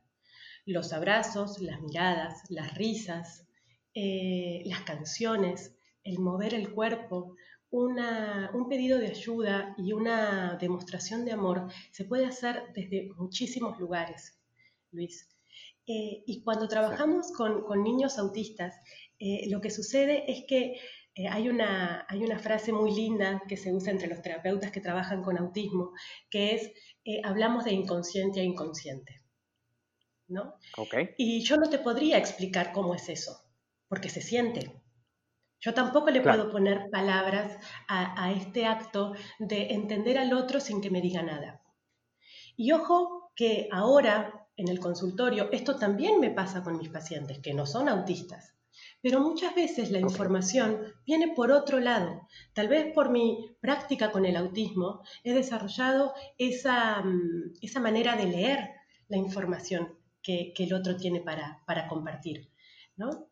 Los 0.66 0.92
abrazos, 0.92 1.62
las 1.62 1.82
miradas, 1.82 2.42
las 2.50 2.74
risas, 2.74 3.48
eh, 3.94 4.64
las 4.66 4.82
canciones, 4.82 5.78
el 6.04 6.18
mover 6.18 6.56
el 6.56 6.72
cuerpo, 6.72 7.36
una, 7.76 8.52
un 8.54 8.70
pedido 8.70 9.00
de 9.00 9.08
ayuda 9.08 9.76
y 9.78 9.92
una 9.92 10.58
demostración 10.60 11.26
de 11.26 11.34
amor 11.34 11.68
se 11.92 12.06
puede 12.06 12.26
hacer 12.26 12.64
desde 12.74 13.10
muchísimos 13.18 13.78
lugares, 13.80 14.40
Luis. 14.92 15.30
Eh, 15.86 16.24
y 16.26 16.42
cuando 16.44 16.68
trabajamos 16.68 17.32
con, 17.32 17.64
con 17.64 17.84
niños 17.84 18.18
autistas, 18.18 18.76
eh, 19.20 19.50
lo 19.50 19.60
que 19.60 19.70
sucede 19.70 20.32
es 20.32 20.46
que 20.48 20.80
eh, 21.16 21.28
hay, 21.30 21.50
una, 21.50 22.06
hay 22.08 22.24
una 22.24 22.40
frase 22.40 22.72
muy 22.72 22.96
linda 22.96 23.42
que 23.48 23.58
se 23.58 23.74
usa 23.74 23.92
entre 23.92 24.08
los 24.08 24.22
terapeutas 24.22 24.72
que 24.72 24.82
trabajan 24.82 25.22
con 25.22 25.38
autismo, 25.38 25.92
que 26.30 26.56
es, 26.56 26.72
hablamos 27.24 27.66
de 27.66 27.74
inconsciente 27.74 28.40
a 28.40 28.44
inconsciente. 28.44 29.22
¿no? 30.28 30.56
Okay. 30.78 31.10
Y 31.18 31.44
yo 31.44 31.58
no 31.58 31.70
te 31.70 31.78
podría 31.80 32.18
explicar 32.18 32.72
cómo 32.72 32.96
es 32.96 33.10
eso, 33.10 33.38
porque 33.88 34.10
se 34.10 34.22
siente. 34.22 34.82
Yo 35.66 35.74
tampoco 35.74 36.12
le 36.12 36.22
claro. 36.22 36.44
puedo 36.44 36.52
poner 36.52 36.92
palabras 36.92 37.58
a, 37.88 38.24
a, 38.24 38.32
este 38.32 38.68
acto 38.68 39.16
de 39.40 39.74
entender 39.74 40.20
al 40.20 40.32
otro 40.34 40.60
sin 40.60 40.80
que 40.80 40.92
me 40.92 41.02
diga 41.02 41.24
nada. 41.24 41.60
Y 42.56 42.72
ojo 42.72 43.32
que 43.36 43.68
ahora 43.72 44.48
en 44.58 44.68
el 44.68 44.80
consultorio 44.80 45.50
esto 45.52 45.78
también 45.78 46.20
me 46.20 46.30
pasa 46.30 46.64
con 46.64 46.78
mis 46.78 46.90
pacientes 46.90 47.40
que 47.40 47.56
no 47.56 47.66
son 47.66 47.90
autistas. 47.90 48.54
Pero 49.02 49.22
muchas 49.22 49.56
veces 49.56 49.90
la 49.90 50.00
información 50.00 50.84
viene 51.04 51.34
por 51.34 51.52
otro 51.52 51.80
lado. 51.80 52.28
Tal 52.54 52.68
vez 52.68 52.94
por 52.94 53.10
mi 53.10 53.58
práctica 53.60 54.12
con 54.12 54.28
el 54.28 54.36
autismo 54.36 55.02
he 55.24 55.34
desarrollado 55.34 56.14
esa, 56.38 57.02
mm, 57.02 57.54
esa 57.64 57.80
manera 57.80 58.16
de 58.16 58.26
leer 58.26 58.70
la 59.08 59.18
información 59.18 59.98
que, 60.22 60.54
que 60.56 60.66
el 60.66 60.76
otro 60.76 60.96
tiene 60.96 61.22
para, 61.22 61.64
para 61.66 61.88
compartir. 61.88 62.52
¿no? 62.98 63.30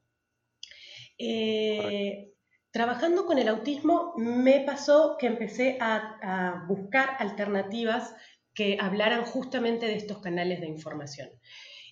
Eh, 1.26 2.34
trabajando 2.72 3.26
con 3.26 3.38
el 3.38 3.48
autismo 3.48 4.14
me 4.18 4.60
pasó 4.60 5.16
que 5.18 5.28
empecé 5.28 5.78
a, 5.80 6.66
buscar 6.68 7.16
alternativas 7.20 8.14
que 8.54 8.78
hablaran 8.80 9.24
justamente 9.24 9.86
de 9.86 9.96
estos 9.96 10.18
canales 10.20 10.60
de 10.60 10.68
información. 10.68 11.30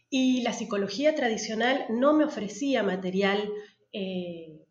Y 0.09 0.41
la 0.41 0.51
psicología 0.51 1.15
tradicional 1.15 1.85
no 1.87 2.11
me 2.11 2.25
ofrecía 2.25 2.83
material 2.83 3.49
eh, 3.93 4.65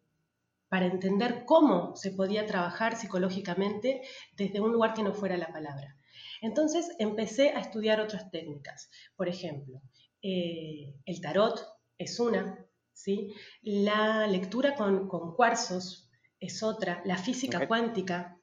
para 0.68 0.84
entender 0.84 1.44
cómo 1.46 1.96
se 1.96 2.10
podía 2.10 2.44
trabajar 2.44 2.96
psicológicamente 2.96 4.02
desde 4.36 4.60
un 4.60 4.72
lugar 4.72 4.92
que 4.92 5.02
no 5.02 5.14
fuera 5.14 5.38
la 5.38 5.52
palabra. 5.52 5.96
Entonces 6.42 6.94
empecé 6.98 7.50
a 7.50 7.60
estudiar 7.60 7.98
otras 7.98 8.30
técnicas. 8.30 8.90
Por 9.16 9.28
ejemplo, 9.28 9.80
eh, 10.20 10.94
el 11.06 11.20
tarot 11.22 11.66
es 11.96 12.20
una, 12.20 12.66
¿sí? 13.02 13.32
La 13.62 14.26
lectura 14.26 14.74
con, 14.74 15.08
con 15.08 15.34
cuarzos 15.34 16.10
es 16.38 16.62
otra, 16.62 17.02
la 17.04 17.16
física 17.16 17.58
okay. 17.58 17.68
cuántica. 17.68 18.36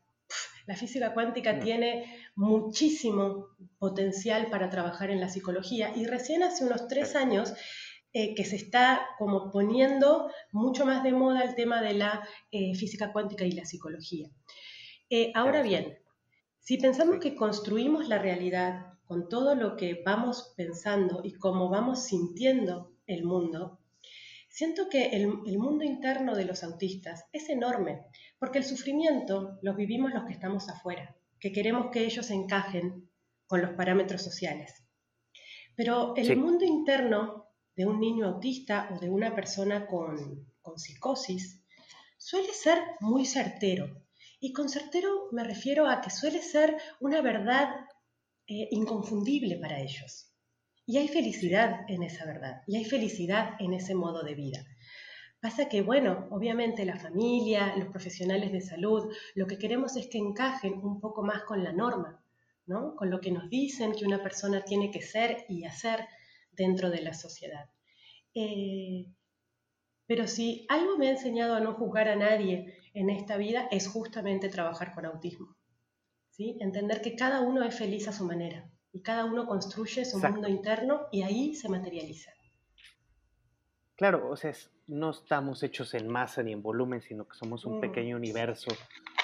La 0.65 0.75
física 0.75 1.13
cuántica 1.13 1.53
no. 1.53 1.63
tiene 1.63 2.05
muchísimo 2.35 3.47
potencial 3.79 4.47
para 4.49 4.69
trabajar 4.69 5.09
en 5.09 5.21
la 5.21 5.29
psicología 5.29 5.93
y 5.95 6.05
recién 6.05 6.43
hace 6.43 6.65
unos 6.65 6.87
tres 6.87 7.15
años 7.15 7.53
eh, 8.13 8.35
que 8.35 8.43
se 8.43 8.57
está 8.57 9.01
como 9.17 9.51
poniendo 9.51 10.29
mucho 10.51 10.85
más 10.85 11.03
de 11.03 11.13
moda 11.13 11.43
el 11.43 11.55
tema 11.55 11.81
de 11.81 11.93
la 11.93 12.27
eh, 12.51 12.75
física 12.75 13.13
cuántica 13.13 13.45
y 13.45 13.51
la 13.51 13.65
psicología. 13.65 14.29
Eh, 15.09 15.31
ahora 15.35 15.61
bien, 15.61 15.97
si 16.59 16.77
pensamos 16.77 17.19
que 17.21 17.35
construimos 17.35 18.09
la 18.09 18.17
realidad 18.17 18.93
con 19.05 19.29
todo 19.29 19.55
lo 19.55 19.77
que 19.77 20.01
vamos 20.05 20.53
pensando 20.57 21.21
y 21.23 21.33
cómo 21.33 21.69
vamos 21.69 22.05
sintiendo 22.05 22.91
el 23.07 23.23
mundo, 23.23 23.76
Siento 24.57 24.89
que 24.89 25.09
el, 25.09 25.21
el, 25.45 25.59
mundo 25.59 25.83
interno 25.83 26.35
de 26.35 26.43
los 26.43 26.63
autistas 26.63 27.25
es 27.31 27.47
enorme, 27.47 28.07
porque 28.39 28.57
el 28.57 28.63
sufrimiento 28.65 29.59
lo 29.61 29.75
vivimos 29.75 30.11
los 30.15 30.25
que 30.25 30.33
estamos 30.33 30.67
afuera, 30.67 31.15
que 31.39 31.51
queremos 31.51 31.91
que 31.91 32.03
ellos 32.03 32.31
encajen 32.31 33.07
con 33.45 33.61
los 33.61 33.75
parámetros 33.75 34.23
sociales. 34.23 34.73
Pero 35.75 36.15
el 36.15 36.25
sí. 36.25 36.35
mundo 36.35 36.65
interno 36.65 37.45
de 37.75 37.85
un 37.85 37.99
niño 37.99 38.25
autista 38.25 38.89
o 38.91 38.99
de 38.99 39.11
una 39.11 39.35
persona 39.35 39.85
con, 39.85 40.51
con 40.63 40.79
psicosis 40.79 41.63
suele 42.17 42.51
ser 42.51 42.79
muy 42.99 43.27
certero. 43.27 44.07
Y 44.39 44.53
con 44.53 44.69
certero 44.69 45.27
me 45.33 45.43
refiero 45.43 45.87
a 45.87 46.01
que 46.01 46.09
suele 46.09 46.41
ser 46.41 46.75
una 46.99 47.21
verdad 47.21 47.75
eh, 48.47 48.69
inconfundible 48.71 49.57
para 49.57 49.79
ellos. 49.79 50.26
Y 50.89 50.97
hay 50.99 51.09
felicidad 51.09 51.81
en 51.89 52.01
esa 52.01 52.23
verdad, 52.23 52.61
y 52.65 52.77
hay 52.77 52.85
felicidad 52.85 53.55
en 53.59 53.73
ese 53.73 53.93
modo 53.93 54.23
de 54.23 54.35
vida. 54.35 54.65
Pasa 55.41 55.67
que, 55.67 55.81
bueno, 55.81 56.29
obviamente 56.31 56.85
la 56.85 56.95
familia, 56.95 57.75
los 57.75 57.89
profesionales 57.89 58.53
de 58.53 58.61
salud, 58.61 59.13
lo 59.35 59.47
que 59.47 59.57
queremos 59.57 59.97
es 59.97 60.07
que 60.07 60.17
encajen 60.17 60.75
un 60.75 61.01
poco 61.01 61.23
más 61.23 61.43
con 61.43 61.61
la 61.61 61.73
norma, 61.73 62.23
¿no? 62.65 62.95
Con 62.95 63.09
lo 63.09 63.19
que 63.19 63.31
nos 63.31 63.49
dicen 63.49 63.91
que 63.91 64.05
una 64.05 64.23
persona 64.23 64.61
tiene 64.61 64.89
que 64.89 65.01
ser 65.01 65.45
y 65.49 65.65
hacer 65.65 66.07
dentro 66.53 66.89
de 66.89 67.01
la 67.01 67.13
sociedad. 67.13 67.69
Eh, 68.33 69.07
pero 70.05 70.25
si 70.25 70.65
algo 70.69 70.97
me 70.97 71.09
ha 71.09 71.11
enseñado 71.11 71.55
a 71.55 71.59
no 71.59 71.73
juzgar 71.73 72.07
a 72.07 72.15
nadie 72.15 72.77
en 72.93 73.09
esta 73.09 73.35
vida 73.35 73.67
es 73.71 73.89
justamente 73.89 74.47
trabajar 74.47 74.93
con 74.95 75.05
autismo. 75.05 75.57
¿sí? 76.29 76.55
Entender 76.61 77.01
que 77.01 77.17
cada 77.17 77.41
uno 77.41 77.61
es 77.65 77.75
feliz 77.75 78.07
a 78.07 78.13
su 78.13 78.23
manera 78.23 78.71
y 78.97 79.01
cada 79.03 79.25
uno 79.25 79.45
construye 79.45 80.03
su 80.05 80.17
Exacto. 80.17 80.33
mundo 80.33 80.47
interno 80.49 81.07
y 81.11 81.21
ahí 81.21 81.53
se 81.53 81.69
materializa. 81.69 82.31
Claro, 83.95 84.27
o 84.31 84.35
sea, 84.35 84.51
no 84.87 85.11
estamos 85.11 85.61
hechos 85.61 85.93
en 85.93 86.07
masa 86.07 86.41
ni 86.41 86.51
en 86.51 86.63
volumen, 86.63 87.01
sino 87.01 87.27
que 87.27 87.37
somos 87.37 87.63
un 87.65 87.77
mm. 87.77 87.81
pequeño 87.81 88.15
universo 88.15 88.75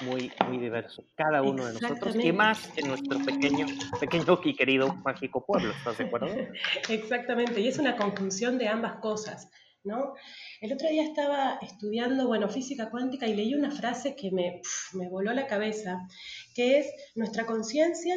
muy, 0.02 0.30
muy 0.46 0.58
diverso, 0.58 1.04
cada 1.16 1.42
uno 1.42 1.66
de 1.66 1.72
nosotros, 1.72 2.14
y 2.14 2.30
más 2.30 2.70
en 2.76 2.86
nuestro 2.88 3.18
pequeño, 3.24 3.66
pequeño 3.98 4.40
y 4.44 4.54
querido 4.54 4.94
mágico 5.04 5.44
pueblo, 5.44 5.72
¿estás 5.72 5.98
de 5.98 6.04
acuerdo? 6.04 6.28
Exactamente, 6.88 7.60
y 7.60 7.66
es 7.66 7.78
una 7.78 7.96
conjunción 7.96 8.58
de 8.58 8.68
ambas 8.68 8.96
cosas, 9.00 9.48
¿no? 9.82 10.14
El 10.60 10.72
otro 10.72 10.88
día 10.88 11.02
estaba 11.02 11.58
estudiando, 11.62 12.28
bueno, 12.28 12.48
física 12.48 12.90
cuántica 12.90 13.26
y 13.26 13.34
leí 13.34 13.54
una 13.54 13.72
frase 13.72 14.14
que 14.14 14.30
me, 14.30 14.60
me 14.92 15.08
voló 15.08 15.32
la 15.32 15.48
cabeza, 15.48 16.06
que 16.54 16.78
es, 16.78 16.92
nuestra 17.14 17.44
conciencia, 17.44 18.16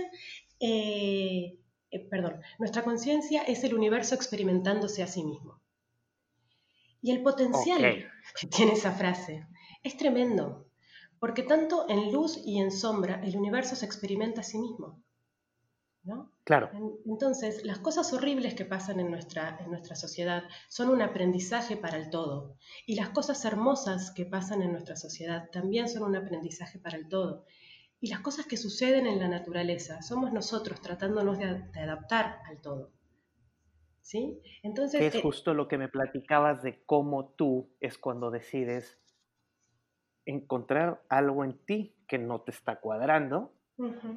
eh, 0.60 1.60
eh, 1.92 2.00
perdón, 2.10 2.42
nuestra 2.60 2.84
conciencia 2.84 3.44
es 3.44 3.64
el 3.64 3.74
universo 3.74 4.16
experimentándose 4.16 5.04
a 5.04 5.08
sí 5.08 5.24
mismo. 5.24 5.62
Y 7.02 7.12
el 7.12 7.22
potencial 7.22 8.12
que 8.40 8.48
tiene 8.48 8.74
esa 8.74 8.92
frase 8.92 9.48
es 9.84 9.98
tremendo, 9.98 10.68
porque 11.20 11.44
tanto 11.44 11.86
en 11.90 12.12
luz 12.12 12.40
y 12.44 12.60
en 12.60 12.72
sombra 12.72 13.22
el 13.24 13.38
universo 13.38 13.76
se 13.76 13.86
experimenta 13.86 14.42
a 14.42 14.44
sí 14.44 14.58
mismo. 14.58 15.02
¿no? 16.04 16.32
Claro. 16.46 16.72
Entonces, 17.06 17.66
las 17.66 17.80
cosas 17.80 18.14
horribles 18.14 18.54
que 18.56 18.64
pasan 18.64 19.02
en 19.02 19.12
nuestra, 19.12 19.58
en 19.60 19.70
nuestra 19.70 19.96
sociedad 19.96 20.44
son 20.70 20.90
un 20.90 21.02
aprendizaje 21.02 21.76
para 21.76 21.98
el 21.98 22.10
todo. 22.10 22.56
Y 22.86 22.96
las 22.96 23.10
cosas 23.10 23.44
hermosas 23.44 24.12
que 24.12 24.26
pasan 24.26 24.62
en 24.62 24.72
nuestra 24.72 24.96
sociedad 24.96 25.50
también 25.52 25.90
son 25.90 26.04
un 26.04 26.16
aprendizaje 26.16 26.80
para 26.80 26.98
el 26.98 27.10
todo. 27.10 27.46
Y 28.00 28.10
las 28.10 28.20
cosas 28.20 28.46
que 28.46 28.58
suceden 28.58 29.08
en 29.08 29.20
la 29.20 29.28
naturaleza 29.28 30.02
somos 30.02 30.32
nosotros 30.32 30.82
tratándonos 30.82 31.40
de 31.40 31.46
adaptar 31.80 32.42
al 32.46 32.62
todo. 32.62 32.92
¿Sí? 34.02 34.42
Entonces, 34.64 35.02
es 35.02 35.16
eh, 35.16 35.22
justo 35.22 35.54
lo 35.54 35.68
que 35.68 35.78
me 35.78 35.90
platicabas 35.90 36.64
de 36.64 36.82
cómo 36.86 37.34
tú 37.36 37.76
es 37.82 37.98
cuando 37.98 38.32
decides 38.32 39.00
encontrar 40.26 41.04
algo 41.10 41.44
en 41.44 41.58
ti 41.66 41.96
que 42.08 42.18
no 42.18 42.42
te 42.42 42.52
está 42.52 42.80
cuadrando 42.80 43.54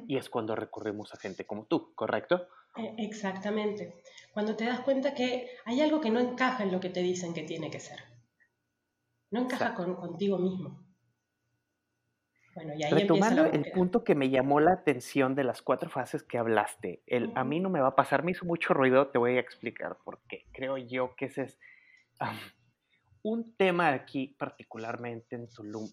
y 0.07 0.17
es 0.17 0.29
cuando 0.29 0.55
recurrimos 0.55 1.13
a 1.13 1.17
gente 1.17 1.45
como 1.45 1.65
tú, 1.65 1.93
¿correcto? 1.93 2.47
E, 2.75 2.95
exactamente. 2.99 4.01
Cuando 4.33 4.55
te 4.55 4.65
das 4.65 4.79
cuenta 4.81 5.13
que 5.13 5.49
hay 5.65 5.81
algo 5.81 6.01
que 6.01 6.09
no 6.09 6.19
encaja 6.19 6.63
en 6.63 6.71
lo 6.71 6.79
que 6.79 6.89
te 6.89 7.01
dicen 7.01 7.33
que 7.33 7.43
tiene 7.43 7.69
que 7.69 7.79
ser. 7.79 7.99
No 9.29 9.41
encaja 9.41 9.73
con, 9.73 9.95
contigo 9.95 10.37
mismo. 10.37 10.90
Bueno, 12.55 12.73
y 12.75 12.83
ahí 12.83 12.91
Retomando 12.91 13.45
el 13.45 13.71
punto 13.71 14.03
que 14.03 14.15
me 14.15 14.29
llamó 14.29 14.59
la 14.59 14.73
atención 14.73 15.35
de 15.35 15.43
las 15.43 15.61
cuatro 15.61 15.89
fases 15.89 16.23
que 16.23 16.37
hablaste, 16.37 17.01
el 17.07 17.31
a 17.35 17.43
mí 17.43 17.59
no 17.59 17.69
me 17.69 17.79
va 17.79 17.89
a 17.89 17.95
pasar, 17.95 18.23
me 18.23 18.31
hizo 18.31 18.45
mucho 18.45 18.73
ruido, 18.73 19.07
te 19.07 19.17
voy 19.17 19.37
a 19.37 19.39
explicar 19.39 19.97
por 20.03 20.19
qué. 20.27 20.45
Creo 20.51 20.77
yo 20.77 21.15
que 21.15 21.25
ese 21.25 21.43
es 21.43 21.59
un 23.23 23.55
tema 23.55 23.89
aquí, 23.89 24.35
particularmente 24.37 25.35
en 25.35 25.47
Tulum, 25.47 25.89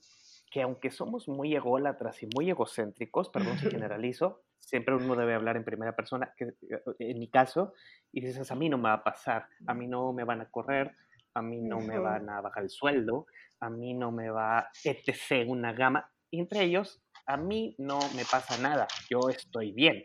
que 0.51 0.63
aunque 0.63 0.91
somos 0.91 1.29
muy 1.29 1.55
ególatras 1.55 2.23
y 2.23 2.29
muy 2.35 2.51
egocéntricos, 2.51 3.29
perdón 3.29 3.59
si 3.59 3.71
generalizo, 3.71 4.43
siempre 4.59 4.95
uno 4.97 5.15
debe 5.15 5.35
hablar 5.35 5.57
en 5.57 5.65
primera 5.65 5.95
persona, 5.95 6.35
que 6.37 6.55
en 6.99 7.19
mi 7.19 7.29
caso, 7.29 7.75
y 8.13 8.21
dices, 8.21 8.51
a 8.51 8.55
mí 8.55 8.69
no 8.69 8.79
me 8.79 8.85
va 8.85 8.95
a 8.95 9.05
pasar, 9.05 9.47
a 9.67 9.75
mí 9.75 9.87
no 9.87 10.13
me 10.13 10.25
van 10.25 10.41
a 10.41 10.51
correr, 10.51 10.95
a 11.35 11.43
mí 11.43 11.61
no 11.61 11.81
me 11.81 11.99
van 11.99 12.29
a 12.29 12.41
bajar 12.41 12.65
el 12.65 12.71
sueldo, 12.71 13.27
a 13.61 13.71
mí 13.71 13.95
no 13.95 14.11
me 14.11 14.31
va, 14.31 14.69
etc., 14.85 15.47
una 15.47 15.73
gama, 15.73 16.11
y 16.31 16.41
entre 16.41 16.65
ellos, 16.65 17.03
a 17.27 17.37
mí 17.37 17.75
no 17.79 17.99
me 18.15 18.25
pasa 18.25 18.59
nada, 18.59 18.87
yo 19.11 19.29
estoy 19.29 19.73
bien, 19.73 20.05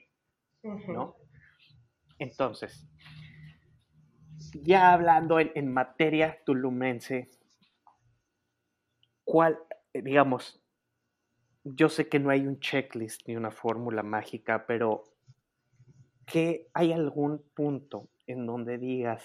¿no? 0.62 1.16
Entonces, 2.20 2.88
ya 4.62 4.94
hablando 4.94 5.40
en, 5.40 5.52
en 5.56 5.74
materia 5.74 6.40
tulumense, 6.46 7.30
¿cuál, 9.24 9.60
eh, 9.94 10.02
digamos, 10.02 10.62
yo 11.64 11.90
sé 11.90 12.10
que 12.10 12.20
no 12.20 12.30
hay 12.30 12.46
un 12.46 12.60
checklist 12.60 13.28
ni 13.28 13.36
una 13.36 13.52
fórmula 13.52 14.04
mágica, 14.04 14.66
pero 14.68 15.04
que 16.26 16.70
hay 16.74 16.92
algún 16.92 17.44
punto 17.54 18.10
en 18.28 18.46
donde 18.46 18.78
digas, 18.78 19.24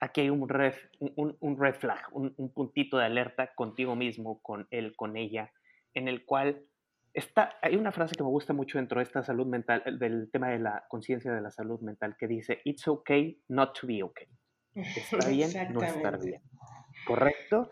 aquí 0.00 0.22
hay 0.22 0.30
un 0.30 0.48
red, 0.48 0.74
un, 0.98 1.36
un 1.40 1.58
red 1.58 1.74
flag, 1.74 2.00
un, 2.12 2.34
un, 2.36 2.52
puntito 2.52 2.98
de 2.98 3.04
alerta 3.04 3.54
contigo 3.54 3.94
mismo, 3.96 4.40
con 4.42 4.66
él, 4.70 4.96
con 4.96 5.16
ella, 5.16 5.52
en 5.94 6.08
el 6.08 6.24
cual 6.24 6.64
está, 7.12 7.58
hay 7.62 7.76
una 7.76 7.92
frase 7.92 8.14
que 8.14 8.22
me 8.22 8.28
gusta 8.28 8.52
mucho 8.52 8.78
dentro 8.78 9.00
de 9.00 9.04
esta 9.04 9.22
salud 9.22 9.46
mental, 9.46 9.98
del 9.98 10.30
tema 10.30 10.48
de 10.50 10.58
la 10.58 10.84
conciencia 10.88 11.32
de 11.32 11.40
la 11.40 11.50
salud 11.50 11.80
mental, 11.80 12.16
que 12.18 12.26
dice, 12.26 12.60
it's 12.64 12.86
okay 12.88 13.42
not 13.48 13.78
to 13.78 13.86
be 13.86 14.02
okay. 14.02 14.28
Está 14.74 15.18
bien 15.28 15.50
no 15.72 15.82
estar 15.82 16.20
bien. 16.20 16.42
¿correcto? 17.06 17.70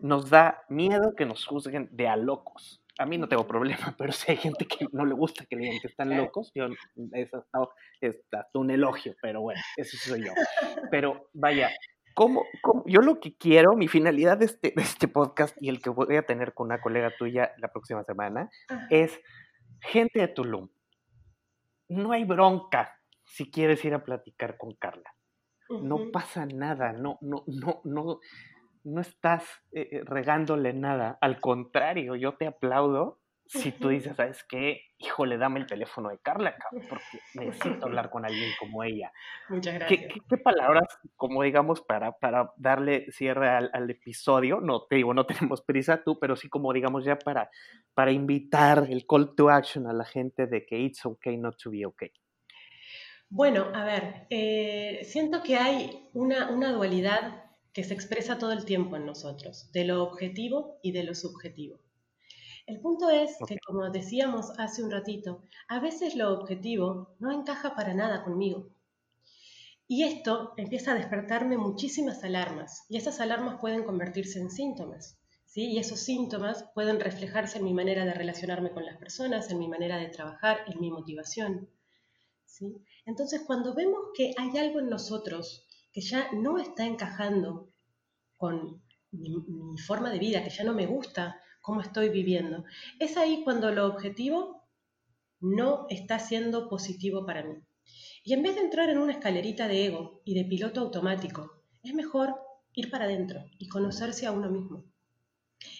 Nos 0.00 0.30
da 0.30 0.64
miedo 0.68 1.14
que 1.16 1.26
nos 1.26 1.46
juzguen 1.46 1.88
de 1.92 2.08
a 2.08 2.16
locos. 2.16 2.82
A 2.98 3.06
mí 3.06 3.16
no 3.16 3.28
tengo 3.28 3.46
problema, 3.46 3.94
pero 3.98 4.12
si 4.12 4.32
hay 4.32 4.36
gente 4.36 4.66
que 4.66 4.86
no 4.92 5.04
le 5.04 5.14
gusta 5.14 5.44
que 5.46 5.56
le 5.56 5.62
digan 5.62 5.80
que 5.80 5.88
están 5.88 6.16
locos, 6.16 6.50
yo, 6.54 6.66
es 7.12 7.32
hasta, 7.32 7.58
es 8.00 8.16
hasta 8.32 8.58
un 8.58 8.70
elogio, 8.70 9.14
pero 9.22 9.40
bueno, 9.40 9.60
eso 9.76 9.96
soy 9.96 10.24
yo. 10.26 10.32
Pero 10.90 11.30
vaya, 11.32 11.70
¿cómo, 12.20 12.44
yo 12.84 13.00
lo 13.00 13.18
que 13.18 13.34
quiero, 13.34 13.74
mi 13.76 13.88
finalidad 13.88 14.36
de 14.36 14.44
este, 14.44 14.72
de 14.76 14.82
este 14.82 15.08
podcast 15.08 15.56
y 15.58 15.70
el 15.70 15.80
que 15.80 15.88
voy 15.88 16.16
a 16.16 16.26
tener 16.26 16.52
con 16.52 16.66
una 16.66 16.80
colega 16.80 17.10
tuya 17.16 17.52
la 17.56 17.68
próxima 17.68 18.04
semana, 18.04 18.50
es 18.90 19.18
gente 19.80 20.20
de 20.20 20.28
Tulum. 20.28 20.68
No 21.88 22.12
hay 22.12 22.24
bronca 22.24 22.94
si 23.24 23.50
quieres 23.50 23.82
ir 23.86 23.94
a 23.94 24.04
platicar 24.04 24.58
con 24.58 24.74
Carla. 24.74 25.14
No 25.70 26.10
pasa 26.12 26.44
nada, 26.44 26.92
no, 26.92 27.16
no, 27.22 27.44
no, 27.46 27.80
no, 27.84 28.20
no 28.84 29.00
estás 29.00 29.44
eh, 29.72 29.88
eh, 29.90 30.02
regándole 30.04 30.74
nada. 30.74 31.16
Al 31.20 31.40
contrario, 31.40 32.16
yo 32.16 32.34
te 32.34 32.46
aplaudo 32.46 33.19
si 33.58 33.72
tú 33.72 33.88
dices, 33.88 34.14
¿sabes 34.14 34.44
qué? 34.44 34.82
Híjole, 34.98 35.36
dame 35.36 35.58
el 35.58 35.66
teléfono 35.66 36.10
de 36.10 36.18
Carla, 36.18 36.54
porque 36.88 37.04
necesito 37.34 37.86
hablar 37.86 38.08
con 38.10 38.24
alguien 38.24 38.50
como 38.60 38.84
ella. 38.84 39.12
Muchas 39.48 39.74
gracias. 39.74 40.12
¿Qué, 40.28 40.36
palabras, 40.38 40.86
como 41.16 41.42
digamos, 41.42 41.80
para, 41.80 42.12
para 42.12 42.52
darle 42.56 43.10
cierre 43.10 43.48
al, 43.48 43.90
episodio? 43.90 44.60
No, 44.60 44.84
te 44.84 44.96
digo, 44.96 45.14
no 45.14 45.26
tenemos 45.26 45.62
prisa 45.62 46.04
tú, 46.04 46.18
pero 46.20 46.36
sí 46.36 46.48
como 46.48 46.72
digamos 46.72 47.04
ya 47.04 47.18
para, 47.18 47.50
para 47.92 48.12
invitar 48.12 48.86
el 48.88 49.04
call 49.04 49.34
to 49.34 49.50
action 49.50 49.88
a 49.88 49.92
la 49.92 50.04
gente 50.04 50.46
de 50.46 50.64
que 50.64 50.78
it's 50.78 51.04
okay 51.04 51.36
not 51.36 51.56
to 51.60 51.70
be 51.70 51.84
okay. 51.84 52.12
Bueno, 53.28 53.66
a 53.74 53.84
ver, 53.84 54.26
eh, 54.30 55.00
siento 55.04 55.42
que 55.42 55.56
hay 55.56 56.08
una, 56.12 56.50
una 56.50 56.72
dualidad 56.72 57.44
que 57.72 57.84
se 57.84 57.94
expresa 57.94 58.38
todo 58.38 58.52
el 58.52 58.64
tiempo 58.64 58.96
en 58.96 59.06
nosotros, 59.06 59.70
de 59.72 59.84
lo 59.84 60.02
objetivo 60.02 60.78
y 60.82 60.92
de 60.92 61.04
lo 61.04 61.14
subjetivo. 61.14 61.80
El 62.70 62.78
punto 62.78 63.10
es 63.10 63.36
que, 63.48 63.58
como 63.66 63.90
decíamos 63.90 64.52
hace 64.56 64.84
un 64.84 64.92
ratito, 64.92 65.42
a 65.66 65.80
veces 65.80 66.14
lo 66.14 66.32
objetivo 66.32 67.16
no 67.18 67.32
encaja 67.32 67.74
para 67.74 67.94
nada 67.94 68.22
conmigo. 68.22 68.70
Y 69.88 70.04
esto 70.04 70.52
empieza 70.56 70.92
a 70.92 70.94
despertarme 70.94 71.58
muchísimas 71.58 72.22
alarmas, 72.22 72.86
y 72.88 72.96
esas 72.96 73.18
alarmas 73.18 73.60
pueden 73.60 73.82
convertirse 73.82 74.38
en 74.38 74.52
síntomas. 74.52 75.18
¿sí? 75.46 75.62
Y 75.62 75.78
esos 75.80 75.98
síntomas 75.98 76.64
pueden 76.72 77.00
reflejarse 77.00 77.58
en 77.58 77.64
mi 77.64 77.74
manera 77.74 78.04
de 78.04 78.14
relacionarme 78.14 78.70
con 78.70 78.86
las 78.86 78.98
personas, 78.98 79.50
en 79.50 79.58
mi 79.58 79.66
manera 79.66 79.96
de 79.96 80.06
trabajar, 80.06 80.58
en 80.68 80.80
mi 80.80 80.92
motivación. 80.92 81.68
¿sí? 82.44 82.84
Entonces, 83.04 83.42
cuando 83.44 83.74
vemos 83.74 83.98
que 84.14 84.32
hay 84.38 84.56
algo 84.58 84.78
en 84.78 84.90
nosotros 84.90 85.66
que 85.92 86.02
ya 86.02 86.30
no 86.34 86.58
está 86.58 86.86
encajando 86.86 87.72
con 88.36 88.80
mi, 89.10 89.76
forma 89.78 90.10
de 90.10 90.18
vida, 90.18 90.44
que 90.44 90.50
ya 90.50 90.64
no 90.64 90.72
me 90.72 90.86
gusta 90.86 91.39
cómo 91.60 91.80
estoy 91.80 92.08
viviendo. 92.08 92.64
Es 92.98 93.16
ahí 93.16 93.42
cuando 93.44 93.70
lo 93.70 93.86
objetivo 93.86 94.64
no 95.40 95.86
está 95.88 96.18
siendo 96.18 96.68
positivo 96.68 97.24
para 97.26 97.42
mí. 97.42 97.56
Y 98.24 98.34
en 98.34 98.42
vez 98.42 98.54
de 98.54 98.62
entrar 98.62 98.90
en 98.90 98.98
una 98.98 99.12
escalerita 99.12 99.68
de 99.68 99.86
ego 99.86 100.22
y 100.24 100.34
de 100.34 100.44
piloto 100.44 100.80
automático, 100.80 101.62
es 101.82 101.94
mejor 101.94 102.34
ir 102.74 102.90
para 102.90 103.06
adentro 103.06 103.44
y 103.58 103.68
conocerse 103.68 104.26
a 104.26 104.32
uno 104.32 104.50
mismo. 104.50 104.84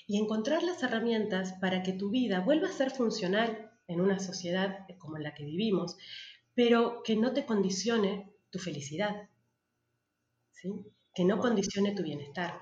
Y 0.07 0.18
encontrar 0.18 0.62
las 0.62 0.83
herramientas 0.83 1.55
para 1.61 1.83
que 1.83 1.93
tu 1.93 2.11
vida 2.11 2.41
vuelva 2.41 2.68
a 2.68 2.72
ser 2.72 2.91
funcional 2.91 3.70
en 3.87 4.01
una 4.01 4.18
sociedad 4.18 4.87
como 4.99 5.18
la 5.18 5.35
que 5.35 5.45
vivimos, 5.45 5.97
pero 6.55 7.03
que 7.03 7.16
no 7.16 7.33
te 7.33 7.45
condicione 7.45 8.33
tu 8.51 8.59
felicidad 8.59 9.28
que 11.14 11.24
no 11.24 11.39
condicione 11.39 11.95
tu 11.95 12.03
bienestar. 12.03 12.59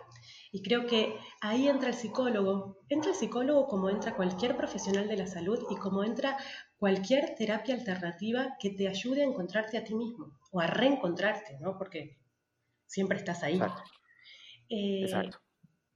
Y 0.50 0.62
creo 0.62 0.86
que 0.86 1.14
ahí 1.40 1.68
entra 1.68 1.88
el 1.90 1.94
psicólogo, 1.94 2.78
entra 2.88 3.10
el 3.10 3.16
psicólogo 3.16 3.66
como 3.66 3.90
entra 3.90 4.16
cualquier 4.16 4.56
profesional 4.56 5.08
de 5.08 5.16
la 5.16 5.26
salud 5.26 5.66
y 5.70 5.76
como 5.76 6.04
entra 6.04 6.36
cualquier 6.78 7.34
terapia 7.34 7.74
alternativa 7.74 8.56
que 8.58 8.70
te 8.70 8.88
ayude 8.88 9.22
a 9.22 9.26
encontrarte 9.26 9.76
a 9.76 9.84
ti 9.84 9.94
mismo 9.94 10.38
o 10.50 10.60
a 10.60 10.66
reencontrarte, 10.66 11.58
¿no? 11.60 11.76
Porque 11.76 12.18
siempre 12.86 13.18
estás 13.18 13.42
ahí. 13.42 13.60
Eh, 14.70 15.02
Exacto. 15.02 15.38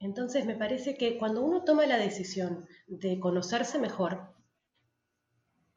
Entonces 0.01 0.45
me 0.45 0.57
parece 0.57 0.97
que 0.97 1.17
cuando 1.17 1.43
uno 1.43 1.63
toma 1.63 1.87
la 1.87 1.97
decisión 1.97 2.67
de 2.89 3.21
conocerse 3.21 3.79
mejor, 3.79 4.35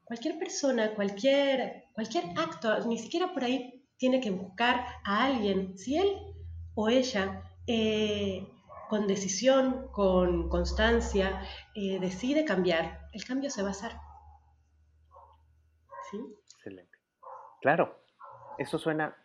cualquier 0.02 0.36
persona, 0.38 0.94
cualquier, 0.94 1.84
cualquier 1.92 2.24
acto, 2.36 2.86
ni 2.86 2.98
siquiera 2.98 3.32
por 3.32 3.44
ahí 3.44 3.84
tiene 3.96 4.20
que 4.20 4.30
buscar 4.30 4.84
a 5.04 5.24
alguien, 5.24 5.78
si 5.78 5.96
él 5.96 6.08
o 6.74 6.88
ella 6.88 7.42
eh, 7.68 8.46
con 8.88 9.06
decisión, 9.06 9.88
con 9.92 10.48
constancia, 10.48 11.42
eh, 11.74 11.98
decide 12.00 12.44
cambiar, 12.44 13.08
el 13.12 13.24
cambio 13.24 13.50
se 13.50 13.62
va 13.62 13.68
a 13.68 13.72
hacer. 13.72 13.92
¿Sí? 16.10 16.18
Excelente. 16.56 16.98
Claro, 17.60 18.02
eso 18.58 18.78
suena 18.78 19.16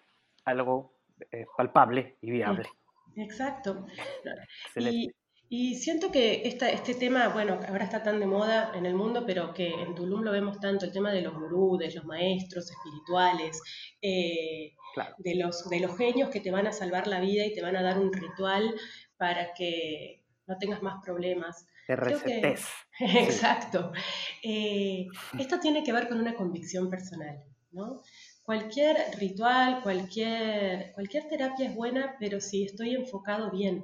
algo 0.46 0.94
eh, 1.32 1.46
palpable 1.56 2.18
y 2.22 2.32
viable. 2.32 2.70
Exacto. 3.16 3.86
Excelente. 4.66 5.16
Y 5.54 5.76
siento 5.76 6.14
que 6.14 6.48
esta, 6.48 6.70
este 6.70 6.94
tema, 6.94 7.28
bueno, 7.28 7.60
ahora 7.68 7.84
está 7.84 8.02
tan 8.02 8.22
de 8.22 8.26
moda 8.26 8.72
en 8.74 8.86
el 8.86 8.96
mundo, 8.96 9.26
pero 9.26 9.54
que 9.54 9.68
en 9.68 9.96
Tulum 9.96 10.22
lo 10.22 10.32
vemos 10.32 10.62
tanto, 10.62 10.86
el 10.86 10.94
tema 10.94 11.12
de 11.12 11.22
los 11.22 11.34
gurús, 11.34 11.78
de 11.78 11.92
los 11.92 12.06
maestros 12.06 12.72
espirituales, 12.72 13.62
eh, 14.02 14.72
de, 15.18 15.36
los, 15.36 15.70
de 15.70 15.82
los 15.82 15.98
genios 15.98 16.30
que 16.30 16.40
te 16.40 16.52
van 16.52 16.68
a 16.68 16.72
salvar 16.72 17.06
la 17.08 17.20
vida 17.20 17.46
y 17.46 17.54
te 17.54 17.62
van 17.62 17.76
a 17.76 17.82
dar 17.82 18.00
un 18.00 18.14
ritual 18.14 18.74
para 19.22 19.54
que 19.54 20.26
no 20.48 20.58
tengas 20.58 20.82
más 20.82 21.00
problemas. 21.06 21.68
Te 21.86 21.96
recetes. 21.96 22.66
Exacto. 23.00 23.92
Eh, 24.42 25.06
esto 25.38 25.60
tiene 25.60 25.84
que 25.84 25.94
ver 25.94 26.08
con 26.08 26.20
una 26.20 26.34
convicción 26.34 26.90
personal, 26.90 27.44
¿no? 27.72 28.02
Cualquier 28.42 28.98
ritual, 29.20 29.84
cualquier, 29.84 30.92
cualquier 30.94 31.28
terapia 31.28 31.70
es 31.70 31.76
buena, 31.76 32.16
pero 32.20 32.42
si 32.42 32.64
estoy 32.64 32.96
enfocado 32.96 33.52
bien 33.52 33.84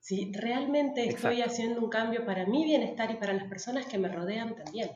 si 0.00 0.32
realmente 0.32 1.06
estoy 1.06 1.42
haciendo 1.42 1.80
un 1.80 1.90
cambio 1.90 2.24
para 2.24 2.46
mi 2.46 2.64
bienestar 2.64 3.10
y 3.10 3.16
para 3.16 3.34
las 3.34 3.46
personas 3.48 3.84
que 3.84 3.98
me 3.98 4.08
rodean 4.08 4.56
también. 4.56 4.90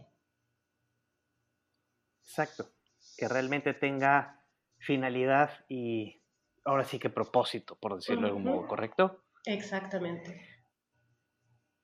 Exacto, 2.22 2.70
que 3.18 3.28
realmente 3.28 3.74
tenga 3.74 4.42
finalidad 4.78 5.50
y 5.68 6.22
ahora 6.64 6.84
sí 6.84 6.98
que 6.98 7.10
propósito, 7.10 7.76
por 7.76 7.96
decirlo 7.96 8.22
de 8.22 8.28
algún 8.28 8.44
modo, 8.44 8.66
¿correcto? 8.66 9.22
Exactamente. 9.44 10.40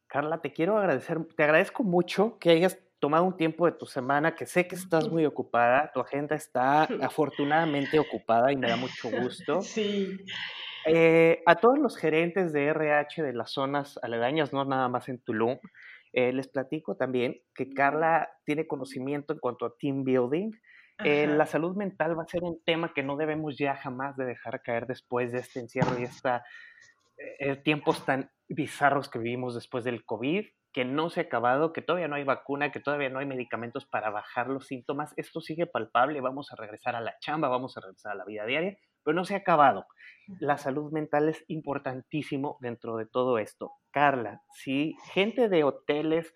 Carla, 0.07 0.41
te 0.41 0.53
quiero 0.53 0.79
agradecer, 0.79 1.25
te 1.37 1.43
agradezco 1.43 1.85
mucho 1.85 2.39
que 2.39 2.51
hayas 2.51 2.79
tomado 2.99 3.25
un 3.25 3.37
tiempo 3.37 3.67
de 3.67 3.73
tu 3.73 3.87
semana, 3.87 4.35
que 4.35 4.47
sé 4.47 4.67
que 4.67 4.75
estás 4.75 5.09
muy 5.09 5.25
ocupada, 5.27 5.91
tu 5.93 6.01
agenda 6.01 6.35
está 6.35 6.83
afortunadamente 7.03 7.99
ocupada 7.99 8.53
y 8.53 8.57
me 8.57 8.69
da 8.69 8.77
mucho 8.77 9.11
gusto. 9.11 9.61
Sí. 9.63 10.19
Eh, 10.87 11.43
a 11.47 11.57
todos 11.57 11.79
los 11.79 11.97
gerentes 11.97 12.53
de 12.53 12.67
RH 12.67 13.23
de 13.23 13.35
las 13.35 13.51
zonas 13.51 13.99
aledañas, 14.03 14.53
no 14.53 14.65
nada 14.65 14.89
más 14.89 15.09
en 15.09 15.19
Tulum, 15.19 15.59
eh, 16.13 16.33
les 16.33 16.49
platico 16.49 16.97
también 16.97 17.41
que 17.55 17.69
Carla 17.69 18.31
tiene 18.45 18.67
conocimiento 18.67 19.35
en 19.35 19.39
cuanto 19.39 19.67
a 19.67 19.77
team 19.77 20.05
building. 20.05 20.53
Eh, 21.05 21.29
la 21.29 21.47
salud 21.47 21.77
mental 21.77 22.19
va 22.19 22.25
a 22.25 22.27
ser 22.27 22.43
un 22.43 22.61
tema 22.65 22.93
que 22.93 23.05
no 23.05 23.17
debemos 23.17 23.57
ya 23.57 23.77
jamás 23.77 24.17
de 24.17 24.25
dejar 24.25 24.63
caer 24.63 24.87
después 24.87 25.31
de 25.31 25.39
este 25.39 25.61
encierro 25.61 25.97
y 25.97 26.05
estos 27.39 27.63
tiempos 27.65 28.05
tan 28.05 28.31
bizarros 28.49 29.09
que 29.09 29.19
vivimos 29.19 29.55
después 29.55 29.85
del 29.85 30.05
COVID 30.05 30.47
que 30.73 30.85
no 30.85 31.11
se 31.11 31.21
ha 31.21 31.23
acabado, 31.25 31.73
que 31.73 31.83
todavía 31.83 32.09
no 32.09 32.17
hay 32.17 32.25
vacuna, 32.25 32.71
que 32.71 32.81
todavía 32.81 33.09
no 33.09 33.19
hay 33.19 33.27
medicamentos 33.27 33.87
para 33.87 34.11
bajar 34.11 34.49
los 34.49 34.67
síntomas. 34.67 35.13
Esto 35.17 35.41
sigue 35.41 35.67
palpable, 35.67 36.21
vamos 36.21 36.53
a 36.53 36.57
regresar 36.57 36.95
a 36.95 37.01
la 37.01 37.19
chamba, 37.21 37.49
vamos 37.49 37.77
a 37.77 37.81
regresar 37.81 38.13
a 38.13 38.17
la 38.17 38.25
vida 38.25 38.45
diaria, 38.45 38.79
pero 39.03 39.15
no 39.15 39.25
se 39.25 39.35
ha 39.35 39.39
acabado. 39.39 39.87
La 40.39 40.59
salud 40.59 40.93
mental 40.93 41.29
es 41.29 41.45
importantísimo 41.49 42.59
dentro 42.61 42.97
de 42.97 43.07
todo 43.07 43.39
esto. 43.39 43.73
Carla, 43.91 44.43
si 44.53 44.95
gente 45.13 45.49
de 45.49 45.65
hoteles, 45.65 46.33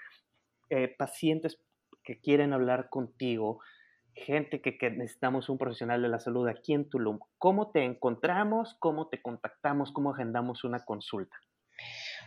eh, 0.70 0.88
pacientes 0.96 1.62
que 2.02 2.18
quieren 2.20 2.52
hablar 2.52 2.88
contigo, 2.88 3.60
gente 4.14 4.60
que, 4.60 4.78
que, 4.78 4.90
necesitamos 4.90 5.48
un 5.48 5.58
profesional 5.58 6.02
de 6.02 6.08
la 6.08 6.18
salud 6.18 6.48
aquí 6.48 6.74
en 6.74 6.88
Tulum, 6.88 7.18
¿cómo 7.38 7.70
te 7.70 7.84
encontramos? 7.84 8.76
¿Cómo 8.78 9.08
te 9.08 9.20
contactamos? 9.20 9.92
¿Cómo 9.92 10.12
agendamos 10.12 10.64
una 10.64 10.84
consulta? 10.84 11.36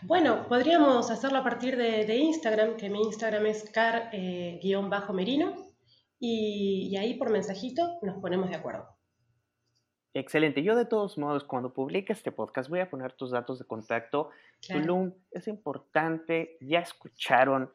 Bueno, 0.02 0.48
podríamos 0.48 1.10
hacerlo 1.10 1.40
a 1.40 1.44
partir 1.44 1.78
de, 1.78 2.16
Instagram, 2.16 2.76
que 2.76 2.90
mi 2.90 3.02
Instagram 3.02 3.46
es 3.48 3.70
car-merino, 3.72 5.50
eh, 5.50 5.66
y, 6.20 6.96
ahí 6.98 7.16
por 7.16 7.30
mensajito 7.30 8.00
nos 8.02 8.20
ponemos 8.20 8.50
de 8.50 8.56
acuerdo. 8.56 8.88
Excelente. 10.14 10.64
Yo 10.64 10.76
de 10.76 10.86
todos 10.86 11.18
modos, 11.18 11.44
cuando 11.44 11.74
publique 11.74 12.14
este 12.14 12.32
podcast, 12.32 12.70
voy 12.70 12.80
a 12.80 12.90
poner 12.90 13.14
tus 13.14 13.32
datos 13.32 13.60
de 13.60 13.66
contacto. 13.66 14.30
Tulum, 14.66 15.14
es 15.32 15.48
importante, 15.48 16.58
ya 16.62 16.80
escucharon, 16.80 17.72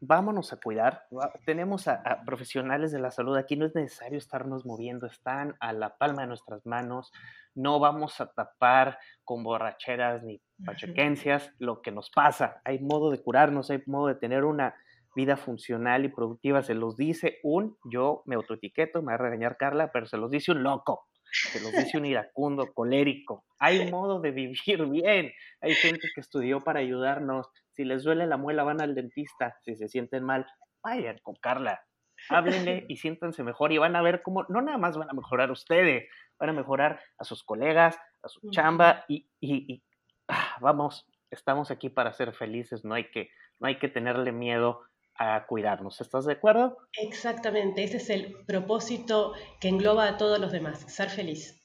vámonos 0.00 0.52
a 0.52 0.56
cuidar. 0.56 1.06
Tenemos 1.44 1.88
a, 1.88 2.22
profesionales 2.24 2.92
de 2.92 2.98
la 2.98 3.10
salud 3.10 3.36
aquí, 3.36 3.56
no 3.56 3.66
es 3.66 3.74
necesario 3.74 4.18
estarnos 4.18 4.64
moviendo, 4.64 5.06
están 5.06 5.56
a 5.60 5.72
la 5.72 5.96
palma 5.96 6.22
de 6.22 6.28
nuestras 6.28 6.64
manos. 6.66 7.12
No 7.54 7.78
vamos 7.78 8.20
a 8.20 8.32
tapar 8.32 8.98
con 9.24 9.42
borracheras 9.42 10.22
ni 10.22 10.40
pachequencias 10.64 11.52
lo 11.58 11.82
que 11.82 11.92
nos 11.92 12.10
pasa. 12.10 12.60
Hay 12.64 12.78
modo 12.78 13.10
de 13.10 13.22
curarnos, 13.22 13.70
hay 13.70 13.82
modo 13.86 14.08
de 14.08 14.14
tener 14.14 14.44
una 14.44 14.74
vida 15.14 15.36
funcional 15.36 16.04
y 16.04 16.08
productiva. 16.08 16.62
Se 16.62 16.74
los 16.74 16.96
dice 16.96 17.38
un, 17.42 17.76
yo 17.84 18.22
me 18.26 18.36
autoetiqueto, 18.36 19.02
me 19.02 19.12
va 19.12 19.14
a 19.14 19.18
regañar 19.18 19.56
Carla, 19.56 19.90
pero 19.92 20.06
se 20.06 20.16
los 20.16 20.30
dice 20.30 20.52
un 20.52 20.62
loco. 20.62 21.09
Se 21.30 21.60
los 21.60 21.72
dice 21.72 21.98
un 21.98 22.06
iracundo, 22.06 22.72
colérico. 22.72 23.44
Hay 23.58 23.90
modo 23.90 24.20
de 24.20 24.30
vivir 24.30 24.86
bien. 24.86 25.32
Hay 25.60 25.74
gente 25.74 26.08
que 26.14 26.20
estudió 26.20 26.60
para 26.60 26.80
ayudarnos. 26.80 27.48
Si 27.72 27.84
les 27.84 28.02
duele 28.02 28.26
la 28.26 28.36
muela, 28.36 28.64
van 28.64 28.80
al 28.80 28.94
dentista. 28.94 29.56
Si 29.62 29.76
se 29.76 29.88
sienten 29.88 30.24
mal, 30.24 30.46
vayan 30.82 31.18
con 31.22 31.34
Carla. 31.36 31.80
Háblenle 32.28 32.86
y 32.88 32.96
siéntanse 32.96 33.42
mejor 33.42 33.72
y 33.72 33.78
van 33.78 33.96
a 33.96 34.02
ver 34.02 34.22
cómo 34.22 34.44
no 34.48 34.60
nada 34.60 34.78
más 34.78 34.96
van 34.96 35.10
a 35.10 35.14
mejorar 35.14 35.50
ustedes, 35.50 36.08
van 36.38 36.50
a 36.50 36.52
mejorar 36.52 37.00
a 37.18 37.24
sus 37.24 37.42
colegas, 37.42 37.98
a 38.22 38.28
su 38.28 38.50
chamba 38.50 39.04
y, 39.08 39.28
y, 39.40 39.82
ah, 40.28 40.56
vamos, 40.60 41.06
estamos 41.30 41.70
aquí 41.70 41.88
para 41.88 42.12
ser 42.12 42.32
felices, 42.34 42.84
no 42.84 42.94
hay 42.94 43.10
que, 43.10 43.30
no 43.58 43.68
hay 43.68 43.78
que 43.78 43.88
tenerle 43.88 44.32
miedo 44.32 44.82
a 45.20 45.46
cuidarnos. 45.46 46.00
¿Estás 46.00 46.24
de 46.24 46.32
acuerdo? 46.32 46.78
Exactamente, 46.94 47.84
ese 47.84 47.98
es 47.98 48.08
el 48.08 48.36
propósito 48.46 49.34
que 49.60 49.68
engloba 49.68 50.08
a 50.08 50.16
todos 50.16 50.40
los 50.40 50.50
demás, 50.50 50.80
ser 50.90 51.10
feliz. 51.10 51.60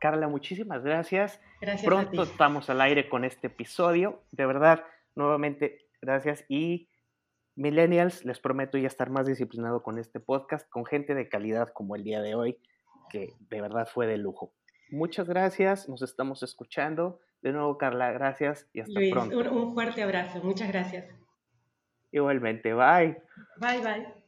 Carla, 0.00 0.26
muchísimas 0.26 0.82
gracias. 0.82 1.38
Gracias. 1.60 1.84
Pronto 1.84 2.22
estamos 2.22 2.70
al 2.70 2.80
aire 2.80 3.10
con 3.10 3.26
este 3.26 3.48
episodio. 3.48 4.22
De 4.30 4.46
verdad, 4.46 4.82
nuevamente, 5.14 5.88
gracias. 6.00 6.46
Y 6.48 6.88
millennials, 7.54 8.24
les 8.24 8.40
prometo 8.40 8.78
ya 8.78 8.86
estar 8.86 9.10
más 9.10 9.26
disciplinado 9.26 9.82
con 9.82 9.98
este 9.98 10.18
podcast, 10.18 10.66
con 10.70 10.86
gente 10.86 11.14
de 11.14 11.28
calidad 11.28 11.68
como 11.74 11.96
el 11.96 12.04
día 12.04 12.22
de 12.22 12.34
hoy, 12.34 12.58
que 13.10 13.34
de 13.40 13.60
verdad 13.60 13.88
fue 13.92 14.06
de 14.06 14.16
lujo. 14.16 14.54
Muchas 14.90 15.28
gracias, 15.28 15.86
nos 15.86 16.00
estamos 16.00 16.42
escuchando. 16.42 17.20
De 17.42 17.52
nuevo, 17.52 17.76
Carla, 17.76 18.10
gracias 18.12 18.66
y 18.72 18.80
hasta 18.80 19.00
pronto. 19.10 19.38
Un, 19.38 19.48
un 19.48 19.74
fuerte 19.74 20.02
abrazo, 20.02 20.42
muchas 20.42 20.68
gracias. 20.68 21.25
Igualmente, 22.16 22.74
bye. 22.74 23.16
Bye, 23.58 23.80
bye. 23.80 24.25